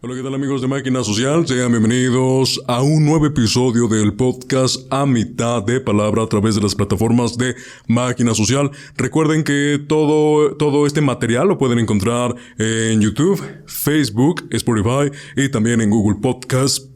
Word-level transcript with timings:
Hola, 0.00 0.14
¿qué 0.14 0.22
tal 0.22 0.32
amigos 0.32 0.62
de 0.62 0.68
Máquina 0.68 1.02
Social? 1.02 1.44
Sean 1.44 1.72
bienvenidos 1.72 2.62
a 2.68 2.82
un 2.82 3.04
nuevo 3.04 3.26
episodio 3.26 3.88
del 3.88 4.14
podcast 4.14 4.86
a 4.92 5.04
mitad 5.06 5.60
de 5.64 5.80
palabra 5.80 6.22
a 6.22 6.28
través 6.28 6.54
de 6.54 6.60
las 6.60 6.76
plataformas 6.76 7.36
de 7.36 7.56
Máquina 7.88 8.32
Social. 8.32 8.70
Recuerden 8.96 9.42
que 9.42 9.84
todo, 9.88 10.54
todo 10.54 10.86
este 10.86 11.00
material 11.00 11.48
lo 11.48 11.58
pueden 11.58 11.80
encontrar 11.80 12.32
en 12.58 13.00
YouTube, 13.00 13.42
Facebook, 13.66 14.46
Spotify 14.52 15.10
y 15.34 15.48
también 15.48 15.80
en 15.80 15.90
Google 15.90 16.20
Podcast 16.22 16.86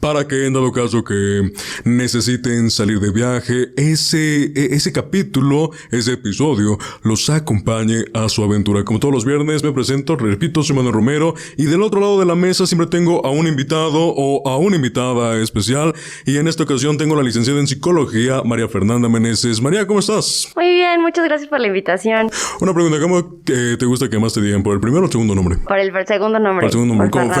para 0.00 0.26
que 0.26 0.46
en 0.46 0.52
dado 0.52 0.72
caso 0.72 1.04
que 1.04 1.52
necesiten 1.84 2.70
salir 2.70 3.00
de 3.00 3.10
viaje, 3.10 3.70
ese, 3.76 4.44
e, 4.54 4.74
ese 4.74 4.92
capítulo, 4.92 5.70
ese 5.90 6.12
episodio, 6.12 6.78
los 7.02 7.28
acompañe 7.30 8.04
a 8.14 8.28
su 8.28 8.42
aventura. 8.42 8.84
Como 8.84 9.00
todos 9.00 9.14
los 9.14 9.24
viernes 9.24 9.62
me 9.62 9.72
presento, 9.72 10.16
repito, 10.16 10.62
soy 10.62 10.76
Manuel 10.76 10.94
Romero 10.94 11.34
y 11.56 11.64
del 11.64 11.82
otro 11.82 12.00
lado 12.00 12.18
de 12.18 12.26
la 12.26 12.34
mesa 12.34 12.66
siempre 12.66 12.86
tengo 12.86 13.24
a 13.24 13.30
un 13.30 13.46
invitado 13.46 14.12
o 14.16 14.48
a 14.48 14.56
una 14.58 14.76
invitada 14.76 15.40
especial 15.40 15.94
y 16.24 16.36
en 16.36 16.48
esta 16.48 16.64
ocasión 16.64 16.96
tengo 16.98 17.16
la 17.16 17.22
licenciada 17.22 17.60
en 17.60 17.66
psicología, 17.66 18.42
María 18.44 18.68
Fernanda 18.68 19.08
Meneses. 19.08 19.60
María, 19.60 19.86
¿cómo 19.86 20.00
estás? 20.00 20.48
Muy 20.56 20.74
bien, 20.74 21.00
muchas 21.00 21.24
gracias 21.24 21.48
por 21.48 21.60
la 21.60 21.68
invitación. 21.68 22.30
Una 22.60 22.74
pregunta, 22.74 22.98
¿cómo 23.00 23.24
te 23.44 23.84
gusta 23.86 24.08
que 24.08 24.18
más 24.18 24.32
te 24.32 24.40
digan? 24.40 24.62
¿Por 24.62 24.74
el 24.74 24.80
primero 24.80 25.02
o 25.02 25.06
el 25.06 25.12
segundo 25.12 25.34
nombre? 25.34 25.58
Por 25.58 25.78
el 25.78 25.92
segundo 26.06 26.38
nombre. 26.38 26.60
Por 26.60 26.64
el 26.64 26.72
segundo 26.72 26.94
nombre. 26.94 27.10
Como 27.10 27.34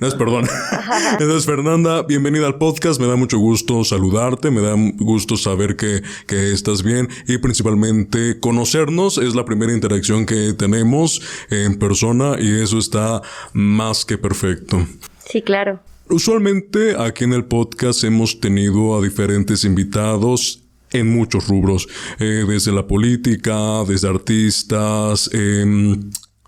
No, 0.00 0.06
es 0.06 0.14
perdón. 0.14 0.46
Entonces, 1.12 1.46
Fernanda, 1.46 1.97
bienvenida 2.06 2.46
al 2.46 2.58
podcast. 2.58 3.00
Me 3.00 3.06
da 3.06 3.16
mucho 3.16 3.38
gusto 3.38 3.84
saludarte, 3.84 4.50
me 4.50 4.60
da 4.60 4.74
gusto 4.96 5.36
saber 5.36 5.76
que, 5.76 6.02
que 6.26 6.52
estás 6.52 6.82
bien 6.82 7.08
y 7.26 7.38
principalmente 7.38 8.38
conocernos. 8.40 9.18
Es 9.18 9.34
la 9.34 9.44
primera 9.44 9.72
interacción 9.72 10.26
que 10.26 10.52
tenemos 10.52 11.22
en 11.50 11.78
persona 11.78 12.36
y 12.38 12.60
eso 12.60 12.78
está 12.78 13.22
más 13.52 14.04
que 14.04 14.18
perfecto. 14.18 14.86
Sí, 15.30 15.42
claro. 15.42 15.80
Usualmente 16.10 16.94
aquí 16.98 17.24
en 17.24 17.32
el 17.32 17.44
podcast 17.44 18.04
hemos 18.04 18.40
tenido 18.40 18.96
a 18.96 19.02
diferentes 19.02 19.64
invitados 19.64 20.62
en 20.90 21.10
muchos 21.10 21.48
rubros, 21.48 21.86
eh, 22.18 22.44
desde 22.48 22.72
la 22.72 22.86
política, 22.86 23.84
desde 23.86 24.08
artistas, 24.08 25.28
eh, 25.32 25.64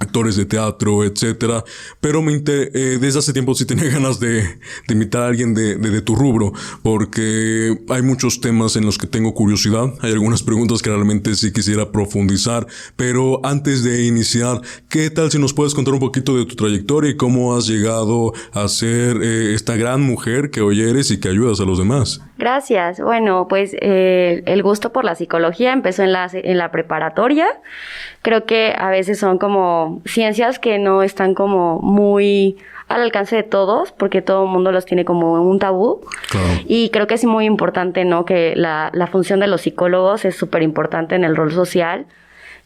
actores 0.01 0.35
de 0.37 0.47
teatro, 0.47 1.05
etcétera. 1.05 1.63
Pero 2.01 2.23
me 2.23 2.41
eh, 2.47 2.99
desde 3.01 3.19
hace 3.19 3.33
tiempo 3.33 3.55
sí 3.55 3.67
tenía 3.67 3.91
ganas 3.93 4.19
de, 4.19 4.43
de 4.43 4.95
invitar 4.95 5.23
a 5.23 5.27
alguien 5.27 5.55
de, 5.55 5.77
de, 5.77 6.01
tu 6.01 6.15
rubro, 6.15 6.53
porque 6.83 7.77
hay 7.91 8.03
muchos 8.03 8.41
temas 8.41 8.77
en 8.77 8.87
los 8.87 8.97
que 8.97 9.07
tengo 9.07 9.35
curiosidad. 9.35 9.93
Hay 10.01 10.13
algunas 10.13 10.43
preguntas 10.43 10.83
que 10.83 10.91
realmente 10.91 11.35
sí 11.35 11.53
quisiera 11.53 11.93
profundizar. 11.93 12.67
Pero 12.97 13.45
antes 13.45 13.85
de 13.85 14.07
iniciar, 14.07 14.61
¿qué 14.89 15.11
tal 15.11 15.31
si 15.31 15.39
nos 15.39 15.53
puedes 15.53 15.75
contar 15.75 15.95
un 15.95 16.01
poquito 16.01 16.37
de 16.37 16.47
tu 16.47 16.57
trayectoria 16.57 17.11
y 17.11 17.17
cómo 17.17 17.55
has 17.55 17.67
llegado 17.67 18.33
a 18.53 18.67
ser 18.69 19.19
eh, 19.23 19.55
esta 19.55 19.77
gran 19.77 20.01
mujer 20.01 20.51
que 20.51 20.63
hoy 20.63 20.81
eres 20.81 21.11
y 21.11 21.21
que 21.21 21.29
ayudas 21.29 21.61
a 21.61 21.65
los 21.65 21.79
demás? 21.79 22.23
Gracias. 22.39 23.01
Bueno, 23.01 23.47
pues 23.49 23.77
eh, 23.83 24.43
el 24.47 24.63
gusto 24.63 24.93
por 24.93 25.05
la 25.05 25.15
psicología 25.15 25.75
empezó 25.75 26.03
en 26.03 26.13
la, 26.13 26.31
en 26.33 26.57
la 26.57 26.71
preparatoria. 26.71 27.47
Creo 28.23 28.45
que 28.45 28.75
a 28.77 28.91
veces 28.91 29.19
son 29.19 29.39
como 29.39 30.03
ciencias 30.05 30.59
que 30.59 30.79
no 30.79 31.03
están 31.03 31.35
como 31.35 31.79
muy 31.81 32.59
al 32.89 33.03
alcance 33.03 33.37
de 33.37 33.43
todos, 33.45 33.93
porque 33.93 34.21
todo 34.21 34.45
el 34.45 34.51
mundo 34.51 34.73
los 34.73 34.85
tiene 34.85 35.05
como 35.05 35.35
un 35.43 35.59
tabú. 35.59 36.01
Y 36.67 36.91
creo 36.91 37.07
que 37.07 37.15
es 37.15 37.25
muy 37.25 37.47
importante, 37.47 38.05
¿no? 38.05 38.25
Que 38.25 38.55
la, 38.57 38.91
la 38.93 39.07
función 39.07 39.41
de 39.41 39.47
los 39.47 39.63
psicólogos 39.63 40.25
es 40.25 40.37
súper 40.37 40.63
importante 40.63 41.15
en 41.15 41.25
el 41.25 41.37
rol 41.37 41.53
social 41.53 42.07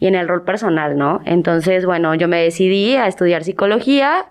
y 0.00 0.06
en 0.06 0.14
el 0.14 0.26
rol 0.26 0.42
personal, 0.42 0.96
¿no? 0.96 1.20
Entonces, 1.24 1.86
bueno, 1.86 2.14
yo 2.14 2.26
me 2.26 2.42
decidí 2.42 2.96
a 2.96 3.06
estudiar 3.06 3.44
psicología 3.44 4.26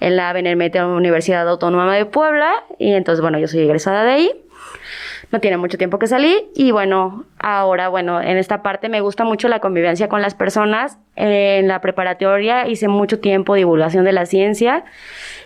en 0.00 0.16
la 0.16 0.32
Benemérita 0.32 0.86
Universidad 0.86 1.48
Autónoma 1.48 1.94
de 1.94 2.04
Puebla 2.04 2.52
y 2.78 2.92
entonces, 2.92 3.22
bueno, 3.22 3.38
yo 3.38 3.48
soy 3.48 3.60
egresada 3.60 4.04
de 4.04 4.10
ahí 4.10 4.45
no 5.32 5.40
tiene 5.40 5.56
mucho 5.56 5.78
tiempo 5.78 5.98
que 5.98 6.06
salir 6.06 6.36
y 6.54 6.70
bueno, 6.70 7.24
ahora 7.38 7.88
bueno, 7.88 8.20
en 8.20 8.36
esta 8.36 8.62
parte 8.62 8.88
me 8.88 9.00
gusta 9.00 9.24
mucho 9.24 9.48
la 9.48 9.60
convivencia 9.60 10.08
con 10.08 10.22
las 10.22 10.34
personas. 10.34 10.98
En 11.16 11.66
la 11.66 11.80
preparatoria 11.80 12.68
hice 12.68 12.88
mucho 12.88 13.20
tiempo 13.20 13.54
divulgación 13.54 14.04
de 14.04 14.12
la 14.12 14.26
ciencia 14.26 14.84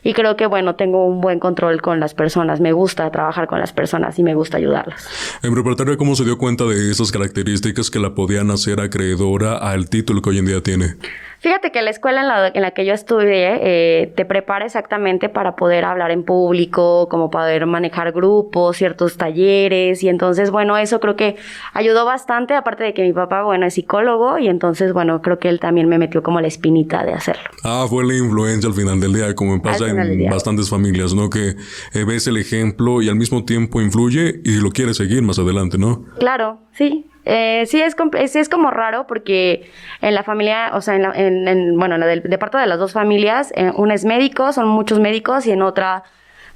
y 0.02 0.14
creo 0.14 0.36
que 0.36 0.46
bueno, 0.46 0.74
tengo 0.74 1.06
un 1.06 1.20
buen 1.20 1.38
control 1.38 1.80
con 1.80 2.00
las 2.00 2.14
personas, 2.14 2.60
me 2.60 2.72
gusta 2.72 3.10
trabajar 3.10 3.46
con 3.46 3.60
las 3.60 3.72
personas 3.72 4.18
y 4.18 4.22
me 4.22 4.34
gusta 4.34 4.56
ayudarlas. 4.56 5.08
En 5.42 5.54
preparatoria, 5.54 5.96
¿cómo 5.96 6.16
se 6.16 6.24
dio 6.24 6.38
cuenta 6.38 6.64
de 6.64 6.90
esas 6.90 7.12
características 7.12 7.90
que 7.90 8.00
la 8.00 8.14
podían 8.14 8.50
hacer 8.50 8.80
acreedora 8.80 9.56
al 9.58 9.88
título 9.88 10.22
que 10.22 10.30
hoy 10.30 10.38
en 10.38 10.46
día 10.46 10.62
tiene? 10.62 10.96
Fíjate 11.40 11.72
que 11.72 11.80
la 11.80 11.88
escuela 11.88 12.20
en 12.20 12.28
la, 12.28 12.48
en 12.48 12.60
la 12.60 12.72
que 12.72 12.84
yo 12.84 12.92
estudié 12.92 13.58
eh, 13.62 14.12
te 14.14 14.26
prepara 14.26 14.66
exactamente 14.66 15.30
para 15.30 15.56
poder 15.56 15.86
hablar 15.86 16.10
en 16.10 16.22
público, 16.22 17.08
como 17.08 17.30
poder 17.30 17.64
manejar 17.64 18.12
grupos, 18.12 18.76
ciertos 18.76 19.16
talleres, 19.16 20.02
y 20.02 20.10
entonces, 20.10 20.50
bueno, 20.50 20.76
eso 20.76 21.00
creo 21.00 21.16
que 21.16 21.36
ayudó 21.72 22.04
bastante, 22.04 22.52
aparte 22.54 22.84
de 22.84 22.92
que 22.92 23.02
mi 23.04 23.14
papá, 23.14 23.42
bueno, 23.42 23.64
es 23.64 23.72
psicólogo, 23.72 24.38
y 24.38 24.48
entonces, 24.48 24.92
bueno, 24.92 25.22
creo 25.22 25.38
que 25.38 25.48
él 25.48 25.60
también 25.60 25.88
me 25.88 25.96
metió 25.96 26.22
como 26.22 26.42
la 26.42 26.46
espinita 26.46 27.04
de 27.04 27.14
hacerlo. 27.14 27.48
Ah, 27.64 27.86
fue 27.88 28.04
la 28.04 28.14
influencia 28.14 28.68
al 28.68 28.74
final 28.74 29.00
del 29.00 29.14
día, 29.14 29.34
como 29.34 29.62
pasa 29.62 29.88
en 29.88 30.28
bastantes 30.28 30.68
familias, 30.68 31.14
¿no? 31.14 31.30
Que 31.30 31.56
eh, 31.94 32.04
ves 32.06 32.26
el 32.26 32.36
ejemplo 32.36 33.00
y 33.00 33.08
al 33.08 33.16
mismo 33.16 33.46
tiempo 33.46 33.80
influye 33.80 34.42
y 34.44 34.60
lo 34.60 34.72
quieres 34.72 34.98
seguir 34.98 35.22
más 35.22 35.38
adelante, 35.38 35.78
¿no? 35.78 36.04
Claro, 36.18 36.58
sí, 36.72 37.06
eh, 37.24 37.64
sí, 37.66 37.80
es, 37.80 37.94
es, 38.18 38.36
es, 38.36 38.48
como 38.48 38.70
raro 38.70 39.06
porque 39.06 39.70
en 40.00 40.14
la 40.14 40.22
familia, 40.22 40.70
o 40.74 40.80
sea, 40.80 40.96
en, 40.96 41.48
en, 41.48 41.78
bueno, 41.78 41.98
de 41.98 42.38
parte 42.38 42.58
de 42.58 42.66
las 42.66 42.78
dos 42.78 42.92
familias, 42.92 43.52
eh, 43.54 43.72
una 43.76 43.94
es 43.94 44.04
médico, 44.04 44.52
son 44.52 44.68
muchos 44.68 45.00
médicos, 45.00 45.46
y 45.46 45.52
en 45.52 45.62
otra, 45.62 46.02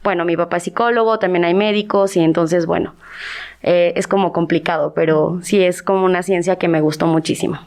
bueno, 0.02 0.24
mi 0.24 0.36
papá 0.36 0.56
es 0.56 0.64
psicólogo, 0.64 1.18
también 1.18 1.44
hay 1.44 1.54
médicos, 1.54 2.16
y 2.16 2.20
entonces, 2.20 2.66
bueno, 2.66 2.94
eh, 3.62 3.92
es 3.96 4.06
como 4.06 4.32
complicado, 4.32 4.92
pero 4.94 5.40
sí 5.42 5.62
es 5.62 5.82
como 5.82 6.04
una 6.04 6.22
ciencia 6.22 6.56
que 6.56 6.68
me 6.68 6.80
gustó 6.80 7.06
muchísimo. 7.06 7.58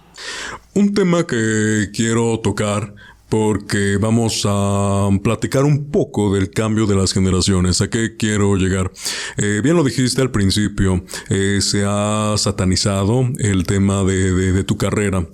Un 0.74 0.94
tema 0.94 1.26
que 1.26 1.90
quiero 1.94 2.40
tocar 2.40 2.94
porque 3.30 3.98
vamos 3.98 4.44
a 4.46 5.10
platicar 5.22 5.66
un 5.66 5.92
poco 5.92 6.34
del 6.34 6.50
cambio 6.50 6.86
de 6.86 6.96
las 6.96 7.14
generaciones. 7.14 7.82
¿A 7.82 7.90
qué 7.90 8.16
quiero 8.16 8.56
llegar? 8.56 8.92
Eh, 9.38 9.62
bien 9.64 9.76
lo 9.76 9.84
dijiste 9.84 10.22
al 10.22 10.32
principio, 10.32 11.04
eh, 11.30 11.60
se 11.62 11.84
ha 11.86 12.36
satanizado 12.38 13.28
el 13.40 13.66
tema 13.66 14.04
de, 14.04 14.32
de, 14.34 14.64
tu 14.64 14.78
carrera. 14.78 15.28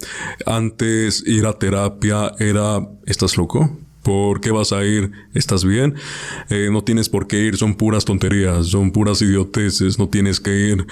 Antes 0.45 1.23
ir 1.25 1.45
a 1.45 1.53
terapia 1.53 2.31
era, 2.39 2.87
¿estás 3.05 3.37
loco? 3.37 3.77
¿Por 4.01 4.41
qué 4.41 4.51
vas 4.51 4.73
a 4.73 4.83
ir? 4.83 5.11
¿Estás 5.33 5.63
bien? 5.63 5.95
Eh, 6.49 6.67
no 6.71 6.83
tienes 6.83 7.07
por 7.07 7.25
qué 7.25 7.39
ir, 7.39 7.55
son 7.55 7.75
puras 7.75 8.03
tonterías, 8.03 8.67
son 8.67 8.91
puras 8.91 9.21
idioteces, 9.21 9.97
no 9.97 10.09
tienes 10.09 10.41
que 10.41 10.51
ir. 10.67 10.85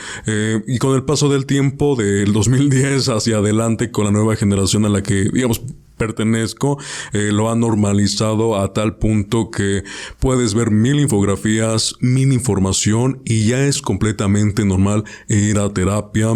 Y 0.65 0.77
con 0.77 0.95
el 0.95 1.03
paso 1.03 1.27
del 1.27 1.45
tiempo, 1.45 1.97
del 1.97 2.31
2010 2.31 3.09
hacia 3.09 3.37
adelante, 3.37 3.91
con 3.91 4.05
la 4.05 4.11
nueva 4.11 4.37
generación 4.37 4.85
a 4.85 4.89
la 4.89 5.03
que, 5.03 5.29
digamos, 5.33 5.61
pertenezco, 6.01 6.79
eh, 7.13 7.29
lo 7.31 7.51
ha 7.51 7.55
normalizado 7.55 8.59
a 8.59 8.73
tal 8.73 8.97
punto 8.97 9.51
que 9.51 9.83
puedes 10.19 10.55
ver 10.55 10.71
mil 10.71 10.99
infografías, 10.99 11.93
mil 11.99 12.33
información 12.33 13.21
y 13.23 13.45
ya 13.45 13.63
es 13.63 13.83
completamente 13.83 14.65
normal 14.65 15.03
ir 15.27 15.59
a 15.59 15.71
terapia 15.71 16.33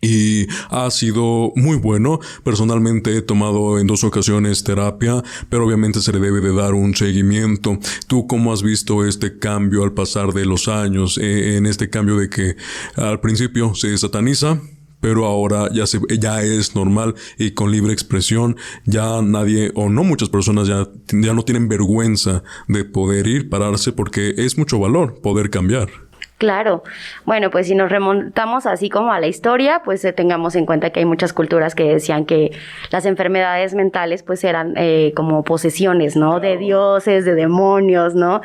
y 0.00 0.48
ha 0.70 0.90
sido 0.90 1.52
muy 1.54 1.76
bueno. 1.76 2.18
Personalmente 2.42 3.16
he 3.16 3.22
tomado 3.22 3.78
en 3.78 3.86
dos 3.86 4.02
ocasiones 4.02 4.64
terapia, 4.64 5.22
pero 5.48 5.64
obviamente 5.64 6.00
se 6.00 6.12
le 6.12 6.18
debe 6.18 6.40
de 6.40 6.52
dar 6.52 6.74
un 6.74 6.96
seguimiento. 6.96 7.78
¿Tú 8.08 8.26
cómo 8.26 8.52
has 8.52 8.64
visto 8.64 9.04
este 9.04 9.38
cambio 9.38 9.84
al 9.84 9.92
pasar 9.92 10.32
de 10.32 10.44
los 10.44 10.66
años? 10.66 11.18
Eh, 11.18 11.56
en 11.56 11.66
este 11.66 11.88
cambio 11.88 12.16
de 12.16 12.28
que 12.28 12.56
al 12.96 13.20
principio 13.20 13.76
se 13.76 13.96
sataniza, 13.96 14.60
pero 15.00 15.26
ahora 15.26 15.68
ya 15.72 15.86
se, 15.86 16.00
ya 16.18 16.42
es 16.42 16.74
normal 16.74 17.14
y 17.38 17.52
con 17.52 17.70
libre 17.70 17.92
expresión 17.92 18.56
ya 18.84 19.22
nadie 19.22 19.70
o 19.74 19.88
no 19.88 20.04
muchas 20.04 20.28
personas 20.28 20.68
ya, 20.68 20.86
ya 21.12 21.34
no 21.34 21.42
tienen 21.42 21.68
vergüenza 21.68 22.42
de 22.66 22.84
poder 22.84 23.26
ir, 23.26 23.48
pararse 23.48 23.92
porque 23.92 24.34
es 24.36 24.58
mucho 24.58 24.78
valor 24.78 25.20
poder 25.20 25.50
cambiar. 25.50 25.88
Claro. 26.38 26.84
Bueno, 27.24 27.50
pues 27.50 27.66
si 27.66 27.74
nos 27.74 27.90
remontamos 27.90 28.64
así 28.66 28.88
como 28.88 29.12
a 29.12 29.18
la 29.18 29.26
historia, 29.26 29.82
pues 29.84 30.04
eh, 30.04 30.12
tengamos 30.12 30.54
en 30.54 30.66
cuenta 30.66 30.90
que 30.90 31.00
hay 31.00 31.04
muchas 31.04 31.32
culturas 31.32 31.74
que 31.74 31.82
decían 31.82 32.26
que 32.26 32.52
las 32.90 33.06
enfermedades 33.06 33.74
mentales 33.74 34.22
pues 34.22 34.44
eran 34.44 34.74
eh, 34.76 35.12
como 35.16 35.42
posesiones, 35.42 36.14
¿no? 36.14 36.38
De 36.38 36.56
dioses, 36.56 37.24
de 37.24 37.34
demonios, 37.34 38.14
¿no? 38.14 38.40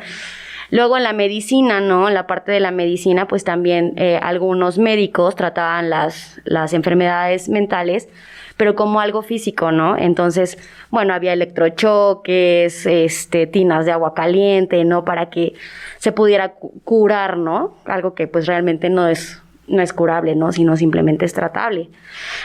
Luego 0.74 0.96
en 0.96 1.04
la 1.04 1.12
medicina, 1.12 1.80
¿no? 1.80 2.08
En 2.08 2.14
la 2.14 2.26
parte 2.26 2.50
de 2.50 2.58
la 2.58 2.72
medicina, 2.72 3.28
pues 3.28 3.44
también 3.44 3.94
eh, 3.96 4.18
algunos 4.20 4.76
médicos 4.76 5.36
trataban 5.36 5.88
las, 5.88 6.40
las 6.44 6.72
enfermedades 6.72 7.48
mentales 7.48 8.08
pero 8.56 8.74
como 8.74 9.00
algo 9.00 9.22
físico, 9.22 9.70
¿no? 9.72 9.96
Entonces, 9.96 10.58
bueno, 10.90 11.14
había 11.14 11.32
electrochoques, 11.32 12.86
este, 12.86 13.46
tinas 13.46 13.84
de 13.84 13.92
agua 13.92 14.14
caliente, 14.14 14.84
¿no? 14.84 15.04
Para 15.04 15.30
que 15.30 15.54
se 15.98 16.10
pudiera 16.10 16.54
curar, 16.84 17.36
¿no? 17.36 17.76
Algo 17.84 18.14
que 18.14 18.26
pues 18.26 18.46
realmente 18.46 18.90
no 18.90 19.06
es, 19.06 19.40
no 19.66 19.80
es 19.80 19.92
curable, 19.92 20.34
¿no? 20.34 20.50
Sino 20.52 20.76
simplemente 20.76 21.24
es 21.24 21.34
tratable. 21.34 21.90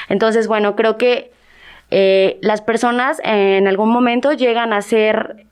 Entonces, 0.07 0.47
bueno, 0.47 0.75
creo 0.75 0.97
que 0.97 1.31
eh, 1.91 2.37
las 2.41 2.61
personas 2.61 3.19
en 3.23 3.67
algún 3.67 3.89
momento 3.89 4.33
llegan 4.33 4.73
a 4.73 4.81
ser 4.81 5.47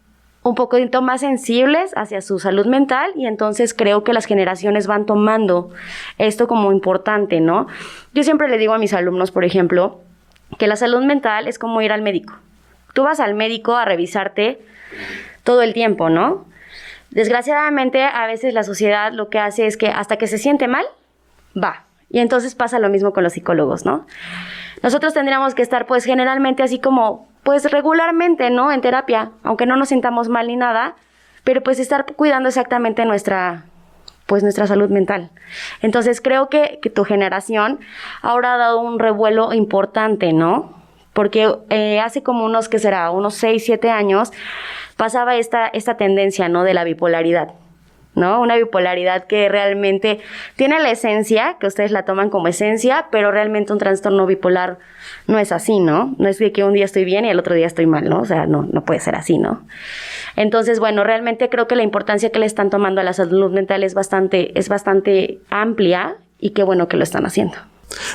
un 0.47 0.55
poquito 0.55 1.01
más 1.01 1.21
sensibles 1.21 1.91
hacia 1.97 2.21
su 2.21 2.39
salud 2.39 2.67
mental 2.67 3.11
y 3.15 3.25
entonces 3.25 3.73
creo 3.73 4.05
que 4.05 4.13
las 4.13 4.25
generaciones 4.25 4.87
van 4.87 5.05
tomando 5.05 5.71
esto 6.17 6.47
como 6.47 6.71
importante, 6.71 7.41
¿no? 7.41 7.67
Yo 8.13 8.23
siempre 8.23 8.47
le 8.47 8.57
digo 8.57 8.73
a 8.73 8.77
mis 8.77 8.93
alumnos, 8.93 9.31
por 9.31 9.43
ejemplo, 9.43 9.99
que 10.57 10.67
la 10.67 10.77
salud 10.77 11.03
mental 11.03 11.49
es 11.49 11.59
como 11.59 11.81
ir 11.81 11.91
al 11.91 12.01
médico. 12.01 12.33
Tú 12.93 13.03
vas 13.03 13.19
al 13.19 13.33
médico 13.33 13.75
a 13.75 13.83
revisarte 13.83 14.61
todo 15.43 15.63
el 15.63 15.73
tiempo, 15.73 16.09
¿no? 16.09 16.45
Desgraciadamente, 17.11 18.03
a 18.03 18.25
veces 18.25 18.53
la 18.53 18.63
sociedad 18.63 19.11
lo 19.11 19.27
que 19.27 19.39
hace 19.39 19.67
es 19.67 19.75
que 19.75 19.89
hasta 19.89 20.15
que 20.15 20.27
se 20.27 20.37
siente 20.37 20.69
mal, 20.69 20.85
va. 21.61 21.83
Y 22.09 22.19
entonces 22.19 22.55
pasa 22.55 22.79
lo 22.79 22.87
mismo 22.87 23.11
con 23.11 23.25
los 23.25 23.33
psicólogos, 23.33 23.85
¿no? 23.85 24.05
Nosotros 24.81 25.13
tendríamos 25.13 25.55
que 25.55 25.61
estar 25.61 25.87
pues 25.87 26.05
generalmente 26.05 26.63
así 26.63 26.79
como 26.79 27.26
pues 27.47 27.71
regularmente, 27.71 28.49
¿no? 28.49 28.73
En 28.73 28.81
terapia, 28.81 29.31
aunque 29.41 29.65
no 29.65 29.77
nos 29.77 29.87
sintamos 29.87 30.27
mal 30.27 30.47
ni 30.47 30.57
nada, 30.57 30.95
pero 31.45 31.63
pues 31.63 31.79
estar 31.79 32.05
cuidando 32.05 32.49
exactamente 32.49 33.05
nuestra 33.05 33.63
pues 34.25 34.43
nuestra 34.43 34.67
salud 34.67 34.89
mental. 34.89 35.29
Entonces 35.81 36.19
creo 36.19 36.49
que, 36.49 36.81
tu 36.93 37.05
generación 37.05 37.79
ahora 38.21 38.55
ha 38.55 38.57
dado 38.57 38.81
un 38.81 38.99
revuelo 38.99 39.53
importante, 39.53 40.33
¿no? 40.33 40.73
Porque 41.13 41.49
eh, 41.69 42.01
hace 42.01 42.21
como 42.21 42.43
unos, 42.43 42.67
¿qué 42.67 42.79
será? 42.79 43.11
Unos 43.11 43.35
6, 43.35 43.63
7 43.63 43.91
años 43.91 44.33
pasaba 44.97 45.37
esta, 45.37 45.67
esta 45.67 45.95
tendencia, 45.95 46.49
¿no? 46.49 46.65
De 46.65 46.73
la 46.73 46.83
bipolaridad. 46.83 47.53
¿No? 48.17 48.41
Una 48.41 48.57
bipolaridad 48.57 49.25
que 49.25 49.47
realmente 49.47 50.19
tiene 50.55 50.79
la 50.79 50.89
esencia, 50.89 51.55
que 51.59 51.67
ustedes 51.67 51.91
la 51.91 52.03
toman 52.03 52.29
como 52.29 52.47
esencia, 52.47 53.05
pero 53.11 53.31
realmente 53.31 53.71
un 53.71 53.79
trastorno 53.79 54.25
bipolar 54.25 54.79
no 55.27 55.39
es 55.39 55.51
así, 55.51 55.79
¿no? 55.79 56.15
No 56.17 56.27
es 56.27 56.39
que 56.53 56.63
un 56.63 56.73
día 56.73 56.85
estoy 56.85 57.05
bien 57.05 57.25
y 57.25 57.29
el 57.29 57.39
otro 57.39 57.53
día 57.53 57.67
estoy 57.67 57.85
mal, 57.85 58.09
¿no? 58.09 58.21
O 58.21 58.25
sea, 58.25 58.47
no, 58.47 58.67
no 58.69 58.83
puede 58.83 58.99
ser 58.99 59.15
así, 59.15 59.37
¿no? 59.37 59.61
Entonces, 60.35 60.79
bueno, 60.79 61.03
realmente 61.03 61.47
creo 61.49 61.67
que 61.67 61.75
la 61.75 61.83
importancia 61.83 62.31
que 62.31 62.39
le 62.39 62.47
están 62.47 62.69
tomando 62.69 63.01
a 63.01 63.03
la 63.03 63.13
salud 63.13 63.51
mental 63.51 63.83
es 63.83 63.93
bastante, 63.93 64.57
es 64.57 64.67
bastante 64.67 65.39
amplia 65.49 66.15
y 66.39 66.51
qué 66.51 66.63
bueno 66.63 66.87
que 66.87 66.97
lo 66.97 67.03
están 67.03 67.25
haciendo. 67.25 67.57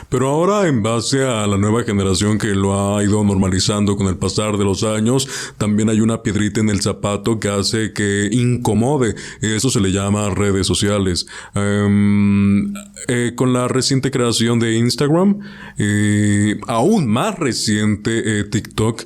Pero 0.09 0.29
ahora, 0.29 0.69
en 0.69 0.83
base 0.83 1.25
a 1.25 1.47
la 1.47 1.57
nueva 1.57 1.85
generación 1.85 2.39
que 2.39 2.49
lo 2.49 2.97
ha 2.97 3.03
ido 3.03 3.23
normalizando 3.25 3.97
con 3.97 4.07
el 4.09 4.17
pasar 4.17 4.59
de 4.59 4.65
los 4.65 4.83
años, 4.83 5.29
también 5.59 5.89
hay 5.89 6.01
una 6.01 6.23
piedrita 6.23 6.61
en 6.61 6.69
el 6.69 6.83
zapato 6.83 7.41
que 7.41 7.49
hace 7.49 7.93
que 7.93 8.29
incomode. 8.31 9.15
Eso 9.41 9.71
se 9.71 9.81
le 9.81 9.93
llama 9.93 10.31
redes 10.31 10.67
sociales. 10.67 11.27
Em, 11.55 12.73
eh, 13.09 13.33
con 13.35 13.53
la 13.53 13.69
reciente 13.69 14.11
creación 14.11 14.59
de 14.59 14.75
Instagram, 14.75 15.41
eh, 15.79 16.59
aún 16.67 17.09
más 17.09 17.39
reciente 17.39 18.41
eh, 18.41 18.45
TikTok, 18.45 19.03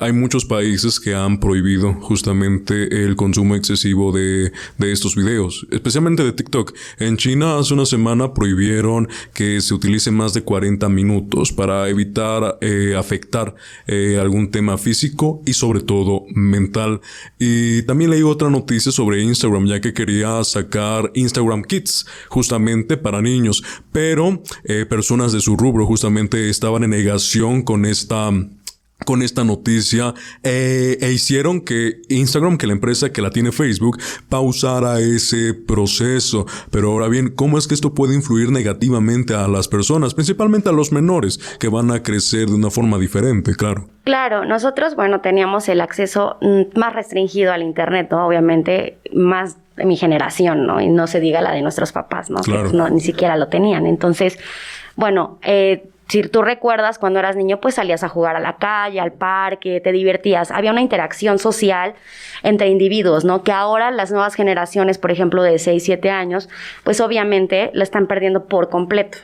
hay 0.00 0.12
muchos 0.12 0.44
países 0.44 1.00
que 1.00 1.14
han 1.14 1.40
prohibido 1.40 1.94
justamente 1.94 3.04
el 3.04 3.16
consumo 3.16 3.54
excesivo 3.54 4.12
de, 4.12 4.52
de 4.78 4.92
estos 4.92 5.16
videos, 5.16 5.66
especialmente 5.70 6.24
de 6.24 6.32
TikTok. 6.32 6.74
En 6.98 7.16
China 7.16 7.58
hace 7.58 7.74
una 7.74 7.86
semana 7.86 8.34
prohibieron 8.34 9.08
que 9.32 9.60
se 9.60 9.74
utilice 9.74 10.01
más 10.10 10.34
de 10.34 10.42
40 10.42 10.88
minutos 10.88 11.52
para 11.52 11.88
evitar 11.88 12.58
eh, 12.60 12.94
afectar 12.96 13.54
eh, 13.86 14.18
algún 14.20 14.50
tema 14.50 14.78
físico 14.78 15.42
y 15.46 15.52
sobre 15.52 15.80
todo 15.80 16.24
mental. 16.34 17.00
Y 17.38 17.82
también 17.82 18.10
leí 18.10 18.22
otra 18.22 18.50
noticia 18.50 18.92
sobre 18.92 19.22
Instagram 19.22 19.66
ya 19.66 19.80
que 19.80 19.92
quería 19.92 20.42
sacar 20.44 21.10
Instagram 21.14 21.62
Kids 21.62 22.06
justamente 22.28 22.96
para 22.96 23.22
niños, 23.22 23.62
pero 23.92 24.42
eh, 24.64 24.86
personas 24.86 25.32
de 25.32 25.40
su 25.40 25.56
rubro 25.56 25.86
justamente 25.86 26.48
estaban 26.50 26.84
en 26.84 26.90
negación 26.90 27.62
con 27.62 27.84
esta 27.84 28.30
con 29.04 29.22
esta 29.22 29.44
noticia 29.44 30.14
eh, 30.42 30.98
e 31.00 31.12
hicieron 31.12 31.60
que 31.60 32.02
Instagram, 32.08 32.58
que 32.58 32.66
la 32.66 32.72
empresa 32.72 33.12
que 33.12 33.22
la 33.22 33.30
tiene 33.30 33.52
Facebook, 33.52 33.98
pausara 34.28 35.00
ese 35.00 35.54
proceso. 35.54 36.46
Pero 36.70 36.92
ahora 36.92 37.08
bien, 37.08 37.30
¿cómo 37.30 37.58
es 37.58 37.66
que 37.66 37.74
esto 37.74 37.94
puede 37.94 38.14
influir 38.14 38.50
negativamente 38.50 39.34
a 39.34 39.48
las 39.48 39.68
personas, 39.68 40.14
principalmente 40.14 40.68
a 40.68 40.72
los 40.72 40.92
menores, 40.92 41.38
que 41.58 41.68
van 41.68 41.90
a 41.90 42.02
crecer 42.02 42.48
de 42.48 42.54
una 42.54 42.70
forma 42.70 42.98
diferente, 42.98 43.54
claro? 43.54 43.88
Claro, 44.04 44.44
nosotros, 44.44 44.96
bueno, 44.96 45.20
teníamos 45.20 45.68
el 45.68 45.80
acceso 45.80 46.36
mm, 46.40 46.78
más 46.78 46.92
restringido 46.92 47.52
al 47.52 47.62
Internet, 47.62 48.08
¿no? 48.10 48.26
Obviamente, 48.26 48.98
más 49.14 49.56
de 49.76 49.84
mi 49.84 49.96
generación, 49.96 50.66
¿no? 50.66 50.80
Y 50.80 50.88
no 50.88 51.06
se 51.06 51.20
diga 51.20 51.40
la 51.40 51.52
de 51.52 51.62
nuestros 51.62 51.92
papás, 51.92 52.30
¿no? 52.30 52.40
Que 52.42 52.52
pues, 52.52 52.72
no 52.72 52.88
ni 52.88 53.00
siquiera 53.00 53.36
lo 53.36 53.48
tenían. 53.48 53.86
Entonces, 53.86 54.38
bueno, 54.96 55.38
eh, 55.42 55.84
si 56.12 56.22
tú 56.24 56.42
recuerdas 56.42 56.98
cuando 56.98 57.20
eras 57.20 57.36
niño, 57.36 57.58
pues 57.58 57.76
salías 57.76 58.04
a 58.04 58.08
jugar 58.10 58.36
a 58.36 58.38
la 58.38 58.56
calle, 58.56 59.00
al 59.00 59.12
parque, 59.12 59.80
te 59.80 59.92
divertías. 59.92 60.50
Había 60.50 60.70
una 60.70 60.82
interacción 60.82 61.38
social 61.38 61.94
entre 62.42 62.68
individuos, 62.68 63.24
¿no? 63.24 63.42
Que 63.42 63.50
ahora 63.50 63.90
las 63.90 64.10
nuevas 64.10 64.34
generaciones, 64.34 64.98
por 64.98 65.10
ejemplo, 65.10 65.42
de 65.42 65.58
6, 65.58 65.82
7 65.82 66.10
años, 66.10 66.50
pues 66.84 67.00
obviamente 67.00 67.70
la 67.72 67.82
están 67.82 68.08
perdiendo 68.08 68.44
por 68.44 68.68
completo. 68.68 69.16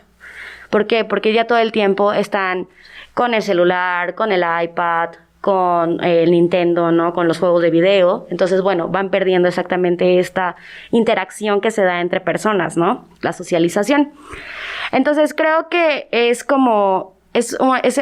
¿Por 0.71 0.87
qué? 0.87 1.05
Porque 1.05 1.35
ya 1.35 1.47
todo 1.47 1.59
el 1.59 1.73
tiempo 1.73 2.15
están 2.15 2.69
con 3.13 3.35
el 3.35 3.43
celular, 3.43 4.15
con 4.15 4.33
el 4.33 4.43
iPad, 4.43 5.11
con 5.49 6.05
el 6.05 6.31
Nintendo, 6.31 6.93
¿no? 6.93 7.15
Con 7.15 7.27
los 7.27 7.39
juegos 7.39 7.63
de 7.63 7.71
video. 7.71 8.27
Entonces, 8.29 8.61
bueno, 8.61 8.89
van 8.89 9.09
perdiendo 9.09 9.49
exactamente 9.49 10.19
esta 10.19 10.57
interacción 10.91 11.63
que 11.63 11.71
se 11.71 11.83
da 11.85 12.03
entre 12.03 12.21
personas, 12.21 12.77
¿no? 12.77 13.07
La 13.23 13.33
socialización. 13.33 14.13
Entonces 14.93 15.33
creo 15.33 15.71
que 15.71 16.07
es 16.11 16.45
como 16.45 17.15
es, 17.33 17.57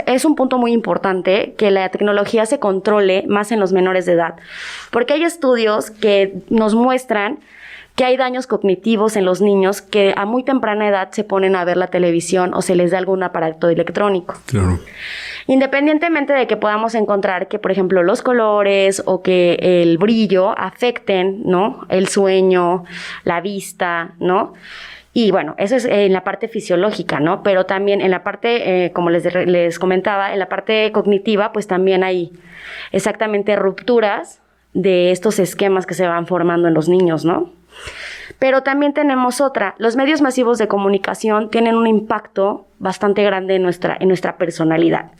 es, 0.06 0.25
un 0.25 0.34
punto 0.34 0.58
muy 0.58 0.72
importante 0.72 1.54
que 1.56 1.70
la 1.70 1.88
tecnología 1.90 2.46
se 2.46 2.58
controle 2.58 3.25
más 3.28 3.52
en 3.52 3.60
los 3.60 3.72
menores 3.72 4.06
de 4.06 4.14
edad, 4.14 4.34
porque 4.90 5.12
hay 5.14 5.22
estudios 5.22 5.93
que 5.93 6.34
nos 6.50 6.75
muestran 6.75 7.38
que 7.96 8.04
hay 8.04 8.16
daños 8.19 8.46
cognitivos 8.46 9.16
en 9.16 9.25
los 9.25 9.40
niños 9.40 9.81
que 9.81 10.12
a 10.16 10.26
muy 10.26 10.44
temprana 10.44 10.87
edad 10.87 11.10
se 11.12 11.25
ponen 11.25 11.56
a 11.56 11.64
ver 11.64 11.78
la 11.78 11.87
televisión 11.87 12.52
o 12.52 12.60
se 12.60 12.76
les 12.76 12.90
da 12.90 12.98
algún 12.98 13.22
aparato 13.22 13.70
electrónico. 13.70 14.34
Claro. 14.44 14.78
Independientemente 15.46 16.34
de 16.34 16.46
que 16.46 16.58
podamos 16.58 16.94
encontrar 16.94 17.48
que, 17.48 17.58
por 17.58 17.70
ejemplo, 17.70 18.02
los 18.02 18.20
colores 18.20 19.02
o 19.06 19.22
que 19.22 19.58
el 19.60 19.96
brillo 19.96 20.50
afecten, 20.58 21.43
¿no? 21.44 21.87
El 21.88 22.08
sueño, 22.08 22.84
la 23.25 23.40
vista, 23.40 24.14
¿no? 24.19 24.52
Y 25.14 25.31
bueno, 25.31 25.54
eso 25.56 25.76
es 25.76 25.87
en 25.87 26.12
la 26.12 26.22
parte 26.22 26.48
fisiológica, 26.48 27.20
¿no? 27.20 27.43
Pero 27.43 27.64
también 27.64 28.02
en 28.02 28.10
la 28.10 28.22
parte, 28.22 28.84
eh, 28.84 28.93
como 28.93 29.08
les, 29.08 29.24
les 29.46 29.79
comentaba, 29.79 30.34
en 30.34 30.38
la 30.38 30.50
parte 30.50 30.93
cognitiva, 30.93 31.53
pues 31.53 31.67
también 31.67 32.05
hay 32.05 32.32
exactamente 32.93 33.56
rupturas 33.56 34.43
de 34.74 35.12
estos 35.12 35.38
esquemas 35.38 35.86
que 35.86 35.94
se 35.94 36.06
van 36.06 36.26
formando 36.26 36.69
en 36.69 36.74
los 36.74 36.91
niños, 36.91 37.24
¿no? 37.24 37.53
Pero 38.39 38.63
también 38.63 38.93
tenemos 38.93 39.41
otra. 39.41 39.75
Los 39.79 39.97
medios 39.97 40.21
masivos 40.21 40.59
de 40.59 40.69
comunicación 40.69 41.51
tienen 41.51 41.77
un 41.77 41.87
impacto 41.87 42.67
bastante 42.79 43.23
grande 43.23 43.56
en 43.56 43.63
nuestra, 43.63 43.97
en 43.99 44.09
nuestra 44.09 44.37
personalidad. 44.37 45.13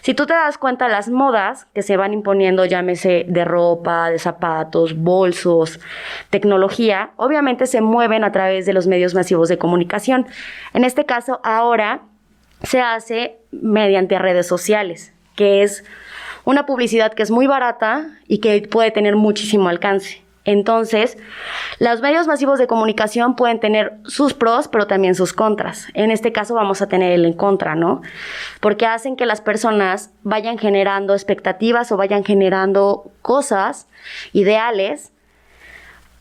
Si 0.00 0.14
tú 0.14 0.26
te 0.26 0.32
das 0.32 0.58
cuenta, 0.58 0.88
las 0.88 1.08
modas 1.08 1.66
que 1.74 1.82
se 1.82 1.96
van 1.96 2.14
imponiendo, 2.14 2.64
llámese 2.64 3.26
de 3.28 3.44
ropa, 3.44 4.10
de 4.10 4.18
zapatos, 4.18 4.96
bolsos, 4.96 5.80
tecnología, 6.30 7.10
obviamente 7.16 7.66
se 7.66 7.80
mueven 7.80 8.24
a 8.24 8.32
través 8.32 8.66
de 8.66 8.72
los 8.72 8.86
medios 8.86 9.14
masivos 9.14 9.48
de 9.48 9.58
comunicación. 9.58 10.26
En 10.72 10.84
este 10.84 11.04
caso, 11.04 11.40
ahora 11.44 12.02
se 12.62 12.80
hace 12.80 13.38
mediante 13.50 14.18
redes 14.18 14.46
sociales, 14.46 15.12
que 15.36 15.62
es 15.62 15.84
una 16.44 16.66
publicidad 16.66 17.12
que 17.12 17.22
es 17.22 17.30
muy 17.30 17.46
barata 17.46 18.06
y 18.26 18.38
que 18.38 18.66
puede 18.68 18.90
tener 18.90 19.16
muchísimo 19.16 19.68
alcance. 19.68 20.23
Entonces, 20.44 21.16
los 21.78 22.00
medios 22.02 22.26
masivos 22.26 22.58
de 22.58 22.66
comunicación 22.66 23.34
pueden 23.34 23.60
tener 23.60 23.94
sus 24.04 24.34
pros, 24.34 24.68
pero 24.68 24.86
también 24.86 25.14
sus 25.14 25.32
contras. 25.32 25.86
En 25.94 26.10
este 26.10 26.32
caso 26.32 26.54
vamos 26.54 26.82
a 26.82 26.88
tener 26.88 27.12
el 27.12 27.24
en 27.24 27.32
contra, 27.32 27.74
¿no? 27.74 28.02
Porque 28.60 28.86
hacen 28.86 29.16
que 29.16 29.24
las 29.24 29.40
personas 29.40 30.10
vayan 30.22 30.58
generando 30.58 31.14
expectativas 31.14 31.90
o 31.92 31.96
vayan 31.96 32.24
generando 32.24 33.10
cosas, 33.22 33.88
ideales, 34.32 35.12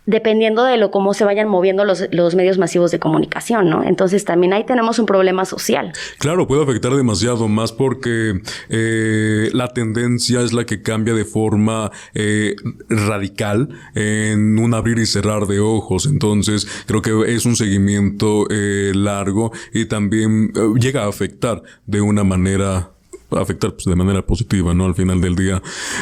dependiendo 0.05 0.63
de 0.63 0.77
lo 0.77 0.91
cómo 0.91 1.13
se 1.13 1.23
vayan 1.23 1.47
moviendo 1.47 1.85
los, 1.85 2.07
los, 2.11 2.35
medios 2.35 2.57
masivos 2.57 2.91
de 2.91 2.99
comunicación, 2.99 3.69
¿no? 3.69 3.83
Entonces 3.83 4.25
también 4.25 4.53
ahí 4.53 4.65
tenemos 4.65 4.99
un 4.99 5.05
problema 5.05 5.45
social. 5.45 5.93
Claro, 6.17 6.47
puede 6.47 6.63
afectar 6.63 6.93
demasiado 6.93 7.47
más 7.47 7.71
porque 7.71 8.41
eh, 8.69 9.49
la 9.53 9.69
tendencia 9.69 10.41
es 10.41 10.53
la 10.53 10.65
que 10.65 10.81
cambia 10.81 11.13
de 11.13 11.25
forma 11.25 11.91
eh, 12.13 12.55
radical 12.89 13.69
en 13.95 14.59
un 14.59 14.73
abrir 14.73 14.99
y 14.99 15.05
cerrar 15.05 15.47
de 15.47 15.59
ojos. 15.59 16.05
Entonces 16.05 16.67
creo 16.85 17.01
que 17.01 17.35
es 17.35 17.45
un 17.45 17.55
seguimiento 17.55 18.47
eh, 18.49 18.91
largo 18.95 19.51
y 19.73 19.85
también 19.85 20.51
llega 20.79 21.03
a 21.03 21.07
afectar 21.07 21.63
de 21.85 22.01
una 22.01 22.23
manera 22.23 22.93
afectar 23.37 23.73
pues, 23.73 23.85
de 23.85 23.95
manera 23.95 24.25
positiva, 24.25 24.73
¿no? 24.73 24.85
Al 24.85 24.95
final 24.95 25.21
del 25.21 25.35
día. 25.35 25.61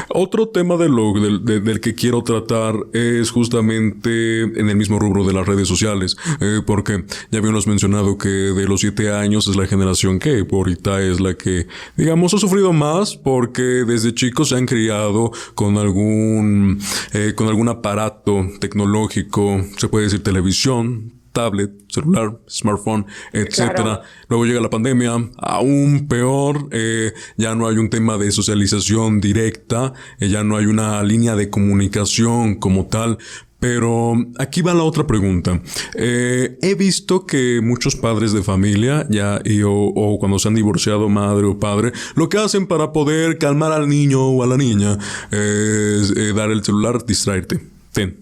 Otro 0.10 0.50
tema 0.50 0.78
de 0.78 0.90
lo, 0.90 1.14
del, 1.14 1.80
que 1.82 1.96
quiero 1.96 2.24
tratar 2.24 2.76
es 2.94 3.32
justamente 3.32 4.42
en 4.42 4.70
el 4.70 4.76
mismo 4.76 5.00
rubro 5.00 5.24
de 5.24 5.34
las 5.34 5.46
redes 5.46 5.68
sociales, 5.68 6.18
eh, 6.40 6.62
porque 6.66 7.04
ya 7.32 7.40
habíamos 7.40 7.68
mencionado 7.68 8.18
que 8.18 8.30
de 8.30 8.68
los 8.68 8.82
siete 8.82 9.12
años 9.12 9.48
es 9.48 9.56
la 9.56 9.68
generación 9.68 10.20
que 10.20 10.46
ahorita 10.52 11.02
es 11.02 11.20
la 11.20 11.34
que, 11.36 11.68
digamos, 11.98 12.34
ha 12.34 12.38
sufrido 12.38 12.74
más 12.74 13.16
porque 13.16 13.62
desde 13.62 14.14
chicos 14.14 14.50
se 14.50 14.56
han 14.56 14.66
criado 14.66 15.32
con 15.56 15.78
algún, 15.78 16.80
eh, 17.14 17.34
con 17.36 17.48
algún 17.48 17.70
aparato 17.70 18.48
tecnológico, 18.60 19.62
se 19.78 19.88
puede 19.88 20.06
decir 20.06 20.24
televisión, 20.24 21.21
tablet, 21.32 21.72
celular, 21.88 22.40
smartphone, 22.48 23.06
etcétera. 23.34 24.02
Luego 24.28 24.46
llega 24.46 24.62
la 24.62 24.70
pandemia, 24.70 25.12
aún 25.38 26.08
peor, 26.08 26.68
eh, 26.72 27.14
ya 27.38 27.56
no 27.56 27.68
hay 27.68 27.78
un 27.78 27.90
tema 27.90 28.18
de 28.18 28.32
socialización 28.32 29.22
directa, 29.22 29.94
eh, 30.20 30.30
ya 30.30 30.44
no 30.44 30.58
hay 30.58 30.66
una 30.66 31.02
línea 31.04 31.36
de 31.36 31.50
comunicación 31.50 32.56
como 32.56 32.88
tal. 32.88 33.18
Pero 33.60 34.16
aquí 34.40 34.64
va 34.64 34.74
la 34.74 34.82
otra 34.82 35.06
pregunta. 35.06 35.62
Eh, 35.94 36.58
he 36.64 36.74
visto 36.74 37.28
que 37.28 37.62
muchos 37.62 37.96
padres 37.96 38.34
de 38.34 38.42
familia, 38.42 39.06
ya 39.08 39.40
y 39.46 39.62
o, 39.64 40.18
cuando 40.20 40.40
se 40.40 40.48
han 40.48 40.56
divorciado 40.56 41.10
madre 41.10 41.46
o 41.46 41.60
padre, 41.60 41.92
lo 42.16 42.28
que 42.28 42.40
hacen 42.40 42.66
para 42.66 42.92
poder 42.92 43.38
calmar 43.38 43.72
al 43.72 43.88
niño 43.88 44.30
o 44.30 44.42
a 44.42 44.48
la 44.48 44.58
niña 44.58 44.98
es 45.30 46.36
dar 46.36 46.50
el 46.50 46.64
celular, 46.64 47.06
distraerte. 47.06 47.60
Ten, 47.94 48.21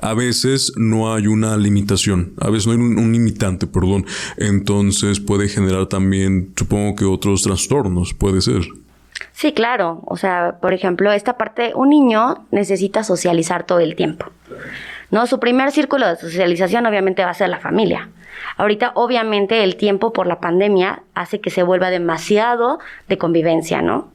a 0.00 0.14
veces 0.14 0.72
no 0.76 1.14
hay 1.14 1.26
una 1.26 1.56
limitación, 1.56 2.34
a 2.40 2.50
veces 2.50 2.66
no 2.66 2.72
hay 2.72 2.78
un, 2.78 3.12
limitante, 3.12 3.66
perdón. 3.66 4.06
Entonces 4.36 5.20
puede 5.20 5.48
generar 5.48 5.86
también, 5.86 6.52
supongo 6.56 6.94
que 6.96 7.04
otros 7.04 7.42
trastornos, 7.42 8.14
puede 8.14 8.40
ser. 8.40 8.62
Sí, 9.32 9.52
claro. 9.52 10.02
O 10.06 10.16
sea, 10.16 10.56
por 10.60 10.72
ejemplo, 10.72 11.12
esta 11.12 11.36
parte, 11.36 11.72
un 11.74 11.90
niño 11.90 12.46
necesita 12.50 13.04
socializar 13.04 13.64
todo 13.64 13.80
el 13.80 13.94
tiempo. 13.96 14.26
¿No? 15.10 15.26
Su 15.26 15.38
primer 15.38 15.70
círculo 15.70 16.08
de 16.08 16.16
socialización 16.16 16.86
obviamente 16.86 17.24
va 17.24 17.30
a 17.30 17.34
ser 17.34 17.48
la 17.48 17.60
familia. 17.60 18.08
Ahorita, 18.56 18.92
obviamente, 18.94 19.62
el 19.62 19.76
tiempo 19.76 20.12
por 20.12 20.26
la 20.26 20.40
pandemia 20.40 21.02
hace 21.14 21.40
que 21.40 21.50
se 21.50 21.62
vuelva 21.62 21.90
demasiado 21.90 22.78
de 23.08 23.18
convivencia, 23.18 23.82
¿no? 23.82 24.12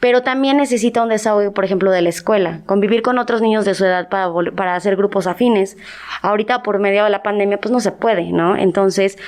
Pero 0.00 0.22
también 0.22 0.56
necesita 0.56 1.02
un 1.02 1.10
desahogo, 1.10 1.52
por 1.52 1.64
ejemplo, 1.64 1.90
de 1.90 2.00
la 2.00 2.08
escuela, 2.08 2.60
convivir 2.66 3.02
con 3.02 3.18
otros 3.18 3.42
niños 3.42 3.66
de 3.66 3.74
su 3.74 3.84
edad 3.84 4.08
para, 4.08 4.32
para 4.56 4.74
hacer 4.74 4.96
grupos 4.96 5.26
afines. 5.26 5.76
Ahorita, 6.22 6.62
por 6.62 6.78
medio 6.78 7.04
de 7.04 7.10
la 7.10 7.22
pandemia, 7.22 7.60
pues 7.60 7.70
no 7.70 7.80
se 7.80 7.92
puede, 7.92 8.32
¿no? 8.32 8.56
Entonces, 8.56 9.18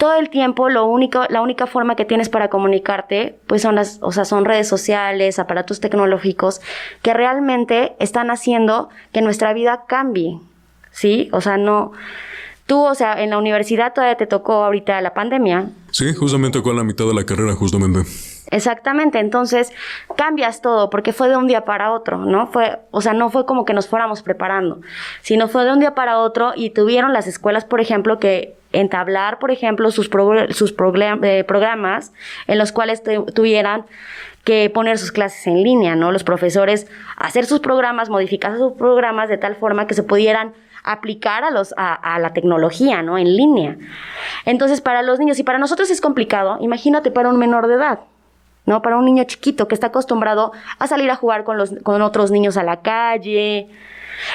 todo 0.00 0.14
el 0.14 0.30
tiempo 0.30 0.68
lo 0.68 0.86
único, 0.86 1.24
la 1.28 1.42
única 1.42 1.66
forma 1.66 1.94
que 1.94 2.06
tienes 2.06 2.28
para 2.28 2.48
comunicarte, 2.48 3.38
pues 3.46 3.62
son 3.62 3.76
las, 3.76 3.98
o 4.02 4.10
sea, 4.10 4.24
son 4.24 4.46
redes 4.46 4.66
sociales, 4.66 5.38
aparatos 5.38 5.78
tecnológicos 5.78 6.60
que 7.02 7.12
realmente 7.12 7.94
están 7.98 8.30
haciendo 8.30 8.88
que 9.12 9.20
nuestra 9.20 9.52
vida 9.52 9.84
cambie, 9.86 10.40
¿sí? 10.90 11.28
O 11.32 11.42
sea, 11.42 11.58
no, 11.58 11.92
tú, 12.70 12.86
o 12.86 12.94
sea, 12.94 13.20
en 13.20 13.30
la 13.30 13.38
universidad 13.38 13.92
todavía 13.92 14.16
te 14.16 14.28
tocó 14.28 14.62
ahorita 14.62 15.00
la 15.00 15.12
pandemia. 15.12 15.70
Sí, 15.90 16.14
justamente 16.14 16.62
con 16.62 16.76
la 16.76 16.84
mitad 16.84 17.04
de 17.04 17.14
la 17.14 17.24
carrera, 17.24 17.52
justamente. 17.56 18.08
Exactamente, 18.52 19.18
entonces 19.18 19.72
cambias 20.16 20.62
todo 20.62 20.88
porque 20.88 21.12
fue 21.12 21.28
de 21.28 21.36
un 21.36 21.48
día 21.48 21.64
para 21.64 21.90
otro, 21.90 22.18
¿no? 22.18 22.46
Fue, 22.46 22.78
o 22.92 23.00
sea, 23.00 23.12
no 23.12 23.28
fue 23.28 23.44
como 23.44 23.64
que 23.64 23.74
nos 23.74 23.88
fuéramos 23.88 24.22
preparando, 24.22 24.82
sino 25.20 25.48
fue 25.48 25.64
de 25.64 25.72
un 25.72 25.80
día 25.80 25.96
para 25.96 26.18
otro 26.18 26.52
y 26.54 26.70
tuvieron 26.70 27.12
las 27.12 27.26
escuelas, 27.26 27.64
por 27.64 27.80
ejemplo, 27.80 28.20
que 28.20 28.54
entablar, 28.72 29.40
por 29.40 29.50
ejemplo, 29.50 29.90
sus, 29.90 30.08
sus 30.50 30.72
eh, 31.22 31.44
programas 31.48 32.12
en 32.46 32.56
los 32.56 32.70
cuales 32.70 33.02
tuvieran 33.34 33.84
que 34.44 34.70
poner 34.70 34.96
sus 34.96 35.10
clases 35.10 35.44
en 35.48 35.64
línea, 35.64 35.96
¿no? 35.96 36.12
Los 36.12 36.22
profesores 36.22 36.86
hacer 37.16 37.46
sus 37.46 37.58
programas, 37.58 38.10
modificar 38.10 38.56
sus 38.58 38.74
programas 38.74 39.28
de 39.28 39.38
tal 39.38 39.56
forma 39.56 39.88
que 39.88 39.94
se 39.94 40.04
pudieran 40.04 40.52
aplicar 40.84 41.44
a, 41.44 41.50
los, 41.50 41.74
a, 41.76 41.94
a, 41.94 42.18
la 42.18 42.32
tecnología, 42.32 43.02
¿no? 43.02 43.18
En 43.18 43.36
línea. 43.36 43.76
Entonces, 44.44 44.80
para 44.80 45.02
los 45.02 45.18
niños 45.18 45.38
y 45.38 45.42
para 45.42 45.58
nosotros 45.58 45.90
es 45.90 46.00
complicado, 46.00 46.58
imagínate 46.60 47.10
para 47.10 47.28
un 47.28 47.38
menor 47.38 47.66
de 47.66 47.74
edad. 47.74 48.00
¿no? 48.66 48.82
Para 48.82 48.98
un 48.98 49.04
niño 49.04 49.24
chiquito 49.24 49.68
que 49.68 49.74
está 49.74 49.88
acostumbrado 49.88 50.52
a 50.78 50.86
salir 50.86 51.10
a 51.10 51.16
jugar 51.16 51.44
con, 51.44 51.56
los, 51.56 51.74
con 51.82 52.02
otros 52.02 52.30
niños 52.30 52.56
a 52.56 52.62
la 52.62 52.82
calle. 52.82 53.68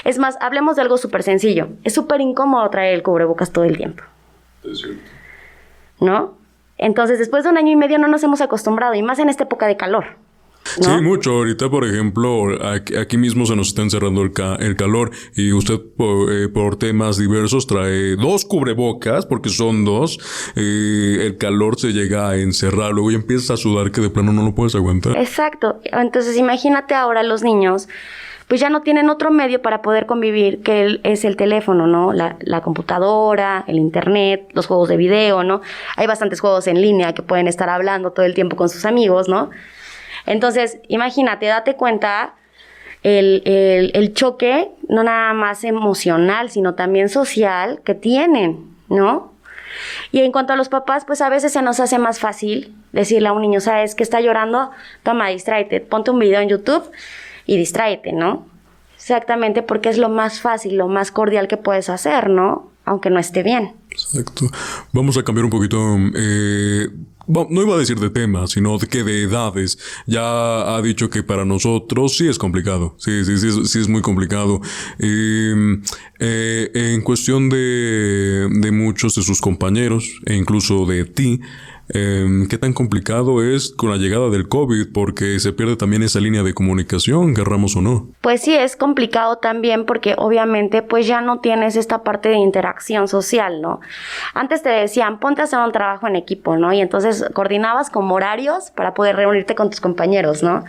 Es 0.03 0.17
más, 0.17 0.37
hablemos 0.41 0.75
de 0.75 0.81
algo 0.81 0.97
súper 0.97 1.23
sencillo. 1.23 1.69
Es 1.83 1.93
súper 1.93 2.21
incómodo 2.21 2.69
traer 2.69 2.95
el 2.95 3.03
cubrebocas 3.03 3.51
todo 3.51 3.63
el 3.63 3.77
tiempo. 3.77 4.03
Es 4.63 4.79
cierto. 4.79 5.01
¿No? 6.01 6.33
Entonces, 6.77 7.19
después 7.19 7.43
de 7.43 7.51
un 7.51 7.57
año 7.57 7.71
y 7.71 7.75
medio 7.75 7.97
no 7.97 8.07
nos 8.07 8.23
hemos 8.23 8.41
acostumbrado, 8.41 8.95
y 8.95 9.01
más 9.01 9.19
en 9.19 9.29
esta 9.29 9.43
época 9.43 9.67
de 9.67 9.77
calor. 9.77 10.17
Sí, 10.65 10.89
mucho. 11.01 11.31
Ahorita, 11.31 11.69
por 11.69 11.86
ejemplo, 11.86 12.48
aquí, 13.00 13.17
mismo 13.17 13.45
se 13.45 13.55
nos 13.55 13.69
está 13.69 13.81
encerrando 13.81 14.22
el, 14.22 14.31
el 14.60 14.75
calor 14.75 15.12
y 15.36 15.53
usted 15.53 15.75
eh, 15.75 16.50
por, 16.53 16.77
temas 16.77 17.17
diversos 17.17 17.67
trae 17.67 18.15
dos 18.15 18.45
cubrebocas, 18.45 19.25
porque 19.25 19.50
son 19.50 19.86
dos. 19.86 20.19
Eh, 20.55 21.19
el 21.22 21.38
calor 21.38 21.79
se 21.79 21.93
llega 21.93 22.29
a 22.29 22.38
encerrar, 22.38 22.91
luego 22.91 23.12
ya 23.12 23.17
empiezas 23.17 23.51
a 23.51 23.57
sudar 23.57 23.91
que 23.91 24.01
de 24.01 24.10
plano 24.10 24.34
no 24.34 24.43
lo 24.43 24.55
puedes 24.55 24.75
aguantar. 24.75 25.17
Exacto. 25.17 25.79
Entonces, 25.84 26.38
imagínate 26.38 26.93
ahora 26.93 27.24
los 27.24 27.43
niños 27.43 27.88
pues 28.48 28.62
ya 28.62 28.69
no 28.69 28.81
tienen 28.84 29.10
otro 29.10 29.31
medio 29.31 29.63
para 29.63 29.81
poder 29.81 30.05
convivir 30.05 30.62
que 30.62 31.00
es 31.03 31.25
el 31.25 31.36
teléfono, 31.36 31.88
¿no? 31.88 32.13
La, 32.13 32.38
la, 32.41 32.62
computadora, 32.62 33.63
el 33.67 33.77
internet, 33.77 34.50
los 34.53 34.67
juegos 34.67 34.88
de 34.88 34.98
video, 34.98 35.43
¿no? 35.43 35.62
Hay 35.95 36.05
bastantes 36.05 36.41
juegos 36.41 36.67
en 36.67 36.79
línea 36.79 37.13
que 37.13 37.24
pueden 37.24 37.48
estar 37.48 37.69
hablando 37.69 38.12
todo 38.12 38.24
el 38.24 38.36
tiempo 38.36 38.55
con 38.55 38.69
sus 38.69 38.86
amigos, 38.86 39.27
¿no? 39.27 39.50
Entonces, 40.25 40.79
imagínate, 40.88 41.48
date 41.48 41.75
cuenta 41.75 42.34
el, 43.03 43.44
el, 43.94 44.13
choque, 44.13 44.72
no 44.89 45.03
nada 45.03 45.34
más 45.34 45.63
emocional, 45.63 46.50
sino 46.50 46.74
también 46.74 47.10
social 47.10 47.82
que 47.86 47.94
tienen, 47.94 48.75
¿no? 48.89 49.32
Y 50.12 50.22
en 50.22 50.32
cuanto 50.32 50.53
a 50.53 50.55
los 50.55 50.70
papás, 50.70 51.05
pues 51.05 51.22
a 51.22 51.29
veces 51.29 51.53
se 51.53 51.62
nos 51.62 51.79
hace 51.79 52.00
más 52.00 52.20
fácil 52.20 52.74
decirle 52.94 53.27
a 53.27 53.34
un 53.34 53.41
niño, 53.41 53.60
¿sabes 53.60 53.94
que 53.94 54.03
está 54.03 54.22
llorando? 54.22 54.72
Toma, 55.03 55.27
distráete, 55.29 55.82
ponte 55.82 56.12
un 56.12 56.20
video 56.20 56.41
en 56.41 56.50
YouTube 56.50 56.89
y 57.46 57.58
distráete, 57.58 58.12
¿no? 58.12 58.48
Exactamente, 58.96 59.62
porque 59.62 59.89
es 59.89 60.00
lo 60.00 60.10
más 60.10 60.39
fácil, 60.39 60.77
lo 60.77 60.88
más 60.88 61.12
cordial 61.12 61.48
que 61.48 61.58
puedes 61.58 61.89
hacer, 61.89 62.29
¿no? 62.29 62.72
Aunque 62.86 63.12
no 63.12 63.20
esté 63.20 63.44
bien. 63.44 63.74
Exacto. 63.91 64.48
Vamos 64.94 65.17
a 65.17 65.24
cambiar 65.24 65.46
un 65.46 65.51
poquito. 65.51 65.77
Eh, 66.15 66.88
no 67.27 67.62
iba 67.62 67.75
a 67.75 67.79
decir 67.79 68.00
de 68.00 68.10
tema, 68.10 68.48
sino 68.48 68.77
de 68.77 68.88
que 68.88 69.03
de 69.03 69.24
edades. 69.24 69.77
Ya 70.05 70.75
ha 70.75 70.82
dicho 70.82 71.10
que 71.10 71.24
para 71.24 71.46
nosotros 71.46 72.17
sí 72.17 72.27
es 72.27 72.38
complicado. 72.38 72.96
Sí, 72.98 73.24
sí, 73.25 73.38
sí, 73.38 73.65
sí 73.65 73.79
es 73.79 73.88
muy 73.88 74.01
complicado. 74.01 74.62
Em, 75.00 75.82
eh, 76.20 76.72
en 76.74 77.01
cuestión 77.01 77.50
de, 77.50 78.48
de 78.50 78.72
muchos 78.72 79.15
de 79.15 79.24
sus 79.24 79.41
compañeros, 79.41 80.20
e 80.25 80.36
incluso 80.36 80.86
de 80.86 81.05
ti, 81.05 81.41
eh, 81.89 82.25
qué 82.49 82.57
tan 82.57 82.73
complicado 82.73 83.43
es 83.43 83.71
con 83.71 83.91
la 83.91 83.97
llegada 83.97 84.29
del 84.29 84.47
COVID, 84.47 84.91
porque 84.91 85.39
se 85.39 85.53
pierde 85.53 85.75
también 85.75 86.01
esa 86.03 86.19
línea 86.19 86.41
de 86.43 86.53
comunicación, 86.53 87.35
querramos 87.35 87.75
o 87.75 87.81
no. 87.81 88.07
Pues 88.21 88.41
sí, 88.41 88.55
es 88.55 88.75
complicado 88.75 89.37
también 89.37 89.85
porque 89.85 90.15
obviamente 90.17 90.81
pues 90.81 91.05
ya 91.05 91.21
no 91.21 91.39
tienes 91.39 91.75
esta 91.75 92.03
parte 92.03 92.29
de 92.29 92.37
interacción 92.37 93.07
social, 93.07 93.61
¿no? 93.61 93.81
Antes 94.33 94.63
te 94.63 94.69
decían, 94.69 95.19
ponte 95.19 95.41
a 95.41 95.43
hacer 95.43 95.59
un 95.59 95.71
trabajo 95.71 96.07
en 96.07 96.15
equipo, 96.15 96.57
¿no? 96.57 96.73
Y 96.73 96.81
entonces 96.81 97.25
coordinabas 97.33 97.89
como 97.89 98.15
horarios 98.15 98.71
para 98.71 98.93
poder 98.93 99.15
reunirte 99.15 99.53
con 99.55 99.69
tus 99.69 99.79
compañeros, 99.79 100.41
¿no? 100.41 100.63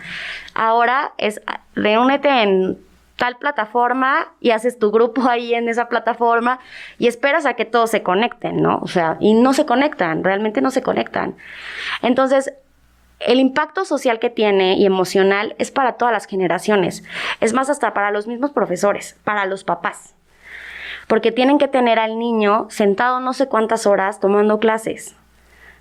Ahora 0.53 1.13
es, 1.17 1.41
reúnete 1.75 2.29
en 2.29 2.77
tal 3.17 3.37
plataforma 3.37 4.33
y 4.39 4.51
haces 4.51 4.79
tu 4.79 4.91
grupo 4.91 5.27
ahí 5.27 5.53
en 5.53 5.67
esa 5.67 5.89
plataforma 5.89 6.59
y 6.97 7.07
esperas 7.07 7.45
a 7.45 7.55
que 7.55 7.65
todos 7.65 7.91
se 7.91 8.03
conecten, 8.03 8.61
¿no? 8.61 8.79
O 8.81 8.87
sea, 8.87 9.17
y 9.19 9.33
no 9.33 9.53
se 9.53 9.65
conectan, 9.65 10.23
realmente 10.23 10.61
no 10.61 10.71
se 10.71 10.81
conectan. 10.81 11.35
Entonces, 12.01 12.53
el 13.19 13.39
impacto 13.39 13.83
social 13.83 14.19
que 14.19 14.29
tiene 14.29 14.75
y 14.75 14.85
emocional 14.85 15.55
es 15.57 15.71
para 15.71 15.93
todas 15.93 16.13
las 16.13 16.27
generaciones. 16.27 17.03
Es 17.41 17.53
más, 17.53 17.69
hasta 17.69 17.93
para 17.93 18.11
los 18.11 18.27
mismos 18.27 18.51
profesores, 18.51 19.17
para 19.23 19.45
los 19.45 19.63
papás. 19.63 20.15
Porque 21.07 21.31
tienen 21.31 21.57
que 21.57 21.67
tener 21.67 21.99
al 21.99 22.19
niño 22.19 22.67
sentado 22.69 23.19
no 23.19 23.33
sé 23.33 23.47
cuántas 23.47 23.87
horas 23.87 24.19
tomando 24.19 24.59
clases. 24.59 25.15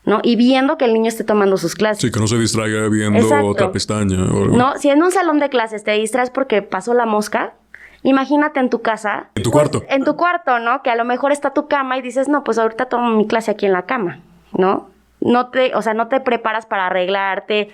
¿No? 0.06 0.20
Y 0.22 0.36
viendo 0.36 0.78
que 0.78 0.86
el 0.86 0.94
niño 0.94 1.08
esté 1.08 1.24
tomando 1.24 1.58
sus 1.58 1.74
clases. 1.74 2.00
Sí, 2.00 2.10
que 2.10 2.20
no 2.20 2.28
se 2.28 2.38
distraiga 2.38 2.88
viendo 2.88 3.28
otra 3.44 3.72
pestaña. 3.72 4.16
No, 4.16 4.78
si 4.78 4.88
en 4.88 5.02
un 5.02 5.10
salón 5.10 5.40
de 5.40 5.50
clases 5.50 5.84
te 5.84 5.90
distraes 5.92 6.30
porque 6.30 6.62
pasó 6.62 6.94
la 6.94 7.04
mosca, 7.04 7.54
imagínate 8.02 8.60
en 8.60 8.70
tu 8.70 8.80
casa. 8.80 9.30
En 9.34 9.42
tu 9.42 9.50
cuarto. 9.50 9.82
En 9.88 10.04
tu 10.04 10.16
cuarto, 10.16 10.60
¿no? 10.60 10.82
Que 10.82 10.90
a 10.90 10.96
lo 10.96 11.04
mejor 11.04 11.32
está 11.32 11.52
tu 11.52 11.66
cama 11.66 11.98
y 11.98 12.02
dices, 12.02 12.28
no, 12.28 12.44
pues 12.44 12.56
ahorita 12.56 12.86
tomo 12.86 13.10
mi 13.10 13.26
clase 13.26 13.50
aquí 13.50 13.66
en 13.66 13.72
la 13.72 13.82
cama, 13.82 14.20
¿no? 14.56 14.88
No 15.20 15.48
te, 15.48 15.74
o 15.74 15.82
sea, 15.82 15.92
no 15.92 16.06
te 16.06 16.20
preparas 16.20 16.66
para 16.66 16.86
arreglarte, 16.86 17.70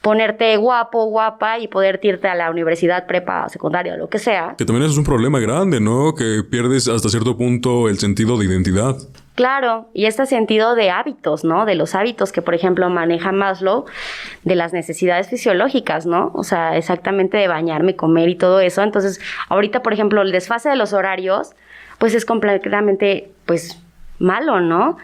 ponerte 0.00 0.56
guapo, 0.56 1.04
guapa 1.06 1.58
y 1.58 1.68
poder 1.68 2.00
irte 2.02 2.28
a 2.28 2.34
la 2.34 2.50
universidad, 2.50 3.06
prepa, 3.06 3.46
secundaria, 3.50 3.96
lo 3.96 4.08
que 4.08 4.18
sea. 4.18 4.54
Que 4.56 4.64
también 4.64 4.88
es 4.88 4.96
un 4.96 5.04
problema 5.04 5.38
grande, 5.38 5.80
¿no? 5.80 6.14
Que 6.14 6.44
pierdes 6.48 6.88
hasta 6.88 7.10
cierto 7.10 7.36
punto 7.36 7.90
el 7.90 7.98
sentido 7.98 8.38
de 8.38 8.46
identidad. 8.46 8.96
Claro, 9.38 9.88
y 9.94 10.06
este 10.06 10.26
sentido 10.26 10.74
de 10.74 10.90
hábitos, 10.90 11.44
¿no? 11.44 11.64
De 11.64 11.76
los 11.76 11.94
hábitos 11.94 12.32
que, 12.32 12.42
por 12.42 12.56
ejemplo, 12.56 12.90
maneja 12.90 13.30
Maslow, 13.30 13.84
de 14.42 14.56
las 14.56 14.72
necesidades 14.72 15.28
fisiológicas, 15.28 16.06
¿no? 16.06 16.32
O 16.34 16.42
sea, 16.42 16.76
exactamente 16.76 17.36
de 17.36 17.46
bañarme, 17.46 17.94
comer 17.94 18.30
y 18.30 18.34
todo 18.34 18.58
eso. 18.58 18.82
Entonces, 18.82 19.20
ahorita, 19.48 19.80
por 19.84 19.92
ejemplo, 19.92 20.22
el 20.22 20.32
desfase 20.32 20.70
de 20.70 20.74
los 20.74 20.92
horarios, 20.92 21.52
pues 21.98 22.16
es 22.16 22.24
completamente, 22.24 23.30
pues, 23.46 23.80
malo, 24.18 24.60
¿no? 24.60 24.96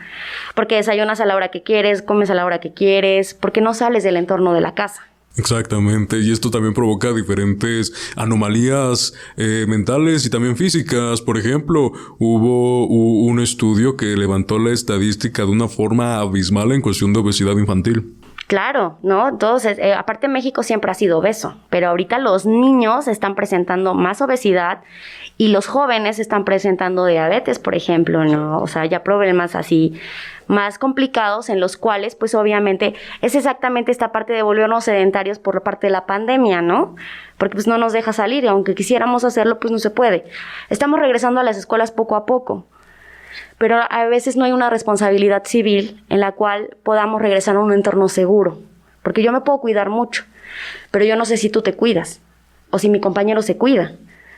Porque 0.56 0.74
desayunas 0.74 1.20
a 1.20 1.26
la 1.26 1.36
hora 1.36 1.50
que 1.52 1.62
quieres, 1.62 2.02
comes 2.02 2.28
a 2.28 2.34
la 2.34 2.44
hora 2.44 2.58
que 2.58 2.74
quieres, 2.74 3.34
porque 3.34 3.60
no 3.60 3.72
sales 3.72 4.02
del 4.02 4.16
entorno 4.16 4.52
de 4.52 4.62
la 4.62 4.74
casa. 4.74 5.06
Exactamente, 5.36 6.20
y 6.20 6.30
esto 6.30 6.50
también 6.50 6.74
provoca 6.74 7.12
diferentes 7.12 7.92
anomalías 8.14 9.14
eh, 9.36 9.66
mentales 9.68 10.24
y 10.26 10.30
también 10.30 10.56
físicas. 10.56 11.20
Por 11.22 11.38
ejemplo, 11.38 11.92
hubo 12.18 12.86
un 12.86 13.40
estudio 13.40 13.96
que 13.96 14.16
levantó 14.16 14.60
la 14.60 14.70
estadística 14.70 15.42
de 15.42 15.50
una 15.50 15.66
forma 15.66 16.18
abismal 16.18 16.70
en 16.70 16.80
cuestión 16.80 17.12
de 17.12 17.18
obesidad 17.18 17.56
infantil. 17.56 18.14
Claro, 18.46 18.98
¿no? 19.02 19.28
Entonces, 19.28 19.78
eh, 19.78 19.94
aparte 19.94 20.28
México 20.28 20.62
siempre 20.62 20.90
ha 20.90 20.94
sido 20.94 21.18
obeso, 21.18 21.56
pero 21.70 21.88
ahorita 21.88 22.18
los 22.18 22.44
niños 22.44 23.08
están 23.08 23.34
presentando 23.34 23.94
más 23.94 24.20
obesidad 24.20 24.82
y 25.38 25.48
los 25.48 25.66
jóvenes 25.66 26.18
están 26.18 26.44
presentando 26.44 27.06
diabetes, 27.06 27.58
por 27.58 27.74
ejemplo, 27.74 28.24
¿no? 28.24 28.60
O 28.60 28.66
sea, 28.66 28.84
ya 28.84 29.02
problemas 29.02 29.54
así 29.54 29.98
más 30.46 30.78
complicados 30.78 31.48
en 31.48 31.60
los 31.60 31.76
cuales, 31.76 32.14
pues 32.14 32.34
obviamente, 32.34 32.94
es 33.22 33.34
exactamente 33.34 33.90
esta 33.90 34.12
parte 34.12 34.32
de 34.32 34.42
volvernos 34.42 34.84
sedentarios 34.84 35.38
por 35.38 35.62
parte 35.62 35.86
de 35.86 35.92
la 35.92 36.06
pandemia, 36.06 36.62
¿no? 36.62 36.96
Porque 37.38 37.54
pues 37.54 37.66
no 37.66 37.78
nos 37.78 37.92
deja 37.92 38.12
salir 38.12 38.44
y 38.44 38.48
aunque 38.48 38.74
quisiéramos 38.74 39.24
hacerlo, 39.24 39.58
pues 39.58 39.72
no 39.72 39.78
se 39.78 39.90
puede. 39.90 40.24
Estamos 40.70 41.00
regresando 41.00 41.40
a 41.40 41.44
las 41.44 41.56
escuelas 41.56 41.90
poco 41.90 42.16
a 42.16 42.26
poco, 42.26 42.66
pero 43.58 43.80
a 43.88 44.04
veces 44.06 44.36
no 44.36 44.44
hay 44.44 44.52
una 44.52 44.70
responsabilidad 44.70 45.44
civil 45.44 46.02
en 46.08 46.20
la 46.20 46.32
cual 46.32 46.76
podamos 46.82 47.20
regresar 47.20 47.56
a 47.56 47.60
un 47.60 47.72
entorno 47.72 48.08
seguro, 48.08 48.58
porque 49.02 49.22
yo 49.22 49.32
me 49.32 49.40
puedo 49.40 49.60
cuidar 49.60 49.90
mucho, 49.90 50.24
pero 50.90 51.04
yo 51.04 51.16
no 51.16 51.24
sé 51.24 51.36
si 51.36 51.50
tú 51.50 51.62
te 51.62 51.74
cuidas 51.74 52.20
o 52.70 52.78
si 52.78 52.88
mi 52.88 53.00
compañero 53.00 53.42
se 53.42 53.56
cuida. 53.56 53.92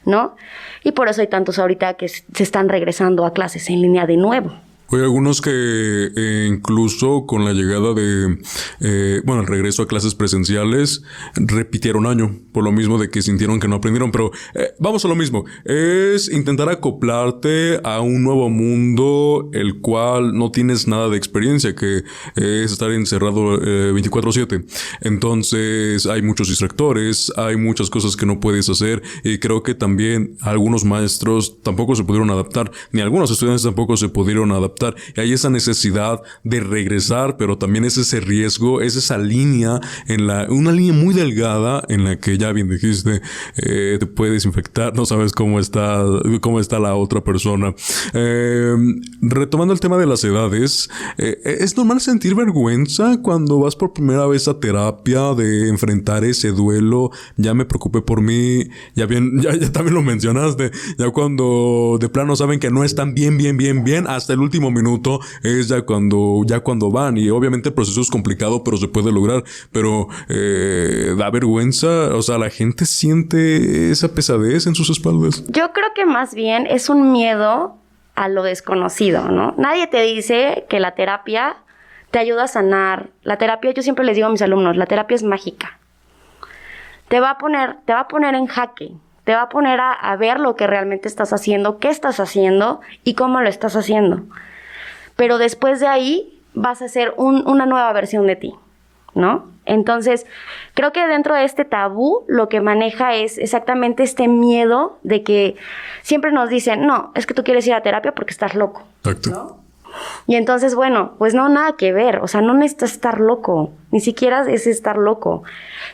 ¿No? 0.04 0.36
Y 0.84 0.92
por 0.92 1.08
eso 1.08 1.20
hay 1.20 1.26
tantos 1.26 1.58
ahorita 1.58 1.94
que 1.94 2.06
se 2.06 2.22
están 2.44 2.68
regresando 2.68 3.26
a 3.26 3.32
clases 3.32 3.68
en 3.70 3.82
línea 3.82 4.06
de 4.06 4.16
nuevo. 4.16 4.52
Hay 4.92 5.00
algunos 5.00 5.40
que 5.40 5.50
eh, 5.50 6.46
incluso 6.48 7.26
con 7.26 7.44
la 7.44 7.52
llegada 7.52 7.92
de, 7.92 8.38
eh, 8.80 9.20
bueno, 9.24 9.40
el 9.42 9.48
regreso 9.48 9.82
a 9.82 9.88
clases 9.88 10.14
presenciales, 10.14 11.02
repitieron 11.34 12.06
año, 12.06 12.38
por 12.52 12.62
lo 12.62 12.70
mismo 12.70 12.96
de 12.96 13.10
que 13.10 13.20
sintieron 13.20 13.58
que 13.58 13.66
no 13.66 13.76
aprendieron, 13.76 14.12
pero 14.12 14.30
eh, 14.54 14.74
vamos 14.78 15.04
a 15.04 15.08
lo 15.08 15.16
mismo, 15.16 15.44
es 15.64 16.28
intentar 16.28 16.68
acoplarte 16.68 17.80
a 17.82 18.00
un 18.00 18.22
nuevo 18.22 18.48
mundo, 18.48 19.50
el 19.52 19.80
cual 19.80 20.38
no 20.38 20.52
tienes 20.52 20.86
nada 20.86 21.08
de 21.08 21.16
experiencia, 21.16 21.74
que 21.74 22.04
es 22.36 22.72
estar 22.72 22.92
encerrado 22.92 23.58
24/7. 23.58 24.64
Entonces 25.00 26.06
hay 26.06 26.22
muchos 26.22 26.48
distractores, 26.48 27.32
hay 27.36 27.56
muchas 27.56 27.90
cosas 27.90 28.14
que 28.16 28.26
no 28.26 28.38
puedes 28.38 28.68
hacer 28.68 29.02
y 29.24 29.38
creo 29.38 29.64
que 29.64 29.74
también 29.74 30.36
algunos 30.42 30.84
maestros 30.84 31.60
tampoco 31.62 31.96
se 31.96 32.04
pudieron 32.04 32.30
adaptar, 32.30 32.70
ni 32.92 33.00
algunos 33.00 33.32
estudiantes 33.32 33.64
tampoco 33.64 33.96
se 33.96 34.08
pudieron 34.08 34.52
adaptar 34.52 34.75
y 35.14 35.20
hay 35.20 35.32
esa 35.32 35.50
necesidad 35.50 36.20
de 36.44 36.60
regresar, 36.60 37.36
pero 37.36 37.58
también 37.58 37.84
es 37.84 37.96
ese 37.96 38.20
riesgo, 38.20 38.80
es 38.80 38.96
esa 38.96 39.18
línea 39.18 39.80
en 40.06 40.26
la, 40.26 40.46
una 40.48 40.72
línea 40.72 40.92
muy 40.92 41.14
delgada 41.14 41.82
en 41.88 42.04
la 42.04 42.16
que 42.18 42.38
ya 42.38 42.52
bien 42.52 42.68
dijiste, 42.68 43.20
eh, 43.56 43.96
te 43.98 44.06
puedes 44.06 44.44
infectar, 44.44 44.94
no 44.94 45.06
sabes 45.06 45.32
cómo 45.32 45.60
está, 45.60 46.04
cómo 46.40 46.60
está 46.60 46.78
la 46.78 46.94
otra 46.94 47.22
persona. 47.22 47.74
Em, 48.12 49.00
retomando 49.20 49.72
el 49.72 49.80
tema 49.80 49.96
de 49.98 50.06
las 50.06 50.22
edades, 50.24 50.88
eh, 51.18 51.38
es 51.44 51.76
normal 51.76 52.00
sentir 52.00 52.34
vergüenza 52.34 53.20
cuando 53.22 53.60
vas 53.60 53.76
por 53.76 53.92
primera 53.92 54.26
vez 54.26 54.48
a 54.48 54.58
terapia 54.60 55.34
de 55.34 55.68
enfrentar 55.68 56.24
ese 56.24 56.50
duelo. 56.52 57.10
Ya 57.36 57.54
me 57.54 57.64
preocupé 57.64 58.02
por 58.02 58.20
mí, 58.20 58.68
ya 58.94 59.06
bien, 59.06 59.40
ya, 59.42 59.54
ya 59.54 59.72
también 59.72 59.94
lo 59.94 60.02
mencionaste, 60.02 60.70
ya 60.98 61.10
cuando 61.10 61.98
de 62.00 62.08
plano 62.08 62.36
saben 62.36 62.60
que 62.60 62.70
no 62.70 62.84
están 62.84 63.14
bien, 63.14 63.36
bien, 63.36 63.56
bien, 63.56 63.84
bien, 63.84 64.06
hasta 64.06 64.32
el 64.32 64.40
último 64.40 64.65
minuto 64.70 65.20
es 65.42 65.68
ya 65.68 65.82
cuando, 65.82 66.42
ya 66.46 66.60
cuando 66.60 66.90
van. 66.90 67.16
Y 67.16 67.30
obviamente 67.30 67.70
el 67.70 67.74
proceso 67.74 68.00
es 68.00 68.10
complicado, 68.10 68.62
pero 68.64 68.76
se 68.76 68.88
puede 68.88 69.12
lograr. 69.12 69.44
Pero 69.72 70.08
eh, 70.28 71.14
da 71.16 71.30
vergüenza. 71.30 72.14
O 72.14 72.22
sea, 72.22 72.38
la 72.38 72.50
gente 72.50 72.86
siente 72.86 73.90
esa 73.90 74.08
pesadez 74.14 74.66
en 74.66 74.74
sus 74.74 74.90
espaldas. 74.90 75.44
Yo 75.48 75.72
creo 75.72 75.88
que 75.94 76.06
más 76.06 76.34
bien 76.34 76.66
es 76.66 76.88
un 76.88 77.12
miedo 77.12 77.76
a 78.14 78.28
lo 78.28 78.42
desconocido, 78.42 79.28
¿no? 79.28 79.54
Nadie 79.58 79.86
te 79.86 80.00
dice 80.02 80.64
que 80.68 80.80
la 80.80 80.94
terapia 80.94 81.56
te 82.10 82.18
ayuda 82.18 82.44
a 82.44 82.48
sanar. 82.48 83.10
La 83.22 83.36
terapia, 83.36 83.72
yo 83.72 83.82
siempre 83.82 84.04
les 84.04 84.16
digo 84.16 84.28
a 84.28 84.30
mis 84.30 84.42
alumnos, 84.42 84.76
la 84.76 84.86
terapia 84.86 85.14
es 85.14 85.22
mágica. 85.22 85.78
Te 87.08 87.20
va 87.20 87.30
a 87.30 87.38
poner, 87.38 87.76
te 87.84 87.92
va 87.92 88.00
a 88.00 88.08
poner 88.08 88.34
en 88.34 88.46
jaque 88.46 88.94
te 89.26 89.34
va 89.34 89.42
a 89.42 89.48
poner 89.48 89.80
a, 89.80 90.14
ver 90.14 90.38
lo 90.38 90.54
que 90.54 90.68
realmente 90.68 91.08
estás 91.08 91.32
haciendo, 91.32 91.80
qué 91.80 91.88
estás 91.88 92.20
haciendo 92.20 92.80
y 93.02 93.14
cómo 93.14 93.40
lo 93.40 93.48
estás 93.48 93.74
haciendo. 93.74 94.22
Pero 95.16 95.38
después 95.38 95.80
de 95.80 95.86
ahí 95.86 96.40
vas 96.54 96.82
a 96.82 96.88
ser 96.88 97.14
una 97.16 97.66
nueva 97.66 97.92
versión 97.92 98.26
de 98.26 98.36
ti, 98.36 98.54
¿no? 99.14 99.44
Entonces, 99.66 100.26
creo 100.74 100.92
que 100.92 101.06
dentro 101.06 101.34
de 101.34 101.44
este 101.44 101.64
tabú 101.64 102.24
lo 102.28 102.48
que 102.48 102.60
maneja 102.60 103.14
es 103.14 103.36
exactamente 103.36 104.04
este 104.04 104.28
miedo 104.28 104.98
de 105.02 105.22
que 105.22 105.56
siempre 106.02 106.30
nos 106.30 106.48
dicen, 106.48 106.86
no, 106.86 107.10
es 107.14 107.26
que 107.26 107.34
tú 107.34 107.42
quieres 107.42 107.66
ir 107.66 107.74
a 107.74 107.82
terapia 107.82 108.12
porque 108.12 108.30
estás 108.30 108.54
loco. 108.54 108.84
Exacto. 108.98 109.58
Y 110.26 110.34
entonces, 110.34 110.74
bueno, 110.74 111.14
pues 111.18 111.34
no, 111.34 111.48
nada 111.48 111.76
que 111.76 111.92
ver, 111.92 112.18
o 112.18 112.28
sea, 112.28 112.40
no 112.40 112.54
necesitas 112.54 112.92
estar 112.92 113.20
loco, 113.20 113.72
ni 113.90 114.00
siquiera 114.00 114.42
es 114.48 114.66
estar 114.66 114.98
loco, 114.98 115.42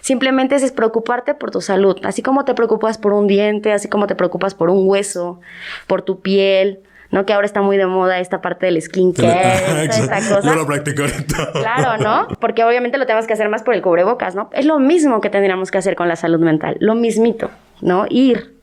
simplemente 0.00 0.56
es, 0.56 0.72
preocuparte 0.72 1.34
por 1.34 1.50
tu 1.50 1.60
salud, 1.60 1.96
así 2.02 2.22
como 2.22 2.44
te 2.44 2.54
preocupas 2.54 2.98
por 2.98 3.12
un 3.12 3.26
diente, 3.26 3.72
así 3.72 3.88
como 3.88 4.06
te 4.06 4.14
preocupas 4.14 4.54
por 4.54 4.70
un 4.70 4.88
hueso, 4.88 5.40
por 5.86 6.02
tu 6.02 6.20
piel, 6.20 6.80
¿no? 7.12 7.26
Que 7.26 7.34
ahora 7.34 7.46
está 7.46 7.62
muy 7.62 7.76
de 7.76 7.86
moda 7.86 8.18
esta 8.18 8.40
parte 8.40 8.66
del 8.66 8.80
skincare, 8.80 9.84
esta 9.84 10.16
cosa. 10.16 10.42
Yo 10.42 10.54
lo 10.54 10.66
practico 10.66 11.02
ahorita. 11.02 11.52
Claro, 11.52 12.02
¿no? 12.02 12.26
Porque 12.40 12.64
obviamente 12.64 12.98
lo 12.98 13.06
tenemos 13.06 13.26
que 13.26 13.34
hacer 13.34 13.48
más 13.48 13.62
por 13.62 13.74
el 13.74 13.82
cubrebocas, 13.82 14.34
¿no? 14.34 14.50
Es 14.52 14.64
lo 14.64 14.80
mismo 14.80 15.20
que 15.20 15.30
tendríamos 15.30 15.70
que 15.70 15.78
hacer 15.78 15.94
con 15.94 16.08
la 16.08 16.16
salud 16.16 16.40
mental, 16.40 16.76
lo 16.80 16.94
mismito, 16.94 17.50
¿no? 17.82 18.06
Ir. 18.08 18.56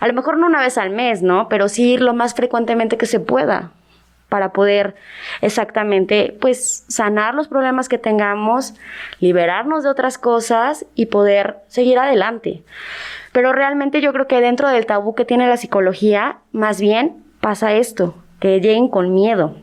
A 0.00 0.08
lo 0.08 0.14
mejor 0.14 0.38
no 0.38 0.46
una 0.46 0.60
vez 0.60 0.78
al 0.78 0.90
mes, 0.90 1.22
¿no? 1.22 1.48
Pero 1.48 1.68
sí 1.68 1.92
ir 1.92 2.00
lo 2.00 2.14
más 2.14 2.34
frecuentemente 2.34 2.96
que 2.96 3.06
se 3.06 3.20
pueda 3.20 3.72
para 4.30 4.52
poder 4.52 4.96
exactamente 5.40 6.36
pues 6.40 6.84
sanar 6.88 7.34
los 7.34 7.46
problemas 7.46 7.88
que 7.88 7.98
tengamos, 7.98 8.74
liberarnos 9.20 9.84
de 9.84 9.90
otras 9.90 10.18
cosas 10.18 10.86
y 10.94 11.06
poder 11.06 11.58
seguir 11.68 11.98
adelante. 11.98 12.64
Pero 13.32 13.52
realmente 13.52 14.00
yo 14.00 14.14
creo 14.14 14.26
que 14.26 14.40
dentro 14.40 14.68
del 14.68 14.86
tabú 14.86 15.14
que 15.14 15.26
tiene 15.26 15.46
la 15.46 15.58
psicología, 15.58 16.38
más 16.52 16.80
bien 16.80 17.25
pasa 17.46 17.74
esto, 17.74 18.16
que 18.40 18.58
lleguen 18.58 18.88
con 18.88 19.14
miedo 19.14 19.54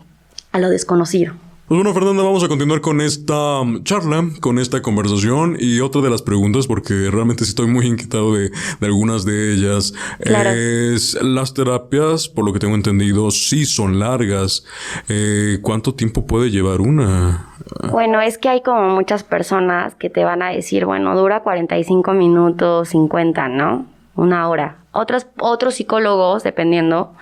a 0.53 0.59
lo 0.59 0.69
desconocido. 0.69 1.33
Pues 1.67 1.77
bueno, 1.77 1.93
Fernanda, 1.93 2.23
vamos 2.23 2.41
a 2.41 2.47
continuar 2.47 2.79
con 2.79 3.01
esta 3.01 3.59
um, 3.59 3.83
charla, 3.83 4.23
con 4.39 4.57
esta 4.57 4.81
conversación 4.81 5.57
y 5.59 5.81
otra 5.81 5.99
de 5.99 6.09
las 6.09 6.21
preguntas, 6.21 6.65
porque 6.65 7.09
realmente 7.11 7.43
sí 7.43 7.49
estoy 7.49 7.67
muy 7.67 7.85
inquietado 7.85 8.35
de, 8.35 8.51
algunas 8.79 9.25
de 9.25 9.53
ellas, 9.53 9.93
es 10.21 11.21
las 11.21 11.53
terapias, 11.53 12.29
por 12.29 12.45
lo 12.45 12.53
que 12.53 12.59
tengo 12.59 12.75
entendido, 12.75 13.29
sí 13.31 13.65
son 13.65 13.99
largas. 13.99 14.65
Eh, 15.09 15.59
¿Cuánto 15.61 15.93
tiempo 15.93 16.25
puede 16.25 16.51
llevar 16.51 16.79
una? 16.79 17.49
Bueno, 17.91 18.21
es 18.21 18.37
que 18.37 18.47
hay 18.47 18.61
como 18.61 18.95
muchas 18.95 19.25
personas 19.25 19.93
que 19.95 20.09
te 20.09 20.23
van 20.23 20.41
a 20.41 20.51
decir, 20.51 20.85
bueno, 20.85 21.17
dura 21.17 21.41
45 21.41 22.13
minutos, 22.13 22.87
50, 22.87 23.49
¿no? 23.49 23.87
Una 24.15 24.47
hora 24.47 24.82
otros, 24.93 25.27
otros 25.39 25.75
psicólogos, 25.75 26.43
dependiendo, 26.43 27.13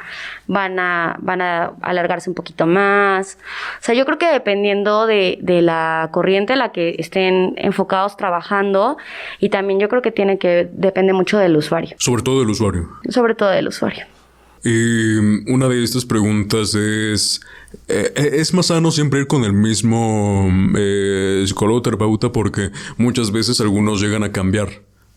van 0.48 0.80
a, 0.80 1.18
van 1.20 1.42
a 1.42 1.74
alargarse 1.82 2.30
un 2.30 2.36
poquito 2.36 2.68
más. 2.68 3.38
O 3.80 3.84
sea, 3.84 3.96
yo 3.96 4.06
creo 4.06 4.18
que 4.18 4.32
dependiendo 4.32 5.08
de, 5.08 5.40
de 5.42 5.62
la 5.62 6.10
corriente 6.12 6.54
en 6.54 6.60
la 6.60 6.72
que 6.72 6.96
estén 7.00 7.56
enfocados 7.58 8.18
trabajando, 8.18 8.98
y 9.40 9.50
también 9.50 9.80
yo 9.80 9.90
creo 9.90 10.02
que 10.02 10.12
tiene 10.12 10.38
que, 10.38 10.70
depende 10.72 11.14
mucho 11.14 11.38
del 11.40 11.56
usuario. 11.58 11.96
Sobre 11.98 12.22
todo 12.22 12.42
del 12.42 12.50
usuario. 12.50 12.90
Sobre 13.10 13.36
todo 13.36 13.50
del 13.50 13.68
usuario. 13.68 14.06
Y 14.64 15.18
una 15.52 15.68
de 15.68 15.84
estas 15.84 16.06
preguntas 16.06 16.76
es, 16.76 17.42
eh, 17.88 18.12
¿es 18.16 18.54
más 18.54 18.68
sano 18.68 18.92
siempre 18.92 19.22
ir 19.22 19.28
con 19.28 19.44
el 19.44 19.54
mismo 19.54 20.48
eh, 20.78 21.44
psicólogo 21.48 21.82
terapeuta? 21.82 22.32
Porque 22.32 22.70
muchas 22.98 23.32
veces 23.32 23.60
algunos 23.60 24.02
llegan 24.02 24.24
a 24.24 24.32
cambiar 24.32 24.70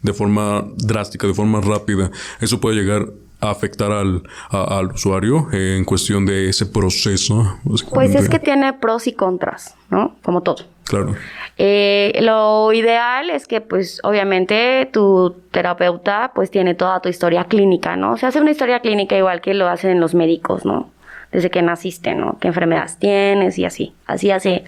de 0.05 0.13
forma 0.13 0.65
drástica, 0.77 1.27
de 1.27 1.35
forma 1.35 1.61
rápida, 1.61 2.11
eso 2.41 2.61
puede 2.61 2.77
llegar 2.77 3.07
a 3.41 3.51
afectar 3.51 3.91
al, 3.91 4.23
al 4.51 4.93
usuario 4.93 5.49
en 5.53 5.85
cuestión 5.85 6.25
de 6.25 6.49
ese 6.49 6.67
proceso. 6.67 7.59
Pues 7.93 8.15
es 8.15 8.29
que 8.29 8.39
tiene 8.39 8.73
pros 8.75 9.07
y 9.07 9.13
contras, 9.13 9.75
¿no? 9.91 10.15
Como 10.23 10.43
todo. 10.43 10.65
Claro. 10.85 11.15
Eh, 11.57 12.19
lo 12.21 12.73
ideal 12.73 13.31
es 13.31 13.47
que, 13.47 13.61
pues, 13.63 14.01
obviamente, 14.03 14.89
tu 14.93 15.35
terapeuta, 15.51 16.33
pues, 16.35 16.51
tiene 16.51 16.75
toda 16.75 17.01
tu 17.01 17.09
historia 17.09 17.45
clínica, 17.45 17.97
¿no? 17.97 18.19
Se 18.19 18.27
hace 18.27 18.41
una 18.41 18.51
historia 18.51 18.81
clínica 18.81 19.17
igual 19.17 19.41
que 19.41 19.55
lo 19.55 19.69
hacen 19.69 20.01
los 20.01 20.15
médicos, 20.15 20.65
¿no? 20.65 20.91
desde 21.35 21.51
que 21.51 21.63
naciste, 21.63 22.15
¿no? 22.15 22.39
¿Qué 22.41 22.47
enfermedades 22.47 22.97
tienes 23.01 23.59
y 23.59 23.65
así? 23.65 23.93
Así 24.07 24.31
hace 24.31 24.65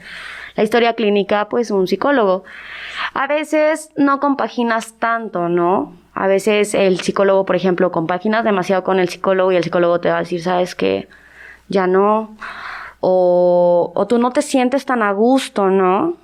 la 0.57 0.62
historia 0.62 0.95
clínica, 0.95 1.49
pues 1.49 1.71
un 1.71 1.87
psicólogo. 1.87 2.45
A 3.14 3.27
veces 3.27 3.90
no 3.97 4.21
compaginas 4.21 4.95
tanto, 4.99 5.49
¿no? 5.49 5.95
A 6.14 6.27
veces 6.27 6.75
el 6.75 7.01
psicólogo, 7.01 7.45
por 7.45 7.57
ejemplo, 7.57 7.92
compaginas 7.92 8.42
demasiado 8.42 8.83
con 8.83 8.99
el 8.99 9.09
psicólogo 9.09 9.53
y 9.53 9.57
el 9.57 9.64
psicólogo 9.64 10.01
te 10.01 10.09
va 10.09 10.16
a 10.16 10.21
decir, 10.21 10.42
sabes 10.42 10.75
que 10.75 11.09
ya 11.69 11.87
no, 11.87 12.37
o, 13.01 14.07
tú 14.09 14.19
no 14.19 14.33
te 14.33 14.42
sientes 14.42 14.87
tan 14.87 15.03
a 15.03 15.12
gusto, 15.12 15.69
¿no? 15.69 16.14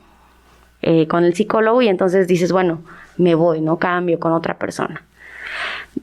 Eh, 0.81 1.07
con 1.07 1.25
el 1.25 1.35
psicólogo 1.35 1.83
y 1.83 1.89
entonces 1.89 2.27
dices, 2.27 2.51
bueno, 2.53 2.81
me 3.19 3.35
voy, 3.35 3.61
no 3.61 3.77
cambio 3.79 4.19
con 4.19 4.33
otra 4.33 4.55
persona. 4.55 5.03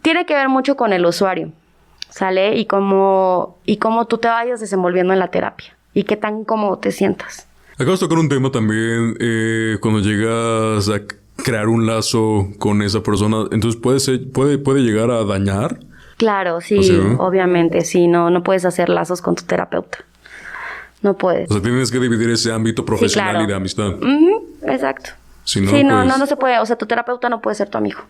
Tiene 0.01 0.25
que 0.25 0.35
ver 0.35 0.49
mucho 0.49 0.77
con 0.77 0.93
el 0.93 1.05
usuario, 1.05 1.51
¿sale? 2.09 2.55
Y 2.55 2.65
cómo, 2.65 3.57
y 3.65 3.77
cómo 3.77 4.05
tú 4.05 4.19
te 4.19 4.27
vayas 4.27 4.59
desenvolviendo 4.59 5.13
en 5.13 5.19
la 5.19 5.29
terapia 5.29 5.75
y 5.93 6.03
qué 6.03 6.15
tan 6.15 6.45
cómodo 6.45 6.77
te 6.77 6.91
sientas. 6.91 7.48
Acabas 7.79 8.01
de 8.01 8.07
tocar 8.07 8.19
un 8.19 8.27
tema 8.27 8.51
también 8.51 9.15
eh, 9.21 9.77
cuando 9.79 10.01
llegas 10.01 10.89
a 10.89 10.99
crear 11.37 11.69
un 11.69 11.87
lazo 11.87 12.49
con 12.59 12.81
esa 12.81 13.01
persona, 13.01 13.45
entonces 13.51 13.79
puede 13.79 14.01
ser, 14.01 14.29
puede, 14.31 14.57
puede 14.57 14.81
llegar 14.81 15.09
a 15.09 15.23
dañar. 15.23 15.79
Claro, 16.17 16.59
sí, 16.59 16.77
obviamente, 17.17 17.85
sí, 17.85 18.07
no, 18.09 18.29
no 18.29 18.43
puedes 18.43 18.65
hacer 18.65 18.89
lazos 18.89 19.21
con 19.21 19.35
tu 19.35 19.43
terapeuta. 19.43 19.99
No 21.01 21.15
puedes. 21.15 21.49
O 21.49 21.53
sea, 21.53 21.63
tienes 21.63 21.89
que 21.89 21.99
dividir 21.99 22.29
ese 22.29 22.51
ámbito 22.51 22.83
profesional 22.83 23.41
y 23.43 23.47
de 23.47 23.55
amistad. 23.55 23.93
exacto. 24.63 25.11
Si 25.45 25.61
no, 25.61 25.71
sí, 25.71 25.85
no, 25.85 26.03
pues 26.03 26.19
no 26.19 26.25
se 26.27 26.35
puede. 26.35 26.59
O 26.59 26.65
sea, 26.65 26.77
tu 26.77 26.85
terapeuta 26.85 27.29
no 27.29 27.41
puede 27.41 27.55
ser 27.55 27.69
tu 27.69 27.77
amigo. 27.77 28.01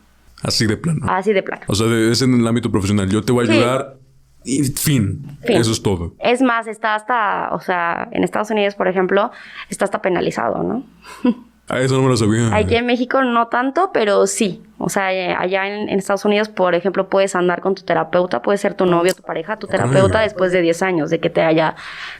Así 0.42 0.66
de 0.66 0.78
plano. 0.78 1.06
Así 1.08 1.32
de 1.32 1.44
plano. 1.44 1.62
O 1.68 1.76
sea, 1.76 1.86
es 1.96 2.24
en 2.24 2.34
el 2.34 2.48
ámbito 2.48 2.72
profesional. 2.72 3.08
Yo 3.08 3.22
te 3.22 3.32
voy 3.32 3.48
a 3.48 3.52
ayudar 3.52 3.98
y 4.44 4.64
fin. 4.64 5.38
Eso 5.44 5.72
es 5.72 5.82
todo. 5.82 6.14
Es 6.20 6.42
más, 6.42 6.68
está 6.68 6.96
hasta, 6.96 7.50
o 7.54 7.60
sea, 7.60 8.08
en 8.12 8.24
Estados 8.24 8.50
Unidos, 8.52 8.76
por 8.76 8.88
ejemplo, 8.88 9.32
está 9.70 9.86
hasta 9.86 10.02
penalizado, 10.02 10.64
¿no? 10.64 10.84
Ah, 11.72 11.82
eso 11.82 11.98
no 11.98 12.02
me 12.02 12.10
lo 12.10 12.18
sabía. 12.18 12.56
Aquí 12.56 12.76
en 12.76 12.88
México 12.88 13.22
no 13.22 13.48
tanto, 13.48 13.92
pero 13.94 14.26
sí. 14.26 14.64
O 14.80 14.90
sea, 14.90 15.08
allá 15.40 15.68
en, 15.68 15.88
Estados 15.90 16.26
Unidos, 16.26 16.50
por 16.50 16.74
ejemplo, 16.74 17.10
puedes 17.10 17.36
andar 17.36 17.62
con 17.62 17.76
tu 17.76 17.84
terapeuta, 17.84 18.42
puede 18.42 18.58
ser 18.58 18.74
tu 18.74 18.88
novio, 18.88 19.14
tu 19.14 19.22
pareja, 19.22 19.58
tu 19.58 19.68
terapeuta 19.68 20.22
después 20.22 20.52
de 20.52 20.62
10 20.62 20.82
años 20.82 21.10
de 21.12 21.20
que 21.20 21.30
te 21.30 21.42
haya 21.42 21.76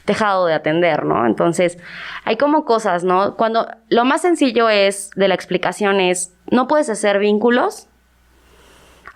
dejado 0.06 0.46
de 0.46 0.54
atender, 0.54 1.04
¿no? 1.04 1.26
Entonces, 1.26 1.78
hay 2.24 2.36
como 2.36 2.64
cosas, 2.64 3.02
¿no? 3.02 3.36
Cuando 3.36 3.66
lo 3.88 4.04
más 4.04 4.22
sencillo 4.22 4.68
es 4.68 5.10
de 5.16 5.26
la 5.26 5.34
explicación 5.34 5.98
es, 5.98 6.32
no 6.48 6.68
puedes 6.68 6.88
hacer 6.88 7.18
vínculos 7.18 7.88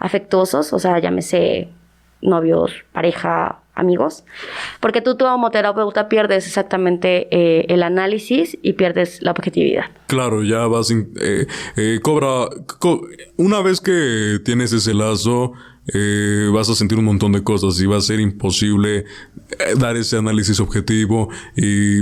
afectuosos, 0.01 0.73
o 0.73 0.81
sea, 0.81 0.99
llámese 0.99 1.69
novios, 2.25 2.73
pareja, 2.93 3.61
amigos, 3.75 4.25
porque 4.81 5.01
tú, 5.01 5.17
como 5.19 5.51
terapeuta, 5.51 6.09
pierdes 6.09 6.47
exactamente 6.47 7.29
eh, 7.31 7.67
el 7.69 7.83
análisis 7.83 8.57
y 8.63 8.75
pierdes 8.75 9.21
la 9.23 9.33
objetividad. 9.33 9.85
Claro, 10.07 10.43
ya 10.43 10.67
vas, 10.67 10.91
eh, 10.91 11.47
eh, 11.77 12.01
cobra, 12.03 12.49
una 13.37 13.61
vez 13.63 13.81
que 13.81 14.39
tienes 14.45 14.73
ese 14.73 14.95
lazo, 14.95 15.53
vas 16.55 16.71
a 16.71 16.75
sentir 16.75 16.97
un 16.99 17.05
montón 17.05 17.33
de 17.33 17.43
cosas 17.43 17.79
y 17.79 17.85
va 17.85 17.99
a 17.99 18.01
ser 18.01 18.19
imposible 18.19 19.05
dar 19.77 19.99
ese 19.99 20.17
análisis 20.17 20.59
objetivo 20.59 21.29
y 21.57 22.01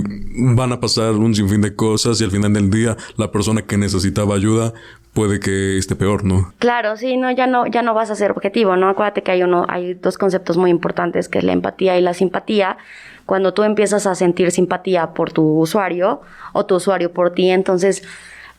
van 0.55 0.71
a 0.71 0.79
pasar 0.79 1.15
un 1.15 1.35
sinfín 1.35 1.63
de 1.63 1.75
cosas 1.75 2.21
y 2.21 2.25
al 2.25 2.31
final 2.31 2.53
del 2.53 2.71
día 2.71 2.97
la 3.17 3.33
persona 3.33 3.63
que 3.63 3.77
necesitaba 3.77 4.37
ayuda 4.37 4.73
puede 5.13 5.41
que 5.41 5.77
esté 5.79 5.95
peor, 5.95 6.25
¿no? 6.25 6.53
Claro, 6.59 6.97
sí, 6.97 7.17
no, 7.17 7.31
ya 7.31 7.47
no, 7.47 7.67
ya 7.67 7.83
no 7.83 7.95
vas 7.95 8.11
a 8.11 8.15
ser 8.15 8.31
objetivo, 8.31 8.77
¿no? 8.77 8.89
Acuérdate 8.89 9.23
que 9.23 9.33
hay 9.33 9.43
uno, 9.43 9.67
hay 9.69 9.95
dos 9.95 10.19
conceptos 10.19 10.57
muy 10.57 10.71
importantes, 10.71 11.29
que 11.29 11.39
es 11.39 11.45
la 11.45 11.53
empatía 11.53 11.99
y 11.99 12.01
la 12.01 12.15
simpatía. 12.15 12.79
Cuando 13.27 13.55
tú 13.55 13.63
empiezas 13.63 14.07
a 14.07 14.15
sentir 14.15 14.51
simpatía 14.51 15.09
por 15.09 15.33
tu 15.33 15.61
usuario 15.61 16.23
o 16.53 16.67
tu 16.67 16.77
usuario 16.77 17.13
por 17.13 17.33
ti, 17.33 17.51
entonces 17.51 18.03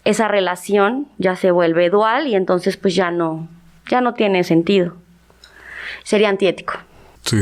esa 0.05 0.27
relación 0.27 1.07
ya 1.17 1.35
se 1.35 1.51
vuelve 1.51 1.89
dual 1.89 2.27
y 2.27 2.35
entonces 2.35 2.77
pues 2.77 2.95
ya 2.95 3.09
no, 3.11 3.47
ya 3.89 4.01
no 4.01 4.13
tiene 4.13 4.43
sentido. 4.43 4.93
Sería 6.03 6.29
antiético. 6.29 6.73
Sí. 7.23 7.37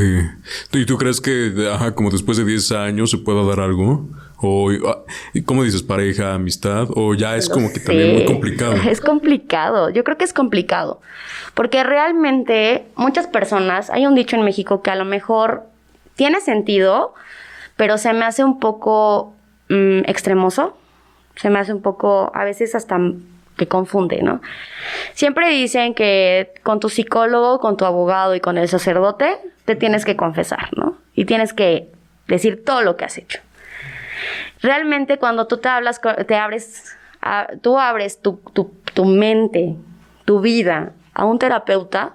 ¿Y 0.72 0.86
tú 0.86 0.96
crees 0.96 1.20
que, 1.20 1.52
ajá, 1.72 1.94
como 1.94 2.10
después 2.10 2.38
de 2.38 2.44
10 2.44 2.72
años 2.72 3.10
se 3.10 3.18
pueda 3.18 3.44
dar 3.44 3.60
algo? 3.60 4.08
O, 4.42 4.70
ah, 4.88 5.04
¿cómo 5.46 5.62
dices? 5.62 5.82
Pareja, 5.82 6.34
amistad, 6.34 6.88
o 6.96 7.14
ya 7.14 7.36
es 7.36 7.48
como 7.48 7.72
que 7.72 7.78
también 7.78 8.12
muy 8.12 8.24
complicado. 8.24 8.74
Es 8.90 9.00
complicado, 9.00 9.88
yo 9.90 10.02
creo 10.02 10.18
que 10.18 10.24
es 10.24 10.32
complicado, 10.32 11.00
porque 11.54 11.84
realmente 11.84 12.84
muchas 12.96 13.28
personas, 13.28 13.88
hay 13.88 14.04
un 14.04 14.16
dicho 14.16 14.34
en 14.34 14.42
México 14.42 14.82
que 14.82 14.90
a 14.90 14.96
lo 14.96 15.04
mejor 15.04 15.62
tiene 16.16 16.40
sentido, 16.40 17.14
pero 17.76 17.98
se 17.98 18.12
me 18.12 18.24
hace 18.24 18.42
un 18.42 18.58
poco 18.58 19.32
mm, 19.68 20.00
extremoso, 20.06 20.76
se 21.36 21.48
me 21.48 21.60
hace 21.60 21.72
un 21.72 21.80
poco, 21.80 22.32
a 22.34 22.44
veces 22.44 22.74
hasta 22.74 22.98
que 23.56 23.68
confunde, 23.68 24.22
¿no? 24.22 24.40
Siempre 25.14 25.50
dicen 25.50 25.94
que 25.94 26.52
con 26.64 26.80
tu 26.80 26.88
psicólogo, 26.88 27.60
con 27.60 27.76
tu 27.76 27.84
abogado 27.84 28.34
y 28.34 28.40
con 28.40 28.58
el 28.58 28.68
sacerdote, 28.68 29.36
te 29.66 29.76
tienes 29.76 30.04
que 30.04 30.16
confesar, 30.16 30.70
¿no? 30.76 30.96
Y 31.14 31.26
tienes 31.26 31.52
que 31.52 31.88
decir 32.26 32.64
todo 32.64 32.82
lo 32.82 32.96
que 32.96 33.04
has 33.04 33.18
hecho. 33.18 33.40
Realmente 34.60 35.18
cuando 35.18 35.46
tú 35.46 35.58
te 35.58 35.68
hablas, 35.68 36.00
te 36.26 36.36
abres, 36.36 36.96
tú 37.60 37.78
abres 37.78 38.20
tu, 38.20 39.04
mente, 39.04 39.76
tu 40.24 40.40
vida 40.40 40.92
a 41.14 41.24
un 41.24 41.38
terapeuta, 41.38 42.14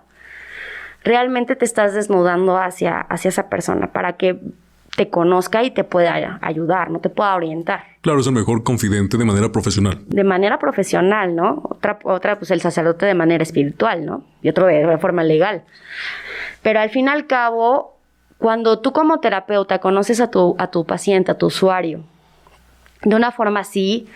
realmente 1.03 1.55
te 1.55 1.65
estás 1.65 1.93
desnudando 1.93 2.57
hacia, 2.57 2.99
hacia 2.99 3.29
esa 3.29 3.49
persona 3.49 3.91
para 3.91 4.13
que 4.13 4.39
te 4.97 5.09
conozca 5.11 5.63
y 5.63 5.69
te 5.69 5.83
pueda 5.83 6.39
ayudar, 6.41 6.89
no 6.89 6.99
te 6.99 7.09
pueda 7.09 7.35
orientar. 7.35 7.83
Claro, 8.01 8.19
es 8.19 8.25
el 8.25 8.33
mejor 8.33 8.63
confidente 8.63 9.17
de 9.17 9.25
manera 9.25 9.51
profesional. 9.51 9.99
De 10.07 10.23
manera 10.23 10.57
profesional, 10.57 11.35
¿no? 11.35 11.61
Otra, 11.69 11.99
otra 12.03 12.39
pues 12.39 12.49
el 12.49 12.61
sacerdote 12.61 13.05
de 13.05 13.13
manera 13.13 13.43
espiritual, 13.43 14.03
¿no? 14.05 14.23
Y 14.41 14.49
otro 14.49 14.65
de 14.65 14.97
forma 14.97 15.23
legal. 15.23 15.63
Pero 16.63 16.79
al 16.79 16.89
fin 16.89 17.05
y 17.05 17.09
al 17.09 17.27
cabo, 17.27 17.96
cuando 18.37 18.79
tú 18.79 18.91
como 18.91 19.19
terapeuta 19.19 19.79
conoces 19.79 20.21
a 20.21 20.29
tu, 20.29 20.55
a 20.59 20.67
tu 20.67 20.85
paciente, 20.85 21.31
a 21.31 21.37
tu 21.37 21.47
usuario, 21.47 22.03
de 23.03 23.15
una 23.15 23.31
forma 23.31 23.61
así, 23.61 24.07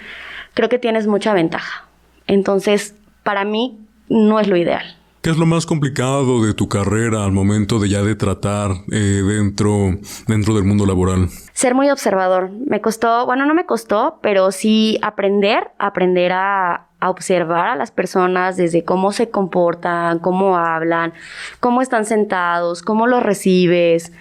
creo 0.53 0.69
que 0.69 0.79
tienes 0.79 1.07
mucha 1.07 1.33
ventaja. 1.33 1.85
Entonces, 2.27 2.95
para 3.23 3.45
mí, 3.45 3.79
no 4.09 4.39
es 4.39 4.47
lo 4.47 4.57
ideal. 4.57 4.97
¿Qué 5.21 5.29
es 5.29 5.37
lo 5.37 5.45
más 5.45 5.67
complicado 5.67 6.43
de 6.43 6.55
tu 6.55 6.67
carrera 6.67 7.23
al 7.23 7.31
momento 7.31 7.77
de 7.77 7.89
ya 7.89 8.01
de 8.01 8.15
tratar 8.15 8.71
eh, 8.91 9.21
dentro, 9.23 9.91
dentro 10.27 10.55
del 10.55 10.63
mundo 10.63 10.87
laboral? 10.87 11.29
Ser 11.53 11.75
muy 11.75 11.91
observador. 11.91 12.49
Me 12.49 12.81
costó, 12.81 13.27
bueno, 13.27 13.45
no 13.45 13.53
me 13.53 13.67
costó, 13.67 14.17
pero 14.23 14.51
sí 14.51 14.97
aprender, 15.03 15.69
aprender 15.77 16.31
a, 16.31 16.87
a 17.01 17.09
observar 17.09 17.67
a 17.67 17.75
las 17.75 17.91
personas 17.91 18.55
desde 18.55 18.85
cómo 18.85 19.11
se 19.11 19.29
comportan, 19.29 20.19
cómo 20.19 20.55
hablan, 20.55 21.13
cómo 21.59 21.81
están 21.81 22.05
sentados, 22.05 22.83
cómo 22.83 23.07
los 23.07 23.23
recibes, 23.23 24.13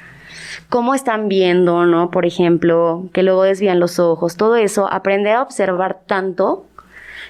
cómo 0.70 0.94
están 0.94 1.28
viendo, 1.28 1.84
¿no? 1.84 2.10
Por 2.10 2.24
ejemplo, 2.24 3.08
que 3.12 3.22
luego 3.22 3.42
desvían 3.42 3.78
los 3.80 3.98
ojos, 3.98 4.36
todo 4.36 4.56
eso, 4.56 4.90
aprender 4.90 5.36
a 5.36 5.42
observar 5.42 6.00
tanto, 6.06 6.64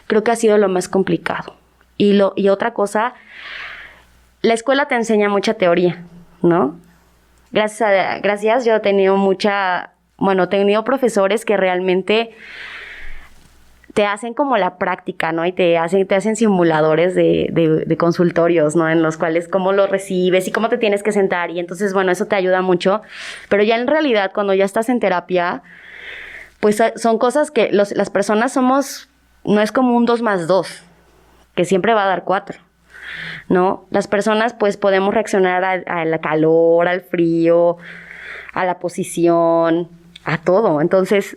creo 0.07 0.23
que 0.23 0.31
ha 0.31 0.37
sido 0.37 0.57
lo 0.57 0.69
más 0.69 0.89
complicado. 0.89 1.57
Y, 1.97 2.13
lo, 2.13 2.33
y 2.37 2.49
otra 2.49 2.73
cosa, 2.73 3.15
la 4.43 4.55
escuela 4.55 4.87
te 4.87 4.95
enseña 4.95 5.29
mucha 5.29 5.55
teoría, 5.55 6.05
¿no? 6.43 6.77
Gracias, 7.51 7.83
a, 7.83 8.19
gracias, 8.21 8.65
yo 8.65 8.77
he 8.77 8.81
tenido 8.81 9.17
mucha, 9.17 9.91
bueno, 10.17 10.45
he 10.45 10.47
tenido 10.47 10.85
profesores 10.85 11.45
que 11.45 11.57
realmente 11.57 12.31
te 13.95 14.07
hacen 14.07 14.35
como 14.35 14.57
la 14.57 14.79
práctica, 14.79 15.33
¿no? 15.33 15.45
Y 15.45 15.53
te 15.53 15.77
hacen, 15.77 16.07
te 16.07 16.15
hacen 16.15 16.37
simuladores 16.37 17.15
de, 17.15 17.49
de, 17.87 17.97
consultorios, 17.97 18.77
¿no? 18.77 18.89
En 18.89 19.03
los 19.03 19.17
cuales 19.17 19.49
cómo 19.49 19.73
lo 19.73 19.87
recibes 19.87 20.47
y 20.47 20.53
cómo 20.53 20.69
te 20.69 20.79
tienes 20.79 21.03
que 21.03 21.13
sentar. 21.13 21.51
Y 21.51 21.59
entonces, 21.59 21.93
bueno, 21.93 22.13
eso 22.13 22.27
te 22.27 22.37
ayuda 22.37 22.63
mucho. 22.63 23.03
Pero 23.49 23.63
ya 23.63 23.77
en 23.77 23.87
realidad, 23.87 24.31
cuando 24.33 24.55
ya 24.55 24.65
estás 24.65 24.89
en 24.89 25.01
terapia, 25.01 25.63
pues 26.61 26.81
son 26.97 27.19
cosas 27.19 27.51
que 27.51 27.71
las 27.73 28.11
personas 28.11 28.53
somos, 28.53 29.09
no 29.45 29.61
es 29.61 29.73
como 29.73 29.97
un 29.97 30.07
dos 30.07 30.23
más 30.23 30.47
dos, 30.47 30.83
que 31.55 31.65
siempre 31.65 31.95
va 31.95 32.05
a 32.05 32.09
dar 32.09 32.25
cuatro. 32.25 32.59
¿No? 33.49 33.87
Las 33.91 34.07
personas 34.07 34.55
pues 34.55 34.77
podemos 34.77 35.13
reaccionar 35.13 35.65
al 35.65 36.21
calor, 36.21 36.87
al 36.87 37.01
frío, 37.01 37.79
a 38.53 38.65
la 38.65 38.79
posición, 38.79 39.89
a 40.25 40.39
todo. 40.39 40.81
Entonces, 40.81 41.37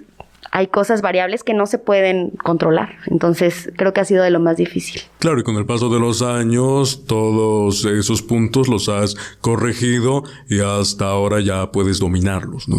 hay 0.55 0.67
cosas 0.67 1.01
variables 1.01 1.43
que 1.43 1.55
no 1.55 1.65
se 1.65 1.79
pueden 1.79 2.29
controlar. 2.29 2.97
Entonces, 3.07 3.71
creo 3.75 3.91
que 3.91 4.01
ha 4.01 4.05
sido 4.05 4.23
de 4.23 4.29
lo 4.29 4.39
más 4.39 4.55
difícil. 4.55 5.01
Claro, 5.17 5.39
y 5.39 5.43
con 5.43 5.55
el 5.55 5.65
paso 5.65 5.89
de 5.89 5.99
los 5.99 6.21
años, 6.21 7.05
todos 7.07 7.85
esos 7.85 8.21
puntos 8.21 8.67
los 8.67 8.87
has 8.87 9.15
corregido 9.41 10.23
y 10.47 10.59
hasta 10.59 11.05
ahora 11.05 11.41
ya 11.41 11.71
puedes 11.71 11.97
dominarlos, 11.97 12.69
¿no? 12.69 12.77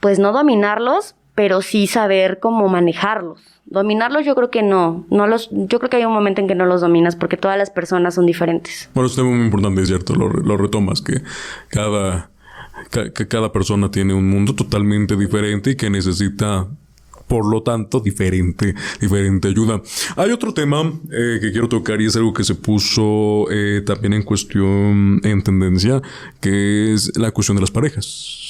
Pues 0.00 0.18
no 0.18 0.32
dominarlos, 0.32 1.14
pero 1.34 1.60
sí 1.60 1.86
saber 1.86 2.40
cómo 2.40 2.68
manejarlos. 2.68 3.40
Dominarlos 3.66 4.24
yo 4.24 4.34
creo 4.34 4.50
que 4.50 4.62
no, 4.62 5.04
no 5.10 5.26
los, 5.26 5.50
yo 5.52 5.78
creo 5.80 5.90
que 5.90 5.98
hay 5.98 6.06
un 6.06 6.14
momento 6.14 6.40
en 6.40 6.48
que 6.48 6.54
no 6.54 6.64
los 6.64 6.80
dominas 6.80 7.14
porque 7.14 7.36
todas 7.36 7.58
las 7.58 7.68
personas 7.68 8.14
son 8.14 8.24
diferentes. 8.24 8.88
Bueno, 8.94 9.08
es 9.08 9.18
muy 9.18 9.44
importante, 9.44 9.82
es 9.82 9.88
cierto, 9.88 10.14
lo, 10.14 10.30
lo 10.30 10.56
retomas, 10.56 11.02
que 11.02 11.20
cada 11.68 12.30
que 12.90 13.28
cada 13.28 13.52
persona 13.52 13.90
tiene 13.90 14.12
un 14.12 14.28
mundo 14.28 14.54
totalmente 14.54 15.16
diferente 15.16 15.70
y 15.70 15.76
que 15.76 15.88
necesita 15.88 16.68
por 17.26 17.50
lo 17.50 17.62
tanto, 17.62 18.00
diferente, 18.00 18.74
diferente 19.00 19.48
ayuda. 19.48 19.82
Hay 20.16 20.30
otro 20.30 20.52
tema 20.54 20.92
eh, 21.10 21.38
que 21.40 21.52
quiero 21.52 21.68
tocar 21.68 22.00
y 22.00 22.06
es 22.06 22.16
algo 22.16 22.32
que 22.32 22.44
se 22.44 22.54
puso 22.54 23.46
eh, 23.50 23.82
también 23.84 24.12
en 24.14 24.22
cuestión, 24.22 25.20
en 25.24 25.42
tendencia, 25.42 26.02
que 26.40 26.92
es 26.94 27.16
la 27.16 27.30
cuestión 27.30 27.56
de 27.56 27.62
las 27.62 27.70
parejas 27.70 28.41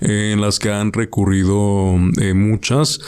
en 0.00 0.40
las 0.40 0.58
que 0.58 0.70
han 0.70 0.92
recurrido 0.92 1.94
eh, 2.20 2.34
muchas 2.34 3.00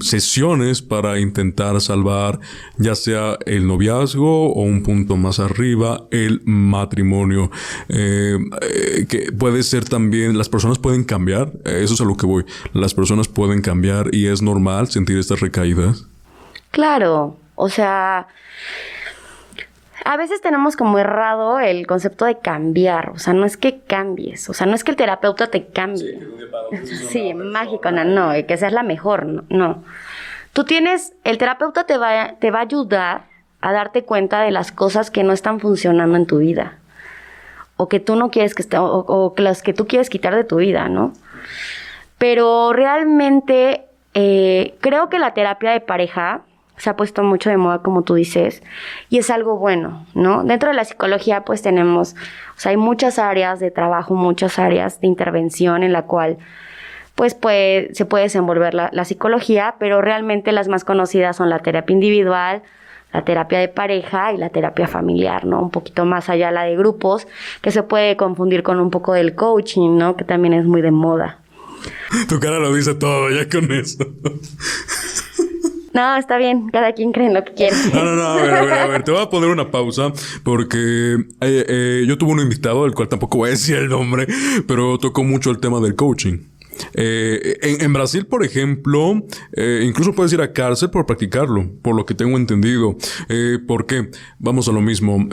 sesiones 0.00 0.82
para 0.82 1.18
intentar 1.20 1.80
salvar 1.80 2.40
ya 2.76 2.94
sea 2.94 3.38
el 3.46 3.66
noviazgo 3.66 4.52
o 4.52 4.62
un 4.62 4.82
punto 4.82 5.16
más 5.16 5.38
arriba 5.38 6.04
el 6.10 6.42
matrimonio. 6.44 7.50
Eh, 7.88 8.38
eh, 8.62 9.06
que 9.08 9.32
puede 9.32 9.62
ser 9.62 9.84
también 9.84 10.36
las 10.36 10.48
personas 10.48 10.78
pueden 10.78 11.04
cambiar 11.04 11.52
eso 11.64 11.94
es 11.94 12.00
a 12.00 12.04
lo 12.04 12.16
que 12.16 12.26
voy. 12.26 12.44
Las 12.72 12.94
personas 12.94 13.28
pueden 13.28 13.62
cambiar 13.62 14.14
y 14.14 14.26
es 14.26 14.42
normal 14.42 14.90
sentir 14.90 15.18
estas 15.18 15.40
recaídas. 15.40 16.06
Claro 16.70 17.36
o 17.54 17.68
sea 17.68 18.26
a 20.04 20.16
veces 20.16 20.40
tenemos 20.42 20.76
como 20.76 20.98
errado 20.98 21.58
el 21.60 21.86
concepto 21.86 22.26
de 22.26 22.38
cambiar, 22.38 23.10
o 23.10 23.18
sea, 23.18 23.32
no 23.32 23.46
es 23.46 23.56
que 23.56 23.80
cambies, 23.80 24.48
o 24.50 24.54
sea, 24.54 24.66
no 24.66 24.74
es 24.74 24.84
que 24.84 24.90
el 24.90 24.96
terapeuta 24.96 25.46
te 25.46 25.66
cambie. 25.66 26.20
Sí, 26.84 27.32
mágico, 27.32 27.90
no, 27.90 28.04
no, 28.04 28.32
que 28.46 28.56
seas 28.56 28.72
la 28.72 28.82
mejor, 28.82 29.24
no, 29.24 29.44
no. 29.48 29.82
Tú 30.52 30.64
tienes, 30.64 31.14
el 31.24 31.38
terapeuta 31.38 31.84
te 31.84 31.96
va, 31.96 32.34
te 32.38 32.50
va 32.50 32.58
a 32.58 32.62
ayudar 32.62 33.22
a 33.60 33.72
darte 33.72 34.04
cuenta 34.04 34.42
de 34.42 34.50
las 34.50 34.72
cosas 34.72 35.10
que 35.10 35.24
no 35.24 35.32
están 35.32 35.58
funcionando 35.58 36.16
en 36.16 36.26
tu 36.26 36.38
vida, 36.38 36.78
o 37.76 37.88
que 37.88 37.98
tú 37.98 38.14
no 38.14 38.30
quieres 38.30 38.54
que 38.54 38.62
estén, 38.62 38.80
o, 38.80 39.04
o 39.08 39.34
las 39.38 39.62
que 39.62 39.72
tú 39.72 39.86
quieres 39.86 40.10
quitar 40.10 40.36
de 40.36 40.44
tu 40.44 40.56
vida, 40.56 40.88
¿no? 40.88 41.14
Pero 42.18 42.72
realmente 42.74 43.86
eh, 44.12 44.74
creo 44.80 45.08
que 45.08 45.18
la 45.18 45.34
terapia 45.34 45.70
de 45.70 45.80
pareja 45.80 46.42
se 46.76 46.90
ha 46.90 46.96
puesto 46.96 47.22
mucho 47.22 47.50
de 47.50 47.56
moda, 47.56 47.78
como 47.78 48.02
tú 48.02 48.14
dices, 48.14 48.62
y 49.08 49.18
es 49.18 49.30
algo 49.30 49.56
bueno, 49.56 50.06
¿no? 50.14 50.44
Dentro 50.44 50.70
de 50.70 50.76
la 50.76 50.84
psicología, 50.84 51.42
pues 51.42 51.62
tenemos, 51.62 52.14
o 52.56 52.60
sea, 52.60 52.70
hay 52.70 52.76
muchas 52.76 53.18
áreas 53.18 53.60
de 53.60 53.70
trabajo, 53.70 54.14
muchas 54.14 54.58
áreas 54.58 55.00
de 55.00 55.06
intervención 55.06 55.82
en 55.82 55.92
la 55.92 56.02
cual, 56.02 56.38
pues, 57.14 57.34
puede, 57.34 57.94
se 57.94 58.06
puede 58.06 58.24
desenvolver 58.24 58.74
la, 58.74 59.04
psicología, 59.04 59.76
pero 59.78 60.02
realmente 60.02 60.50
las 60.50 60.66
más 60.68 60.84
conocidas 60.84 61.36
son 61.36 61.48
la 61.48 61.60
terapia 61.60 61.94
individual, 61.94 62.62
la 63.12 63.22
terapia 63.22 63.60
de 63.60 63.68
pareja 63.68 64.32
y 64.32 64.38
la 64.38 64.48
terapia 64.48 64.88
familiar, 64.88 65.44
¿no? 65.44 65.62
Un 65.62 65.70
poquito 65.70 66.04
más 66.04 66.28
allá 66.28 66.50
la 66.50 66.64
de 66.64 66.76
grupos, 66.76 67.28
que 67.62 67.70
se 67.70 67.84
puede 67.84 68.16
confundir 68.16 68.64
con 68.64 68.80
un 68.80 68.90
poco 68.90 69.12
del 69.12 69.36
coaching, 69.36 69.96
¿no? 69.96 70.16
Que 70.16 70.24
también 70.24 70.54
es 70.54 70.64
muy 70.64 70.82
de 70.82 70.90
moda. 70.90 71.38
Tu 72.28 72.40
cara 72.40 72.58
lo 72.58 72.74
dice 72.74 72.94
todo, 72.94 73.30
ya 73.30 73.48
con 73.48 73.70
eso. 73.70 74.04
No, 75.94 76.16
está 76.16 76.38
bien, 76.38 76.70
cada 76.70 76.92
quien 76.92 77.12
cree 77.12 77.28
en 77.28 77.34
lo 77.34 77.44
que 77.44 77.52
quiere. 77.52 77.76
No, 77.94 78.04
no, 78.04 78.16
no, 78.16 78.22
a 78.24 78.42
ver, 78.42 78.50
a 78.52 78.62
ver, 78.62 78.72
a 78.72 78.86
ver, 78.86 79.04
te 79.04 79.12
voy 79.12 79.22
a 79.22 79.30
poner 79.30 79.48
una 79.48 79.70
pausa 79.70 80.12
porque 80.42 81.14
eh, 81.40 81.64
eh, 81.68 82.04
yo 82.06 82.18
tuve 82.18 82.32
un 82.32 82.40
invitado, 82.40 82.82
del 82.82 82.94
cual 82.94 83.08
tampoco 83.08 83.38
voy 83.38 83.48
a 83.48 83.50
decir 83.52 83.76
el 83.76 83.88
nombre, 83.88 84.26
pero 84.66 84.98
tocó 84.98 85.22
mucho 85.22 85.52
el 85.52 85.60
tema 85.60 85.78
del 85.78 85.94
coaching. 85.94 86.38
Eh, 86.94 87.58
en, 87.62 87.92
Brasil, 87.92 88.26
por 88.26 88.44
ejemplo, 88.44 89.22
incluso 89.82 90.12
puedes 90.12 90.32
ir 90.32 90.40
a 90.40 90.52
cárcel 90.52 90.90
por 90.90 91.06
practicarlo, 91.06 91.70
por 91.80 91.94
lo 91.94 92.04
que 92.04 92.14
tengo 92.14 92.36
entendido. 92.36 92.96
¿Por 93.68 93.86
qué? 93.86 94.10
Vamos 94.40 94.68
a 94.68 94.72
lo 94.72 94.80
mismo. 94.80 95.28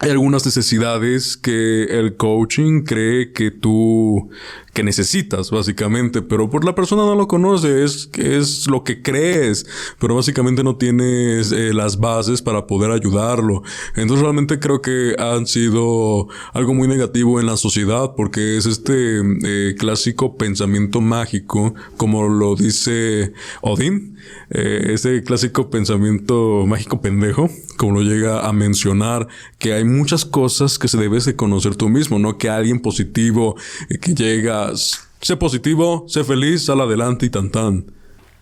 Hay 0.00 0.10
algunas 0.10 0.44
necesidades 0.46 1.36
que 1.36 1.84
el 1.84 2.16
coaching 2.16 2.84
cree 2.84 3.32
que 3.32 3.50
tú 3.50 4.30
que 4.72 4.84
necesitas, 4.84 5.50
básicamente, 5.50 6.22
pero 6.22 6.48
por 6.48 6.64
la 6.64 6.72
persona 6.72 7.02
no 7.02 7.16
lo 7.16 7.26
conoce, 7.26 7.82
es, 7.82 8.08
es 8.14 8.68
lo 8.68 8.84
que 8.84 9.02
crees, 9.02 9.66
pero 9.98 10.14
básicamente 10.14 10.62
no 10.62 10.76
tienes 10.76 11.50
eh, 11.50 11.74
las 11.74 11.98
bases 11.98 12.42
para 12.42 12.68
poder 12.68 12.92
ayudarlo. 12.92 13.64
Entonces 13.96 14.22
realmente 14.22 14.60
creo 14.60 14.80
que 14.80 15.16
han 15.18 15.48
sido 15.48 16.28
algo 16.52 16.74
muy 16.74 16.86
negativo 16.86 17.40
en 17.40 17.46
la 17.46 17.56
sociedad, 17.56 18.14
porque 18.16 18.56
es 18.56 18.66
este 18.66 19.20
eh, 19.42 19.74
clásico 19.76 20.36
pensamiento 20.36 21.00
mágico, 21.00 21.74
como 21.96 22.28
lo 22.28 22.54
dice 22.54 23.32
Odín, 23.62 24.17
eh, 24.50 24.92
ese 24.92 25.22
clásico 25.22 25.70
pensamiento 25.70 26.64
mágico 26.66 27.00
pendejo, 27.00 27.48
como 27.76 27.94
lo 27.94 28.02
llega 28.02 28.46
a 28.46 28.52
mencionar, 28.52 29.28
que 29.58 29.72
hay 29.72 29.84
muchas 29.84 30.24
cosas 30.24 30.78
que 30.78 30.88
se 30.88 30.98
debes 30.98 31.24
de 31.24 31.36
conocer 31.36 31.76
tú 31.76 31.88
mismo, 31.88 32.18
no 32.18 32.38
que 32.38 32.48
alguien 32.48 32.80
positivo 32.80 33.56
que 34.00 34.14
llega 34.14 34.72
sé 35.20 35.36
positivo, 35.36 36.04
sé 36.08 36.24
feliz, 36.24 36.64
sal 36.64 36.80
adelante 36.80 37.26
y 37.26 37.30
tan 37.30 37.50
tan. 37.50 37.84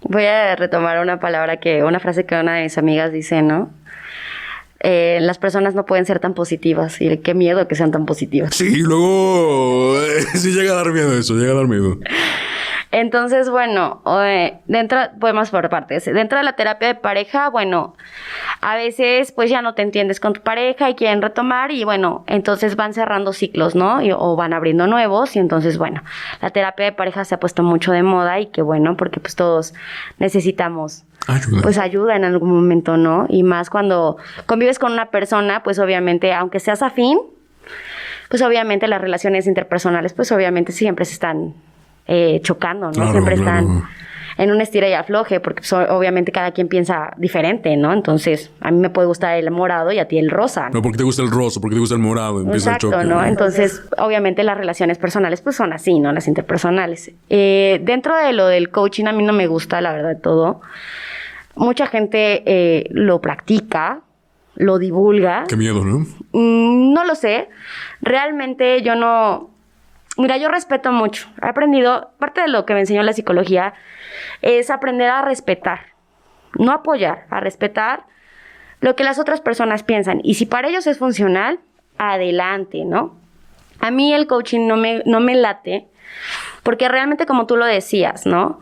Voy 0.03 0.25
a 0.25 0.55
retomar 0.57 1.01
una 1.01 1.19
palabra 1.19 1.59
que, 1.59 1.83
una 1.83 2.01
frase 2.01 2.27
que 2.27 2.37
una 2.37 2.57
de 2.57 2.65
mis 2.65 2.79
amigas 2.79 3.13
dice, 3.13 3.43
¿no? 3.43 3.71
Eh, 4.81 5.19
las 5.23 5.39
personas 5.39 5.75
no 5.75 5.87
pueden 5.87 6.05
ser 6.05 6.21
tan 6.21 6.35
positivas 6.35 7.01
y 7.01 7.17
qué 7.19 7.35
miedo 7.35 7.67
que 7.67 7.75
sean 7.75 7.91
tan 7.91 8.05
positivas. 8.05 8.55
Sí, 8.55 8.77
luego 8.77 9.97
sí 10.35 10.53
llega 10.53 10.73
a 10.73 10.77
dar 10.77 10.93
miedo 10.93 11.17
eso, 11.19 11.35
llega 11.35 11.53
a 11.53 11.57
dar 11.57 11.67
miedo. 11.67 11.99
Entonces, 12.99 13.51
bueno, 13.51 14.01
dentro, 14.65 14.99
podemos 15.21 15.51
por 15.51 15.69
partes. 15.69 16.07
Dentro 16.07 16.39
de 16.39 16.45
la 16.45 16.55
terapia 16.55 16.89
de 16.89 16.95
pareja, 16.95 17.51
bueno, 17.51 17.95
a 18.63 18.75
veces 18.75 19.33
pues 19.33 19.51
ya 19.51 19.61
no 19.61 19.75
te 19.75 19.83
entiendes 19.83 20.19
con 20.19 20.33
tu 20.33 20.41
pareja 20.41 20.89
y 20.89 20.95
quieren 20.95 21.21
retomar 21.21 21.73
y 21.73 21.85
bueno, 21.85 22.25
entonces 22.27 22.75
van 22.75 22.95
cerrando 22.95 23.35
ciclos, 23.35 23.75
¿no? 23.75 23.99
o 24.17 24.35
van 24.35 24.55
abriendo 24.55 24.87
nuevos 24.87 25.37
y 25.37 25.41
entonces, 25.41 25.77
bueno, 25.77 26.03
la 26.41 26.49
terapia 26.49 26.87
de 26.87 26.93
pareja 26.93 27.27
se 27.27 27.35
ha 27.35 27.39
puesto 27.39 27.63
mucho 27.63 27.93
de 27.93 28.03
moda 28.03 28.41
y 28.41 28.47
qué 28.47 28.63
bueno, 28.63 28.97
porque 28.97 29.21
pues 29.21 29.37
todos 29.37 29.75
necesitamos 30.19 31.05
Ayuda. 31.27 31.61
pues 31.61 31.77
ayuda 31.77 32.17
en 32.17 32.25
algún 32.25 32.51
momento, 32.51 32.97
¿no? 32.97 33.27
Y 33.29 33.43
más 33.43 33.69
cuando 33.69 34.17
convives 34.47 34.79
con 34.79 34.93
una 34.93 35.11
persona, 35.11 35.63
pues 35.63 35.79
obviamente, 35.79 36.33
aunque 36.33 36.61
seas 36.61 36.81
afín, 36.83 37.19
pues 38.31 38.41
obviamente 38.41 38.89
las 38.89 39.03
relaciones 39.03 39.47
interpersonales, 39.47 40.15
pues 40.15 40.33
obviamente 40.33 40.73
siempre 40.73 41.05
se 41.05 41.13
están 41.13 41.53
eh, 42.07 42.41
chocando, 42.43 42.91
¿no? 42.91 43.11
Siempre 43.13 43.35
están 43.35 43.85
en 44.39 44.51
un 44.51 44.61
estira 44.61 44.89
y 44.89 44.93
afloje, 44.93 45.41
porque 45.41 45.61
pues, 45.61 45.73
obviamente 45.73 46.31
cada 46.31 46.53
quien 46.53 46.69
piensa 46.69 47.15
diferente, 47.17 47.77
¿no? 47.77 47.93
Entonces, 47.93 48.51
a 48.61 48.71
mí 48.71 48.79
me 48.79 48.91
puede 48.91 49.07
gustar 49.07 49.37
el 49.39 49.51
morado 49.51 49.93
y 49.93 49.99
a 49.99 50.09
ti 50.09 50.19
el 50.19 50.31
rosa. 50.31 50.69
No, 50.71 50.83
porque 50.83 50.99
te 50.99 51.05
gusta 51.05 51.23
el 51.23 51.31
rosa, 51.31 51.61
porque 51.61 51.77
te 51.77 51.81
gusta 51.81 51.95
el 51.95 52.03
morado, 52.03 52.41
empieza 52.41 52.71
Exacto, 52.71 52.89
el 52.89 53.09
choque. 53.09 53.15
¿no? 53.15 53.25
Entonces, 53.25 53.83
obviamente 53.97 54.43
las 54.43 54.59
relaciones 54.59 54.99
personales 54.99 55.41
pues 55.41 55.57
son 55.57 55.73
así, 55.73 55.99
¿no? 55.99 56.13
Las 56.13 56.29
interpersonales. 56.29 57.13
Eh, 57.31 57.81
dentro 57.83 58.17
de 58.17 58.33
lo 58.33 58.47
del 58.47 58.71
coaching 58.71 59.07
a 59.07 59.13
mí 59.13 59.25
no 59.25 59.33
me 59.33 59.47
gusta, 59.47 59.81
la 59.81 59.93
verdad, 59.93 60.19
todo. 60.23 60.61
Mucha 61.55 61.87
gente 61.87 62.43
eh, 62.45 62.89
lo 62.91 63.23
practica, 63.23 64.01
lo 64.55 64.79
divulga. 64.79 65.45
Qué 65.49 65.57
miedo, 65.57 65.83
¿no? 65.83 66.01
Mm, 66.33 66.93
no 66.93 67.05
lo 67.05 67.15
sé. 67.15 67.49
Realmente 68.03 68.83
yo 68.83 68.95
no 68.95 69.56
Mira, 70.17 70.37
yo 70.39 70.49
respeto 70.49 70.93
mucho. 70.93 71.29
He 71.43 71.47
aprendido, 71.47 72.11
parte 72.19 72.41
de 72.41 72.49
lo 72.49 72.65
que 72.65 72.75
me 72.75 72.81
enseñó 72.81 73.03
la 73.03 73.13
psicología 73.13 73.75
es 74.43 74.71
aprender 74.71 75.11
a 75.11 75.23
respetar, 75.23 75.93
no 76.59 76.73
apoyar, 76.73 77.27
a 77.31 77.41
respetar 77.41 78.05
lo 78.81 78.97
que 78.97 79.05
las 79.05 79.19
otras 79.19 79.41
personas 79.41 79.83
piensan. 79.83 80.21
Y 80.23 80.35
si 80.35 80.47
para 80.47 80.69
ellos 80.69 80.87
es 80.87 80.99
funcional, 80.99 81.61
adelante, 81.99 82.85
¿no? 82.85 83.17
A 83.81 83.91
mí 83.91 84.13
el 84.15 84.27
coaching 84.27 84.67
no 84.67 84.77
me, 84.77 85.03
no 85.05 85.21
me 85.21 85.35
late, 85.35 85.87
porque 86.63 86.89
realmente 86.89 87.27
como 87.27 87.47
tú 87.47 87.57
lo 87.57 87.67
decías, 87.67 88.27
¿no? 88.27 88.61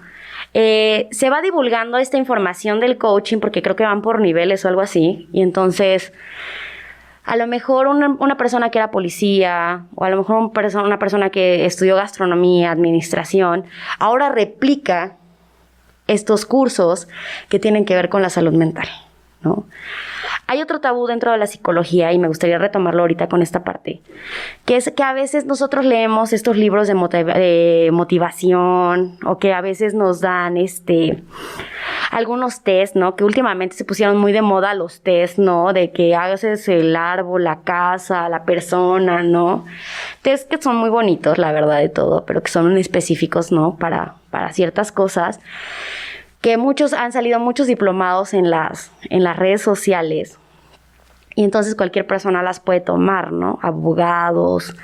Eh, 0.56 1.08
se 1.10 1.30
va 1.30 1.42
divulgando 1.42 1.98
esta 1.98 2.16
información 2.16 2.78
del 2.78 2.96
coaching 2.96 3.38
porque 3.38 3.60
creo 3.60 3.74
que 3.74 3.82
van 3.82 4.02
por 4.02 4.20
niveles 4.20 4.64
o 4.64 4.68
algo 4.68 4.80
así. 4.80 5.28
Y 5.32 5.42
entonces 5.42 6.12
a 7.24 7.36
lo 7.36 7.46
mejor 7.46 7.86
una, 7.86 8.36
persona 8.36 8.70
que 8.70 8.78
era 8.78 8.90
policía 8.90 9.86
o 9.94 10.04
a 10.04 10.10
lo 10.10 10.18
mejor 10.18 10.50
una 10.84 10.98
persona 10.98 11.30
que 11.30 11.64
estudió 11.64 11.96
gastronomía, 11.96 12.70
administración, 12.70 13.64
ahora 13.98 14.28
replica 14.28 15.16
estos 16.06 16.44
cursos 16.44 17.08
que 17.48 17.58
tienen 17.58 17.86
que 17.86 17.94
ver 17.94 18.10
con 18.10 18.20
la 18.20 18.28
salud 18.28 18.52
mental, 18.52 18.88
¿no? 19.42 19.64
Hay 20.46 20.60
otro 20.60 20.80
tabú 20.80 21.06
dentro 21.06 21.32
de 21.32 21.38
la 21.38 21.46
psicología 21.46 22.12
y 22.12 22.18
me 22.18 22.28
gustaría 22.28 22.58
retomarlo 22.58 23.00
ahorita 23.00 23.30
con 23.30 23.40
esta 23.40 23.64
parte, 23.64 24.02
que 24.66 24.76
es 24.76 24.92
que 24.94 25.02
a 25.02 25.14
veces 25.14 25.46
nosotros 25.46 25.86
leemos 25.86 26.34
estos 26.34 26.58
libros 26.58 26.86
de 26.86 27.90
motivación 27.90 29.18
o 29.24 29.38
que 29.38 29.54
a 29.54 29.62
veces 29.62 29.94
nos 29.94 30.20
dan 30.20 30.58
este 30.58 31.22
algunos 32.14 32.62
test, 32.62 32.94
¿no? 32.94 33.16
Que 33.16 33.24
últimamente 33.24 33.74
se 33.74 33.84
pusieron 33.84 34.16
muy 34.18 34.30
de 34.30 34.40
moda 34.40 34.72
los 34.74 35.00
test, 35.00 35.36
¿no? 35.36 35.72
De 35.72 35.90
que 35.90 36.14
haces 36.14 36.68
el 36.68 36.94
árbol, 36.94 37.42
la 37.42 37.62
casa, 37.62 38.28
la 38.28 38.44
persona, 38.44 39.24
¿no? 39.24 39.64
Test 40.22 40.48
que 40.48 40.62
son 40.62 40.76
muy 40.76 40.90
bonitos, 40.90 41.38
la 41.38 41.50
verdad 41.50 41.78
de 41.78 41.88
todo, 41.88 42.24
pero 42.24 42.40
que 42.40 42.52
son 42.52 42.78
específicos, 42.78 43.50
¿no? 43.50 43.76
Para, 43.78 44.14
para 44.30 44.52
ciertas 44.52 44.92
cosas. 44.92 45.40
Que 46.40 46.56
muchos 46.56 46.92
han 46.92 47.10
salido 47.10 47.40
muchos 47.40 47.66
diplomados 47.66 48.32
en 48.32 48.48
las, 48.48 48.92
en 49.10 49.24
las 49.24 49.36
redes 49.36 49.62
sociales 49.62 50.38
Y 51.34 51.42
entonces 51.42 51.74
cualquier 51.74 52.06
persona 52.06 52.44
las 52.44 52.60
puede 52.60 52.80
tomar, 52.80 53.32
¿no? 53.32 53.58
Abogados, 53.60 54.76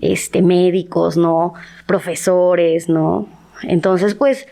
este, 0.00 0.40
médicos, 0.40 1.16
¿no? 1.16 1.54
Profesores, 1.86 2.88
¿no? 2.88 3.26
Entonces, 3.64 4.14
pues, 4.14 4.46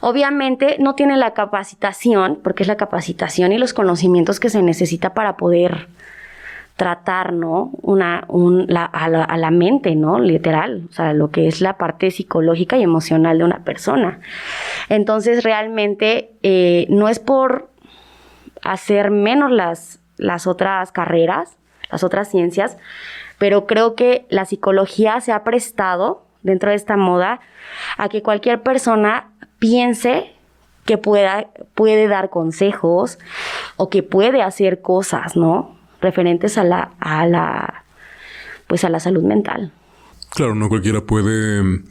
obviamente 0.00 0.76
no 0.78 0.94
tiene 0.94 1.16
la 1.16 1.32
capacitación, 1.32 2.40
porque 2.42 2.62
es 2.62 2.68
la 2.68 2.76
capacitación 2.76 3.52
y 3.52 3.58
los 3.58 3.72
conocimientos 3.72 4.40
que 4.40 4.50
se 4.50 4.62
necesita 4.62 5.14
para 5.14 5.36
poder 5.36 5.88
tratar, 6.78 7.32
¿no? 7.32 7.72
Una, 7.82 8.24
a, 8.92 9.08
la, 9.08 9.50
mente, 9.50 9.96
¿no? 9.96 10.20
Literal, 10.20 10.84
o 10.88 10.92
sea, 10.92 11.12
lo 11.12 11.30
que 11.32 11.48
es 11.48 11.60
la 11.60 11.76
parte 11.76 12.12
psicológica 12.12 12.76
y 12.78 12.84
emocional 12.84 13.38
de 13.38 13.44
una 13.44 13.64
persona. 13.64 14.20
Entonces, 14.88 15.42
realmente, 15.42 16.30
eh, 16.44 16.86
no 16.88 17.08
es 17.08 17.18
por 17.18 17.68
hacer 18.62 19.10
menos 19.10 19.50
las, 19.50 20.00
las 20.18 20.46
otras 20.46 20.92
carreras, 20.92 21.56
las 21.90 22.04
otras 22.04 22.28
ciencias, 22.28 22.76
pero 23.38 23.66
creo 23.66 23.96
que 23.96 24.26
la 24.28 24.44
psicología 24.44 25.20
se 25.20 25.32
ha 25.32 25.42
prestado 25.42 26.26
dentro 26.42 26.70
de 26.70 26.76
esta 26.76 26.96
moda 26.96 27.40
a 27.96 28.08
que 28.08 28.22
cualquier 28.22 28.62
persona 28.62 29.30
piense 29.58 30.32
que 30.84 30.98
pueda, 30.98 31.50
puede 31.74 32.08
dar 32.08 32.30
consejos 32.30 33.18
o 33.76 33.90
que 33.90 34.02
puede 34.02 34.42
hacer 34.42 34.80
cosas, 34.80 35.36
¿no? 35.36 35.76
Referentes 36.00 36.56
a 36.56 36.64
la, 36.64 36.92
a 37.00 37.26
la, 37.26 37.84
pues 38.66 38.84
a 38.84 38.88
la 38.88 39.00
salud 39.00 39.22
mental. 39.22 39.72
Claro, 40.30 40.54
no 40.54 40.68
cualquiera 40.68 41.00
puede 41.00 41.82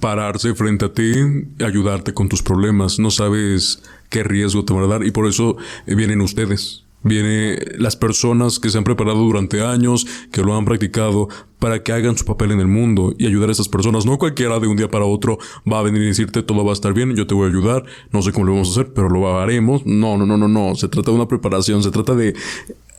pararse 0.00 0.54
frente 0.54 0.86
a 0.86 0.92
ti 0.92 1.12
y 1.58 1.64
ayudarte 1.64 2.12
con 2.12 2.28
tus 2.28 2.42
problemas. 2.42 2.98
No 2.98 3.10
sabes 3.10 3.82
qué 4.08 4.22
riesgo 4.22 4.64
te 4.64 4.74
van 4.74 4.84
a 4.84 4.88
dar 4.88 5.04
y 5.04 5.12
por 5.12 5.26
eso 5.26 5.56
vienen 5.86 6.20
ustedes. 6.20 6.84
Viene 7.02 7.58
las 7.78 7.96
personas 7.96 8.58
que 8.58 8.68
se 8.68 8.76
han 8.76 8.84
preparado 8.84 9.18
durante 9.18 9.62
años, 9.62 10.06
que 10.30 10.42
lo 10.42 10.54
han 10.54 10.64
practicado, 10.64 11.28
para 11.58 11.82
que 11.82 11.92
hagan 11.92 12.16
su 12.16 12.24
papel 12.24 12.52
en 12.52 12.60
el 12.60 12.66
mundo 12.66 13.14
y 13.18 13.26
ayudar 13.26 13.48
a 13.48 13.52
esas 13.52 13.68
personas. 13.68 14.04
No 14.04 14.18
cualquiera 14.18 14.58
de 14.58 14.66
un 14.66 14.76
día 14.76 14.88
para 14.88 15.04
otro 15.04 15.38
va 15.70 15.78
a 15.78 15.82
venir 15.82 16.02
y 16.02 16.06
decirte 16.06 16.42
todo 16.42 16.64
va 16.64 16.70
a 16.70 16.74
estar 16.74 16.92
bien, 16.92 17.14
yo 17.16 17.26
te 17.26 17.34
voy 17.34 17.46
a 17.46 17.50
ayudar, 17.50 17.84
no 18.12 18.22
sé 18.22 18.32
cómo 18.32 18.46
lo 18.46 18.52
vamos 18.52 18.68
a 18.68 18.80
hacer, 18.80 18.92
pero 18.94 19.08
lo 19.08 19.38
haremos. 19.38 19.84
No, 19.86 20.16
no, 20.16 20.26
no, 20.26 20.36
no, 20.36 20.48
no. 20.48 20.74
Se 20.74 20.88
trata 20.88 21.10
de 21.10 21.16
una 21.16 21.28
preparación, 21.28 21.82
se 21.82 21.90
trata 21.90 22.14
de 22.14 22.34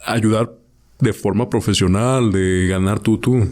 ayudar 0.06 0.52
de 1.00 1.14
forma 1.14 1.50
profesional, 1.50 2.32
de 2.32 2.68
ganar 2.68 3.00
tú, 3.00 3.18
tú. 3.18 3.48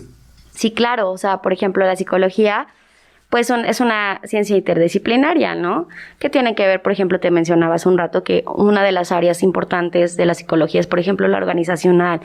Sí, 0.54 0.72
claro. 0.72 1.12
O 1.12 1.18
sea, 1.18 1.42
por 1.42 1.54
ejemplo, 1.54 1.86
la 1.86 1.96
psicología 1.96 2.68
pues 3.30 3.52
es 3.52 3.80
una 3.80 4.22
ciencia 4.24 4.58
interdisciplinaria, 4.58 5.54
¿no? 5.54 5.88
Que 6.18 6.30
tiene 6.30 6.56
que 6.56 6.66
ver, 6.66 6.82
por 6.82 6.92
ejemplo, 6.92 7.20
te 7.20 7.30
mencionaba 7.30 7.76
hace 7.76 7.88
un 7.88 7.98
rato 7.98 8.24
que 8.24 8.44
una 8.48 8.84
de 8.84 8.92
las 8.92 9.12
áreas 9.12 9.44
importantes 9.44 10.18
de 10.18 10.26
la 10.26 10.34
psicología 10.34 10.80
es, 10.80 10.88
por 10.88 10.98
ejemplo, 10.98 11.28
la 11.28 11.38
organizacional, 11.38 12.22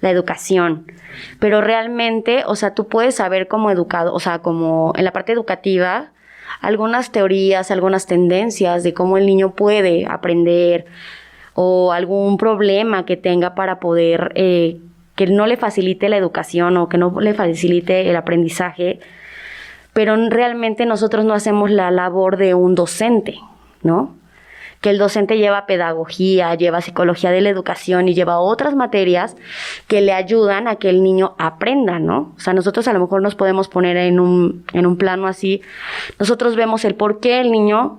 la 0.00 0.10
educación. 0.10 0.90
Pero 1.38 1.60
realmente, 1.60 2.44
o 2.46 2.56
sea, 2.56 2.74
tú 2.74 2.88
puedes 2.88 3.16
saber 3.16 3.46
como 3.46 3.70
educado, 3.70 4.14
o 4.14 4.20
sea, 4.20 4.38
como 4.38 4.94
en 4.96 5.04
la 5.04 5.12
parte 5.12 5.32
educativa, 5.32 6.12
algunas 6.62 7.12
teorías, 7.12 7.70
algunas 7.70 8.06
tendencias 8.06 8.82
de 8.82 8.94
cómo 8.94 9.18
el 9.18 9.26
niño 9.26 9.50
puede 9.50 10.06
aprender 10.06 10.86
o 11.52 11.92
algún 11.92 12.38
problema 12.38 13.04
que 13.04 13.18
tenga 13.18 13.54
para 13.54 13.80
poder 13.80 14.32
eh, 14.34 14.78
que 15.14 15.26
no 15.26 15.46
le 15.46 15.58
facilite 15.58 16.08
la 16.08 16.16
educación 16.16 16.78
o 16.78 16.88
que 16.88 16.96
no 16.96 17.20
le 17.20 17.34
facilite 17.34 18.08
el 18.08 18.16
aprendizaje 18.16 19.00
pero 19.98 20.14
realmente 20.28 20.86
nosotros 20.86 21.24
no 21.24 21.34
hacemos 21.34 21.72
la 21.72 21.90
labor 21.90 22.36
de 22.36 22.54
un 22.54 22.76
docente, 22.76 23.40
¿no? 23.82 24.14
Que 24.80 24.90
el 24.90 24.98
docente 24.98 25.38
lleva 25.38 25.66
pedagogía, 25.66 26.54
lleva 26.54 26.80
psicología 26.82 27.32
de 27.32 27.40
la 27.40 27.48
educación 27.48 28.08
y 28.08 28.14
lleva 28.14 28.38
otras 28.38 28.76
materias 28.76 29.34
que 29.88 30.00
le 30.00 30.12
ayudan 30.12 30.68
a 30.68 30.76
que 30.76 30.88
el 30.88 31.02
niño 31.02 31.34
aprenda, 31.36 31.98
¿no? 31.98 32.32
O 32.36 32.38
sea, 32.38 32.52
nosotros 32.52 32.86
a 32.86 32.92
lo 32.92 33.00
mejor 33.00 33.22
nos 33.22 33.34
podemos 33.34 33.66
poner 33.66 33.96
en 33.96 34.20
un, 34.20 34.64
en 34.72 34.86
un 34.86 34.98
plano 34.98 35.26
así, 35.26 35.62
nosotros 36.20 36.54
vemos 36.54 36.84
el 36.84 36.94
por 36.94 37.18
qué 37.18 37.40
el 37.40 37.50
niño 37.50 37.98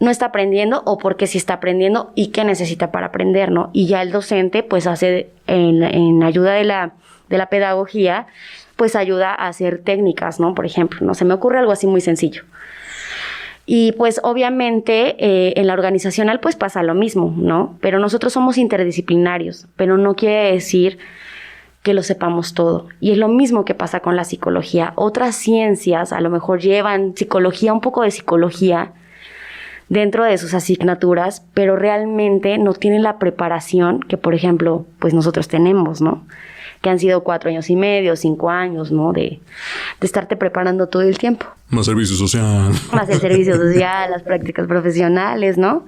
no 0.00 0.10
está 0.10 0.24
aprendiendo 0.24 0.80
o 0.86 0.96
por 0.96 1.16
qué 1.18 1.26
sí 1.26 1.36
está 1.36 1.52
aprendiendo 1.52 2.10
y 2.14 2.28
qué 2.28 2.42
necesita 2.44 2.90
para 2.90 3.08
aprender, 3.08 3.50
¿no? 3.50 3.68
Y 3.74 3.86
ya 3.86 4.00
el 4.00 4.12
docente 4.12 4.62
pues 4.62 4.86
hace 4.86 5.28
en, 5.46 5.82
en 5.82 6.22
ayuda 6.22 6.54
de 6.54 6.64
la, 6.64 6.92
de 7.28 7.36
la 7.36 7.50
pedagogía 7.50 8.28
pues 8.76 8.96
ayuda 8.96 9.30
a 9.30 9.48
hacer 9.48 9.82
técnicas, 9.82 10.40
¿no? 10.40 10.54
Por 10.54 10.66
ejemplo, 10.66 10.98
no 11.02 11.14
se 11.14 11.24
me 11.24 11.34
ocurre 11.34 11.58
algo 11.58 11.72
así 11.72 11.86
muy 11.86 12.00
sencillo. 12.00 12.42
Y 13.64 13.92
pues 13.92 14.20
obviamente 14.24 15.16
eh, 15.18 15.54
en 15.56 15.68
la 15.68 15.74
organizacional 15.74 16.40
pues 16.40 16.56
pasa 16.56 16.82
lo 16.82 16.94
mismo, 16.94 17.32
¿no? 17.36 17.76
Pero 17.80 17.98
nosotros 17.98 18.32
somos 18.32 18.58
interdisciplinarios, 18.58 19.68
pero 19.76 19.96
no 19.96 20.14
quiere 20.16 20.52
decir 20.52 20.98
que 21.82 21.94
lo 21.94 22.02
sepamos 22.02 22.54
todo. 22.54 22.88
Y 23.00 23.12
es 23.12 23.18
lo 23.18 23.28
mismo 23.28 23.64
que 23.64 23.74
pasa 23.74 24.00
con 24.00 24.16
la 24.16 24.24
psicología. 24.24 24.92
Otras 24.96 25.36
ciencias 25.36 26.12
a 26.12 26.20
lo 26.20 26.30
mejor 26.30 26.60
llevan 26.60 27.16
psicología, 27.16 27.72
un 27.72 27.80
poco 27.80 28.02
de 28.02 28.10
psicología 28.10 28.92
dentro 29.88 30.24
de 30.24 30.38
sus 30.38 30.54
asignaturas, 30.54 31.44
pero 31.54 31.76
realmente 31.76 32.56
no 32.58 32.72
tienen 32.72 33.02
la 33.02 33.18
preparación 33.18 34.00
que, 34.00 34.16
por 34.16 34.34
ejemplo, 34.34 34.86
pues 34.98 35.12
nosotros 35.12 35.48
tenemos, 35.48 36.00
¿no? 36.00 36.24
Que 36.82 36.90
han 36.90 36.98
sido 36.98 37.22
cuatro 37.22 37.48
años 37.48 37.70
y 37.70 37.76
medio, 37.76 38.16
cinco 38.16 38.50
años, 38.50 38.90
¿no? 38.90 39.12
De, 39.12 39.40
de 40.00 40.06
estarte 40.06 40.36
preparando 40.36 40.88
todo 40.88 41.02
el 41.02 41.16
tiempo. 41.16 41.46
Más 41.70 41.86
servicio 41.86 42.16
social. 42.16 42.72
Más 42.92 43.08
el 43.08 43.20
servicio 43.20 43.56
social, 43.56 44.10
las 44.10 44.22
prácticas 44.22 44.66
profesionales, 44.66 45.56
¿no? 45.56 45.86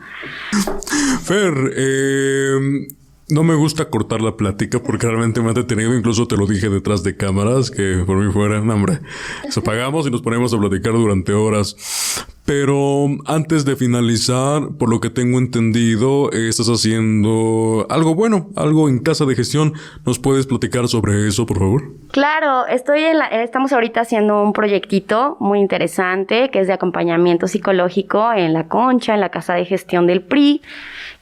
Fer, 1.22 1.52
eh, 1.76 2.86
no 3.28 3.42
me 3.42 3.54
gusta 3.54 3.86
cortar 3.86 4.20
la 4.20 4.36
plática 4.36 4.80
porque 4.82 5.06
realmente 5.06 5.42
me 5.42 5.50
ha 5.50 5.52
detenido, 5.52 5.94
incluso 5.94 6.26
te 6.26 6.36
lo 6.36 6.46
dije 6.46 6.68
detrás 6.68 7.02
de 7.02 7.16
cámaras, 7.16 7.70
que 7.70 8.04
por 8.06 8.16
mí 8.16 8.32
fuera, 8.32 8.60
hombre, 8.60 9.00
nos 9.44 9.58
apagamos 9.58 10.06
y 10.06 10.10
nos 10.10 10.22
ponemos 10.22 10.54
a 10.54 10.58
platicar 10.58 10.92
durante 10.92 11.32
horas. 11.32 12.24
Pero 12.44 13.06
antes 13.24 13.64
de 13.64 13.74
finalizar, 13.74 14.68
por 14.78 14.90
lo 14.90 15.00
que 15.00 15.08
tengo 15.08 15.38
entendido, 15.38 16.30
estás 16.30 16.68
haciendo 16.68 17.86
algo 17.88 18.14
bueno, 18.14 18.50
algo 18.54 18.88
en 18.90 18.98
casa 18.98 19.24
de 19.24 19.34
gestión. 19.34 19.72
¿Nos 20.04 20.18
puedes 20.18 20.46
platicar 20.46 20.86
sobre 20.88 21.26
eso, 21.26 21.46
por 21.46 21.58
favor? 21.58 21.82
Claro, 22.12 22.66
estoy 22.66 23.04
en 23.04 23.18
la, 23.18 23.26
estamos 23.28 23.72
ahorita 23.72 24.02
haciendo 24.02 24.42
un 24.42 24.52
proyectito 24.52 25.38
muy 25.40 25.58
interesante 25.58 26.50
que 26.50 26.60
es 26.60 26.66
de 26.66 26.74
acompañamiento 26.74 27.48
psicológico 27.48 28.32
en 28.34 28.52
la 28.52 28.68
Concha, 28.68 29.14
en 29.14 29.20
la 29.20 29.30
casa 29.30 29.54
de 29.54 29.64
gestión 29.64 30.06
del 30.06 30.22
PRI 30.22 30.60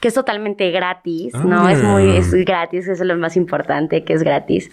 que 0.03 0.09
es 0.09 0.15
totalmente 0.15 0.69
gratis, 0.69 1.33
¿no? 1.33 1.69
Es 1.69 1.81
muy 1.81 2.09
ah. 2.09 2.17
es 2.17 2.33
gratis, 2.33 2.89
eso 2.89 3.03
es 3.03 3.07
lo 3.07 3.15
más 3.15 3.37
importante, 3.37 4.03
que 4.03 4.11
es 4.11 4.21
gratis. 4.21 4.69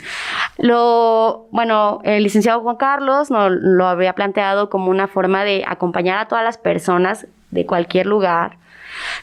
Lo, 0.58 1.48
bueno, 1.50 2.00
el 2.04 2.22
licenciado 2.22 2.60
Juan 2.60 2.76
Carlos 2.76 3.30
no, 3.30 3.48
lo 3.48 3.86
había 3.86 4.14
planteado 4.14 4.68
como 4.68 4.90
una 4.90 5.08
forma 5.08 5.44
de 5.44 5.64
acompañar 5.66 6.18
a 6.18 6.28
todas 6.28 6.44
las 6.44 6.58
personas 6.58 7.26
de 7.50 7.66
cualquier 7.66 8.06
lugar 8.06 8.60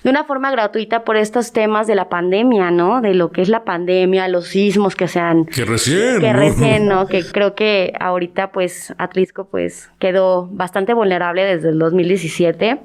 de 0.03 0.09
una 0.09 0.23
forma 0.23 0.51
gratuita 0.51 1.03
por 1.03 1.17
estos 1.17 1.51
temas 1.51 1.87
de 1.87 1.95
la 1.95 2.09
pandemia, 2.09 2.71
¿no? 2.71 3.01
De 3.01 3.13
lo 3.13 3.31
que 3.31 3.41
es 3.41 3.49
la 3.49 3.63
pandemia, 3.63 4.27
los 4.27 4.47
sismos 4.47 4.95
que 4.95 5.07
se 5.07 5.19
han... 5.19 5.45
Que 5.45 5.65
recién. 5.65 6.19
Que 6.19 6.33
recién, 6.33 6.87
¿no? 6.87 7.07
Que 7.07 7.23
creo 7.23 7.55
que 7.55 7.93
ahorita, 7.99 8.51
pues, 8.51 8.93
Atlisco, 8.97 9.45
pues, 9.45 9.89
quedó 9.99 10.47
bastante 10.47 10.93
vulnerable 10.93 11.43
desde 11.43 11.69
el 11.69 11.79
2017. 11.79 12.79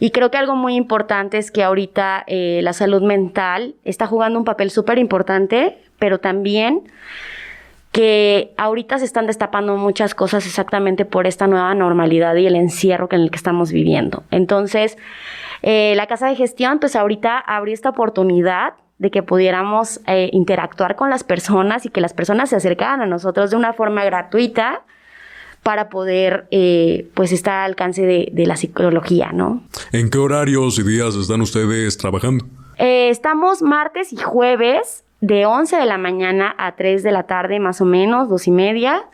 Y 0.00 0.10
creo 0.10 0.30
que 0.30 0.38
algo 0.38 0.56
muy 0.56 0.74
importante 0.74 1.38
es 1.38 1.50
que 1.50 1.62
ahorita 1.62 2.24
eh, 2.26 2.60
la 2.62 2.72
salud 2.72 3.02
mental 3.02 3.74
está 3.84 4.06
jugando 4.06 4.38
un 4.38 4.44
papel 4.44 4.70
súper 4.70 4.98
importante, 4.98 5.78
pero 5.98 6.18
también 6.18 6.82
que 7.94 8.52
ahorita 8.56 8.98
se 8.98 9.04
están 9.04 9.28
destapando 9.28 9.76
muchas 9.76 10.16
cosas 10.16 10.44
exactamente 10.46 11.04
por 11.04 11.28
esta 11.28 11.46
nueva 11.46 11.72
normalidad 11.76 12.34
y 12.34 12.44
el 12.44 12.56
encierro 12.56 13.06
en 13.12 13.20
el 13.20 13.30
que 13.30 13.36
estamos 13.36 13.70
viviendo. 13.70 14.24
Entonces, 14.32 14.98
eh, 15.62 15.92
la 15.94 16.08
casa 16.08 16.26
de 16.26 16.34
gestión, 16.34 16.80
pues 16.80 16.96
ahorita 16.96 17.38
abrió 17.38 17.72
esta 17.72 17.90
oportunidad 17.90 18.74
de 18.98 19.12
que 19.12 19.22
pudiéramos 19.22 20.00
eh, 20.08 20.28
interactuar 20.32 20.96
con 20.96 21.08
las 21.08 21.22
personas 21.22 21.86
y 21.86 21.88
que 21.88 22.00
las 22.00 22.14
personas 22.14 22.50
se 22.50 22.56
acercaran 22.56 23.00
a 23.00 23.06
nosotros 23.06 23.52
de 23.52 23.56
una 23.58 23.72
forma 23.74 24.04
gratuita 24.04 24.82
para 25.62 25.88
poder, 25.88 26.48
eh, 26.50 27.08
pues, 27.14 27.30
estar 27.30 27.60
al 27.60 27.70
alcance 27.70 28.02
de, 28.02 28.44
la 28.44 28.56
psicología, 28.56 29.30
¿no? 29.32 29.62
¿En 29.92 30.10
qué 30.10 30.18
horarios 30.18 30.80
y 30.80 30.82
días 30.82 31.14
están 31.14 31.40
ustedes 31.40 31.96
trabajando? 31.96 32.44
estamos 32.76 33.62
martes 33.62 34.12
y 34.12 34.16
jueves 34.16 35.03
de 35.26 35.46
11 35.46 35.76
de 35.76 35.86
la 35.86 35.98
mañana 35.98 36.54
a 36.58 36.76
3 36.76 37.02
de 37.02 37.12
la 37.12 37.24
tarde, 37.24 37.60
más 37.60 37.80
o 37.80 37.84
menos, 37.84 38.28
dos 38.28 38.46
y 38.46 38.50
media. 38.50 39.04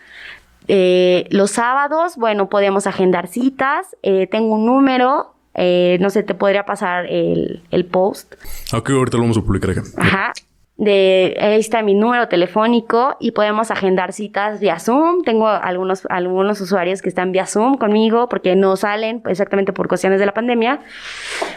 los 0.69 1.51
sábados, 1.51 2.17
bueno, 2.17 2.49
podemos 2.49 2.87
agendar 2.87 3.27
citas. 3.29 3.97
tengo 4.31 4.55
un 4.55 4.67
número 4.67 5.35
eh, 5.55 5.99
no 6.01 6.11
sé, 6.11 6.23
te 6.23 6.35
podría 6.35 6.65
pasar 6.65 7.07
el, 7.07 7.63
el 7.71 7.85
post. 7.85 8.35
Ok, 8.73 8.91
ahorita 8.91 9.17
lo 9.17 9.25
vamos 9.25 9.39
a 9.39 9.43
publicar 9.43 9.71
acá. 9.71 9.83
Ajá. 9.97 10.33
De, 10.77 11.37
ahí 11.39 11.61
está 11.61 11.83
mi 11.83 11.93
número 11.93 12.29
telefónico 12.29 13.17
y 13.21 13.33
podemos 13.33 13.71
agendar 13.71 14.15
citas 14.15 14.61
vía 14.61 14.79
Zoom. 14.79 15.23
Tengo 15.25 15.49
algunos, 15.49 16.07
algunos 16.09 16.61
usuarios 16.63 17.03
que 17.03 17.11
están 17.11 17.33
vía 17.33 17.45
Zoom 17.47 17.77
conmigo 17.77 18.31
porque 18.31 18.57
no 18.57 18.77
salen 18.77 19.23
exactamente 19.27 19.75
por 19.75 19.89
cuestiones 19.89 20.21
de 20.21 20.27
la 20.27 20.33
pandemia. 20.33 20.81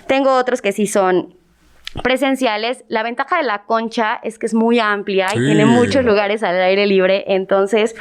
Tengo 0.07 0.35
otros 0.35 0.61
que 0.61 0.73
sí 0.73 0.87
son 0.87 1.35
presenciales. 2.01 2.83
La 2.87 3.03
ventaja 3.03 3.37
de 3.37 3.43
la 3.43 3.63
concha 3.63 4.19
es 4.23 4.39
que 4.39 4.45
es 4.45 4.53
muy 4.53 4.79
amplia 4.79 5.27
y 5.33 5.37
tiene 5.37 5.65
muchos 5.65 6.03
lugares 6.03 6.43
al 6.43 6.59
aire 6.61 6.87
libre. 6.87 7.23
Entonces, 7.27 7.95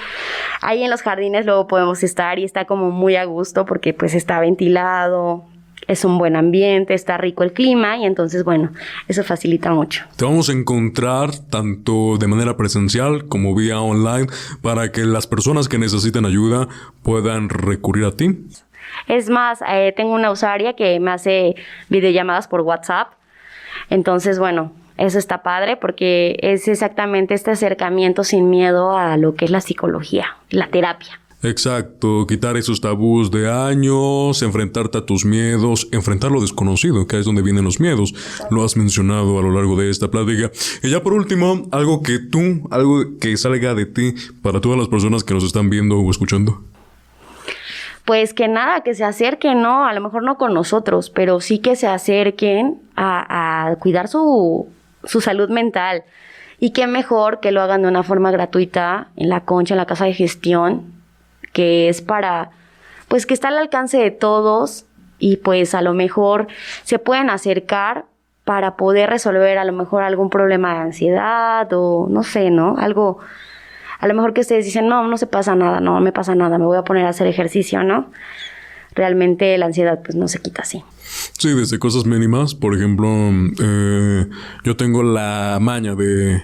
ahí 0.60 0.82
en 0.82 0.90
los 0.90 1.02
jardines 1.02 1.44
luego 1.46 1.66
podemos 1.66 2.02
estar 2.02 2.38
y 2.38 2.44
está 2.44 2.64
como 2.64 2.90
muy 2.90 3.16
a 3.16 3.24
gusto 3.24 3.64
porque 3.64 3.92
pues 3.92 4.14
está 4.14 4.40
ventilado, 4.40 5.44
es 5.88 6.04
un 6.04 6.18
buen 6.18 6.36
ambiente, 6.36 6.94
está 6.94 7.18
rico 7.18 7.42
el 7.42 7.52
clima 7.52 7.96
y 7.98 8.04
entonces, 8.04 8.44
bueno, 8.44 8.72
eso 9.08 9.22
facilita 9.24 9.72
mucho. 9.72 10.04
Te 10.16 10.24
vamos 10.24 10.48
a 10.48 10.52
encontrar 10.52 11.30
tanto 11.50 12.16
de 12.18 12.26
manera 12.26 12.56
presencial 12.56 13.26
como 13.28 13.54
vía 13.54 13.80
online 13.80 14.26
para 14.62 14.92
que 14.92 15.04
las 15.04 15.26
personas 15.26 15.68
que 15.68 15.78
necesiten 15.78 16.24
ayuda 16.24 16.68
puedan 17.02 17.48
recurrir 17.48 18.04
a 18.04 18.12
ti. 18.12 18.46
Es 19.08 19.28
más, 19.30 19.60
eh, 19.68 19.92
tengo 19.96 20.12
una 20.12 20.30
usuaria 20.30 20.74
que 20.74 21.00
me 21.00 21.10
hace 21.10 21.54
videollamadas 21.88 22.48
por 22.48 22.60
WhatsApp. 22.60 23.12
Entonces, 23.92 24.38
bueno, 24.38 24.72
eso 24.96 25.18
está 25.18 25.42
padre 25.42 25.76
porque 25.76 26.38
es 26.40 26.66
exactamente 26.66 27.34
este 27.34 27.50
acercamiento 27.50 28.24
sin 28.24 28.48
miedo 28.48 28.96
a 28.96 29.18
lo 29.18 29.34
que 29.34 29.44
es 29.44 29.50
la 29.50 29.60
psicología, 29.60 30.38
la 30.48 30.68
terapia. 30.68 31.20
Exacto, 31.42 32.26
quitar 32.26 32.56
esos 32.56 32.80
tabús 32.80 33.30
de 33.30 33.50
años, 33.50 34.40
enfrentarte 34.40 34.96
a 34.96 35.04
tus 35.04 35.26
miedos, 35.26 35.88
enfrentar 35.92 36.30
lo 36.30 36.40
desconocido, 36.40 37.06
que 37.06 37.18
es 37.18 37.26
donde 37.26 37.42
vienen 37.42 37.64
los 37.64 37.80
miedos. 37.80 38.14
Lo 38.50 38.64
has 38.64 38.78
mencionado 38.78 39.38
a 39.38 39.42
lo 39.42 39.50
largo 39.50 39.76
de 39.76 39.90
esta 39.90 40.10
plática. 40.10 40.50
Y 40.82 40.88
ya 40.88 41.02
por 41.02 41.12
último, 41.12 41.68
algo 41.70 42.02
que 42.02 42.18
tú, 42.18 42.66
algo 42.70 43.18
que 43.20 43.36
salga 43.36 43.74
de 43.74 43.84
ti 43.84 44.14
para 44.40 44.62
todas 44.62 44.78
las 44.78 44.88
personas 44.88 45.22
que 45.22 45.34
nos 45.34 45.44
están 45.44 45.68
viendo 45.68 45.98
o 45.98 46.10
escuchando. 46.10 46.62
Pues 48.04 48.34
que 48.34 48.48
nada, 48.48 48.80
que 48.80 48.94
se 48.94 49.04
acerquen, 49.04 49.62
¿no? 49.62 49.86
A 49.86 49.92
lo 49.92 50.00
mejor 50.00 50.22
no 50.22 50.36
con 50.36 50.54
nosotros, 50.54 51.10
pero 51.10 51.40
sí 51.40 51.60
que 51.60 51.76
se 51.76 51.86
acerquen 51.86 52.80
a, 52.96 53.68
a 53.68 53.76
cuidar 53.76 54.08
su, 54.08 54.68
su 55.04 55.20
salud 55.20 55.48
mental. 55.50 56.04
Y 56.58 56.70
qué 56.70 56.86
mejor 56.86 57.40
que 57.40 57.52
lo 57.52 57.60
hagan 57.60 57.82
de 57.82 57.88
una 57.88 58.02
forma 58.02 58.30
gratuita 58.30 59.08
en 59.16 59.28
la 59.28 59.40
concha, 59.40 59.74
en 59.74 59.78
la 59.78 59.86
casa 59.86 60.04
de 60.04 60.14
gestión, 60.14 60.92
que 61.52 61.88
es 61.88 62.02
para, 62.02 62.50
pues 63.08 63.26
que 63.26 63.34
está 63.34 63.48
al 63.48 63.58
alcance 63.58 63.98
de 63.98 64.10
todos 64.10 64.86
y 65.18 65.36
pues 65.36 65.74
a 65.74 65.82
lo 65.82 65.94
mejor 65.94 66.48
se 66.82 66.98
pueden 66.98 67.30
acercar 67.30 68.06
para 68.44 68.76
poder 68.76 69.08
resolver 69.08 69.58
a 69.58 69.64
lo 69.64 69.72
mejor 69.72 70.02
algún 70.02 70.30
problema 70.30 70.74
de 70.74 70.80
ansiedad 70.80 71.68
o 71.72 72.08
no 72.10 72.22
sé, 72.22 72.50
¿no? 72.50 72.76
Algo, 72.78 73.18
a 74.02 74.08
lo 74.08 74.14
mejor 74.14 74.34
que 74.34 74.40
ustedes 74.40 74.64
dicen, 74.64 74.88
no, 74.88 75.06
no 75.06 75.16
se 75.16 75.28
pasa 75.28 75.54
nada, 75.54 75.78
no 75.78 76.00
me 76.00 76.10
pasa 76.10 76.34
nada, 76.34 76.58
me 76.58 76.64
voy 76.64 76.76
a 76.76 76.82
poner 76.82 77.06
a 77.06 77.10
hacer 77.10 77.28
ejercicio, 77.28 77.84
¿no? 77.84 78.10
Realmente 78.96 79.56
la 79.58 79.66
ansiedad 79.66 80.00
pues 80.04 80.16
no 80.16 80.26
se 80.26 80.40
quita 80.40 80.62
así. 80.62 80.82
Sí, 81.38 81.54
desde 81.54 81.78
cosas 81.78 82.04
mínimas, 82.04 82.56
por 82.56 82.74
ejemplo, 82.74 83.08
eh, 83.62 84.26
yo 84.64 84.76
tengo 84.76 85.04
la 85.04 85.58
maña 85.60 85.94
de 85.94 86.42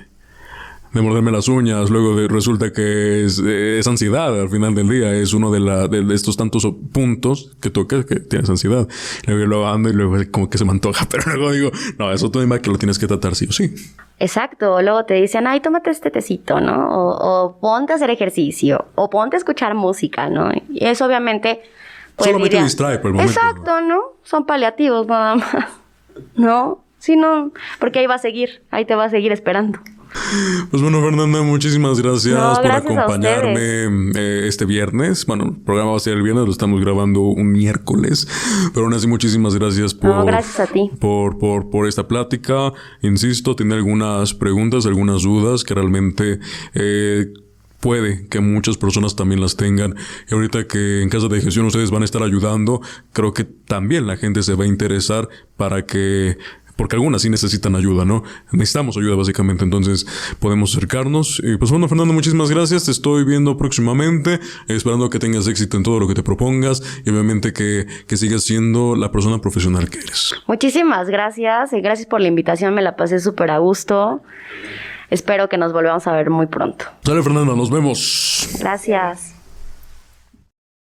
de 0.93 1.03
morderme 1.03 1.31
las 1.31 1.49
uñas, 1.49 1.91
luego 1.91 2.17
de, 2.17 2.29
resulta 2.29 2.73
que 2.73 3.25
es, 3.25 3.87
ansiedad 3.87 4.39
al 4.41 4.49
final 4.49 4.75
del 4.75 4.89
día, 4.89 5.13
es 5.13 5.35
uno 5.35 5.51
de, 5.51 5.61
la, 5.61 5.89
de, 5.89 6.15
estos 6.15 6.37
tantos 6.37 6.67
puntos 6.93 7.57
que 7.61 7.71
tocas 7.71 8.07
que 8.07 8.17
tienes 8.17 8.49
ansiedad. 8.49 8.89
Luego 9.27 9.47
lo 9.47 9.69
ando 9.69 9.89
y 9.91 9.93
luego 9.93 10.17
como 10.31 10.49
que 10.49 10.59
se 10.59 10.65
me 10.65 10.71
antoja, 10.71 11.07
pero 11.11 11.25
luego 11.27 11.53
digo, 11.53 11.71
no, 11.99 12.13
eso 12.13 12.31
tú 12.31 12.41
que 12.41 12.71
lo 12.71 12.79
tienes 12.79 12.99
que 12.99 13.07
tratar 13.07 13.35
sí 13.35 13.47
o 13.49 13.53
sí. 13.53 13.75
Exacto, 14.21 14.83
luego 14.83 15.05
te 15.05 15.15
dicen, 15.15 15.47
ay, 15.47 15.61
tómate 15.61 15.91
este 15.91 16.11
tecito, 16.11 16.61
¿no? 16.61 16.89
O, 16.91 17.59
ponte 17.61 17.93
a 17.93 17.97
hacer 17.97 18.11
ejercicio, 18.11 18.87
o 18.97 19.09
ponte 19.11 19.37
a 19.37 19.39
escuchar 19.39 19.75
música, 19.75 20.29
¿no? 20.29 20.51
Y 20.71 20.85
eso 20.85 21.07
obviamente... 21.07 21.63
Pues, 22.17 22.31
Solamente 22.31 22.61
distrae 22.61 22.99
por 22.99 23.11
el 23.11 23.15
momento. 23.15 23.33
Exacto, 23.33 23.81
¿no? 23.81 24.01
Son 24.25 24.45
paliativos 24.45 25.07
nada 25.07 25.37
más, 25.37 25.69
¿no? 26.35 26.83
Si 26.99 27.15
no, 27.15 27.53
porque 27.79 28.01
ahí 28.01 28.07
va 28.07 28.17
a 28.17 28.19
seguir, 28.19 28.63
ahí 28.71 28.85
te 28.85 28.97
va 28.97 29.05
a 29.05 29.11
seguir 29.11 29.31
esperando. 29.31 29.79
Pues 30.71 30.83
bueno, 30.83 31.01
Fernanda, 31.01 31.43
muchísimas 31.43 32.01
gracias, 32.01 32.59
por 32.59 32.71
acompañarme 32.71 34.13
eh, 34.15 34.45
este 34.47 34.65
viernes. 34.65 35.27
Bueno, 35.27 35.45
el 35.45 35.57
programa 35.63 35.93
va 35.93 35.97
a 35.97 36.01
ser 36.01 36.15
el 36.15 36.23
viernes, 36.23 36.45
lo 36.45 36.51
estamos 36.51 36.81
grabando 36.81 37.21
un 37.21 37.53
miércoles. 37.53 38.29
Pero 38.73 38.87
aún 38.87 38.95
así, 38.95 39.07
muchísimas 39.07 39.55
gracias 39.55 39.95
por, 39.95 40.27
gracias 40.27 40.61
a 40.61 40.73
ti. 40.73 40.91
Por, 40.99 41.39
por, 41.39 41.71
por 41.71 41.87
esta 41.87 42.09
plática. 42.09 42.73
Insisto, 43.03 43.57
tiene 43.57 43.75
algunas 43.75 44.35
preguntas, 44.35 44.87
algunas 44.87 45.23
dudas 45.23 45.65
que 45.65 45.75
realmente 45.75 46.41
eh, 46.75 47.33
puede 47.81 48.27
que 48.29 48.41
muchas 48.41 48.77
personas 48.77 49.17
también 49.17 49.41
las 49.41 49.57
tengan. 49.57 49.95
Y 50.31 50.35
ahorita 50.35 50.67
que 50.67 51.03
en 51.03 51.09
casa 51.09 51.29
de 51.29 51.41
gestión 51.41 51.67
ustedes 51.67 51.91
van 51.91 52.03
a 52.03 52.05
estar 52.05 52.23
ayudando, 52.23 52.81
creo 53.13 53.33
que 53.33 53.45
también 53.45 54.07
la 54.07 54.17
gente 54.17 54.43
se 54.43 54.55
va 54.55 54.65
a 54.65 54.69
interesar 54.69 55.29
para 55.57 55.85
que 55.87 56.39
porque 56.79 56.95
algunas 56.95 57.23
sí 57.23 57.29
necesitan 57.29 57.75
ayuda, 57.75 58.05
¿no? 58.05 58.23
Necesitamos 58.53 58.97
ayuda 58.97 59.17
básicamente, 59.17 59.65
entonces 59.65 60.07
podemos 60.39 60.75
acercarnos. 60.75 61.43
Y 61.45 61.57
pues 61.57 61.73
bueno, 61.73 61.89
Fernando, 61.89 62.15
muchísimas 62.15 62.51
gracias, 62.51 62.85
te 62.85 62.93
estoy 62.93 63.25
viendo 63.25 63.57
próximamente, 63.57 64.39
esperando 64.69 65.11
que 65.11 65.19
tengas 65.19 65.49
éxito 65.49 65.77
en 65.77 65.83
todo 65.83 65.99
lo 65.99 66.07
que 66.07 66.15
te 66.15 66.23
propongas 66.23 66.83
y 67.05 67.11
obviamente 67.11 67.53
que, 67.53 67.87
que 68.07 68.17
sigas 68.17 68.45
siendo 68.45 68.95
la 68.95 69.11
persona 69.11 69.41
profesional 69.41 69.91
que 69.91 69.99
eres. 69.99 70.35
Muchísimas 70.47 71.09
gracias 71.09 71.73
y 71.73 71.81
gracias 71.81 72.07
por 72.07 72.21
la 72.21 72.29
invitación, 72.29 72.73
me 72.75 72.83
la 72.83 72.95
pasé 72.95 73.19
súper 73.19 73.51
a 73.51 73.59
gusto. 73.59 74.23
Espero 75.11 75.49
que 75.49 75.59
nos 75.59 75.73
volvamos 75.73 76.07
a 76.07 76.13
ver 76.13 76.31
muy 76.31 76.47
pronto. 76.47 76.85
Dale, 77.03 77.23
Fernanda, 77.25 77.57
nos 77.57 77.71
vemos. 77.71 78.51
Gracias. 78.61 79.38